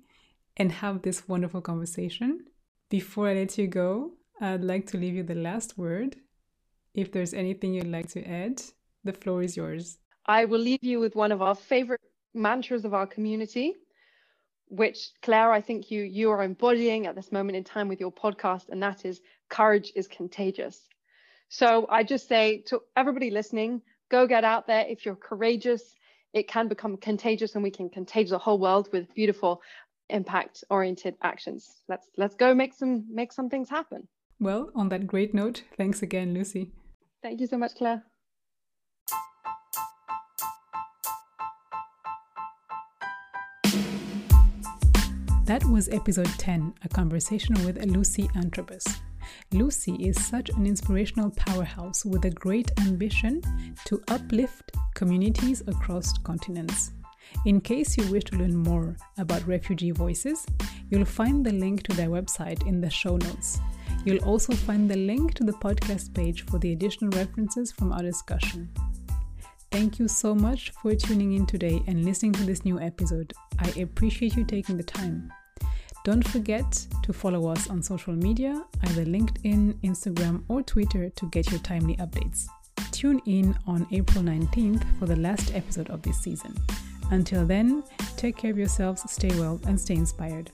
and 0.57 0.71
have 0.73 1.03
this 1.03 1.29
wonderful 1.29 1.61
conversation. 1.61 2.47
Before 2.91 3.29
I 3.29 3.35
let 3.35 3.59
you 3.59 3.67
go, 3.67 4.13
I'd 4.41 4.65
like 4.65 4.87
to 4.89 4.99
leave 4.99 5.15
you 5.15 5.23
the 5.23 5.35
last 5.35 5.77
word. 5.79 6.17
If 6.95 7.11
there's 7.13 7.35
anything 7.35 7.75
you'd 7.75 7.89
like 7.89 8.09
to 8.11 8.25
add, 8.25 8.63
the 9.03 9.13
floor 9.13 9.43
is 9.43 9.57
yours. 9.57 9.99
I 10.27 10.45
will 10.45 10.61
leave 10.61 10.83
you 10.83 11.01
with 11.01 11.15
one 11.15 11.33
of 11.33 11.43
our 11.43 11.55
favorite 11.55 12.01
mantras 12.35 12.85
of 12.85 12.95
our 12.95 13.07
community, 13.07 13.75
which 14.69 15.11
Claire, 15.23 15.53
I 15.53 15.61
think 15.61 15.91
you 15.91 16.03
you 16.03 16.31
are 16.31 16.43
embodying 16.43 17.07
at 17.07 17.15
this 17.15 17.31
moment 17.31 17.57
in 17.57 17.65
time 17.65 17.89
with 17.89 18.01
your 18.01 18.13
podcast, 18.13 18.69
and 18.71 18.83
that 18.83 19.05
is 19.05 19.21
courage 19.49 19.93
is 19.95 20.09
contagious. 20.09 20.89
So 21.49 21.87
I 21.91 22.03
just 22.03 22.29
say 22.29 22.63
to 22.67 22.81
everybody 22.97 23.31
listening, 23.31 23.83
go 24.11 24.27
get 24.27 24.45
out 24.45 24.67
there. 24.67 24.87
If 24.89 25.05
you're 25.05 25.17
courageous, 25.17 25.95
it 26.33 26.49
can 26.49 26.69
become 26.69 26.97
contagious, 26.97 27.55
and 27.55 27.63
we 27.63 27.71
can 27.71 27.91
contagious 27.91 28.31
the 28.31 28.39
whole 28.39 28.59
world 28.59 28.89
with 28.93 29.15
beautiful 29.15 29.63
impact 30.11 30.65
oriented 30.71 31.17
actions. 31.23 31.83
Let's 31.89 32.09
let's 32.17 32.35
go 32.35 32.55
make 32.55 32.75
some 32.75 33.05
make 33.13 33.33
some 33.33 33.49
things 33.49 33.69
happen. 33.69 34.09
Well, 34.41 34.71
on 34.75 34.89
that 34.89 35.07
great 35.07 35.35
note, 35.35 35.63
thanks 35.77 36.03
again, 36.03 36.35
Lucy. 36.35 36.73
Thank 37.23 37.41
you 37.41 37.47
so 37.47 37.57
much, 37.57 37.75
Claire. 37.77 38.03
That 45.47 45.63
was 45.67 45.91
episode 45.91 46.31
10, 46.39 46.75
a 46.85 46.89
conversation 46.89 47.55
with 47.67 47.77
Lucy 47.85 48.29
Antrobus. 48.29 49.01
Lucy 49.53 49.93
is 49.97 50.23
such 50.25 50.49
an 50.49 50.67
inspirational 50.67 51.31
powerhouse 51.31 52.05
with 52.05 52.25
a 52.25 52.31
great 52.31 52.71
ambition 52.81 53.43
to 53.85 54.03
uplift 54.09 54.73
communities 54.95 55.63
across 55.67 56.17
continents. 56.19 56.93
In 57.47 57.61
case 57.61 57.97
you 57.97 58.11
wish 58.11 58.25
to 58.25 58.37
learn 58.37 58.57
more 58.57 58.97
about 59.19 59.47
Refugee 59.47 59.91
Voices, 59.91 60.47
you'll 60.91 61.05
find 61.05 61.45
the 61.45 61.53
link 61.53 61.83
to 61.85 61.97
their 61.97 62.09
website 62.09 62.67
in 62.67 62.81
the 62.81 62.91
show 62.91 63.17
notes. 63.17 63.61
You'll 64.05 64.25
also 64.25 64.55
find 64.55 64.91
the 64.91 64.97
link 64.97 65.35
to 65.35 65.45
the 65.45 65.53
podcast 65.53 66.15
page 66.15 66.45
for 66.47 66.59
the 66.59 66.73
additional 66.73 67.11
references 67.11 67.73
from 67.73 67.93
our 67.93 68.03
discussion. 68.03 68.71
Thank 69.71 69.99
you 69.99 70.07
so 70.07 70.35
much 70.35 70.71
for 70.83 70.95
tuning 70.95 71.33
in 71.33 71.47
today 71.47 71.83
and 71.87 72.05
listening 72.05 72.33
to 72.35 72.45
this 72.45 72.65
new 72.65 72.79
episode. 72.79 73.33
I 73.59 73.71
appreciate 73.81 74.37
you 74.37 74.45
taking 74.45 74.77
the 74.77 74.85
time. 74.85 75.33
Don't 76.05 76.27
forget 76.29 76.71
to 77.03 77.13
follow 77.13 77.49
us 77.49 77.71
on 77.71 77.83
social 77.83 78.15
media, 78.15 78.63
either 78.85 79.05
LinkedIn, 79.05 79.75
Instagram, 79.83 80.45
or 80.49 80.63
Twitter 80.63 81.09
to 81.09 81.31
get 81.31 81.51
your 81.51 81.61
timely 81.61 81.97
updates. 81.97 82.47
Tune 82.93 83.21
in 83.27 83.57
on 83.67 83.87
April 83.91 84.23
19th 84.23 84.85
for 84.99 85.07
the 85.07 85.17
last 85.17 85.55
episode 85.55 85.89
of 85.91 86.03
this 86.03 86.21
season. 86.21 86.55
Until 87.11 87.47
then, 87.47 87.85
take 88.17 88.37
care 88.37 88.51
of 88.51 88.59
yourselves, 88.59 89.03
stay 89.11 89.31
well, 89.39 89.61
and 89.67 89.81
stay 89.81 89.95
inspired. 89.95 90.51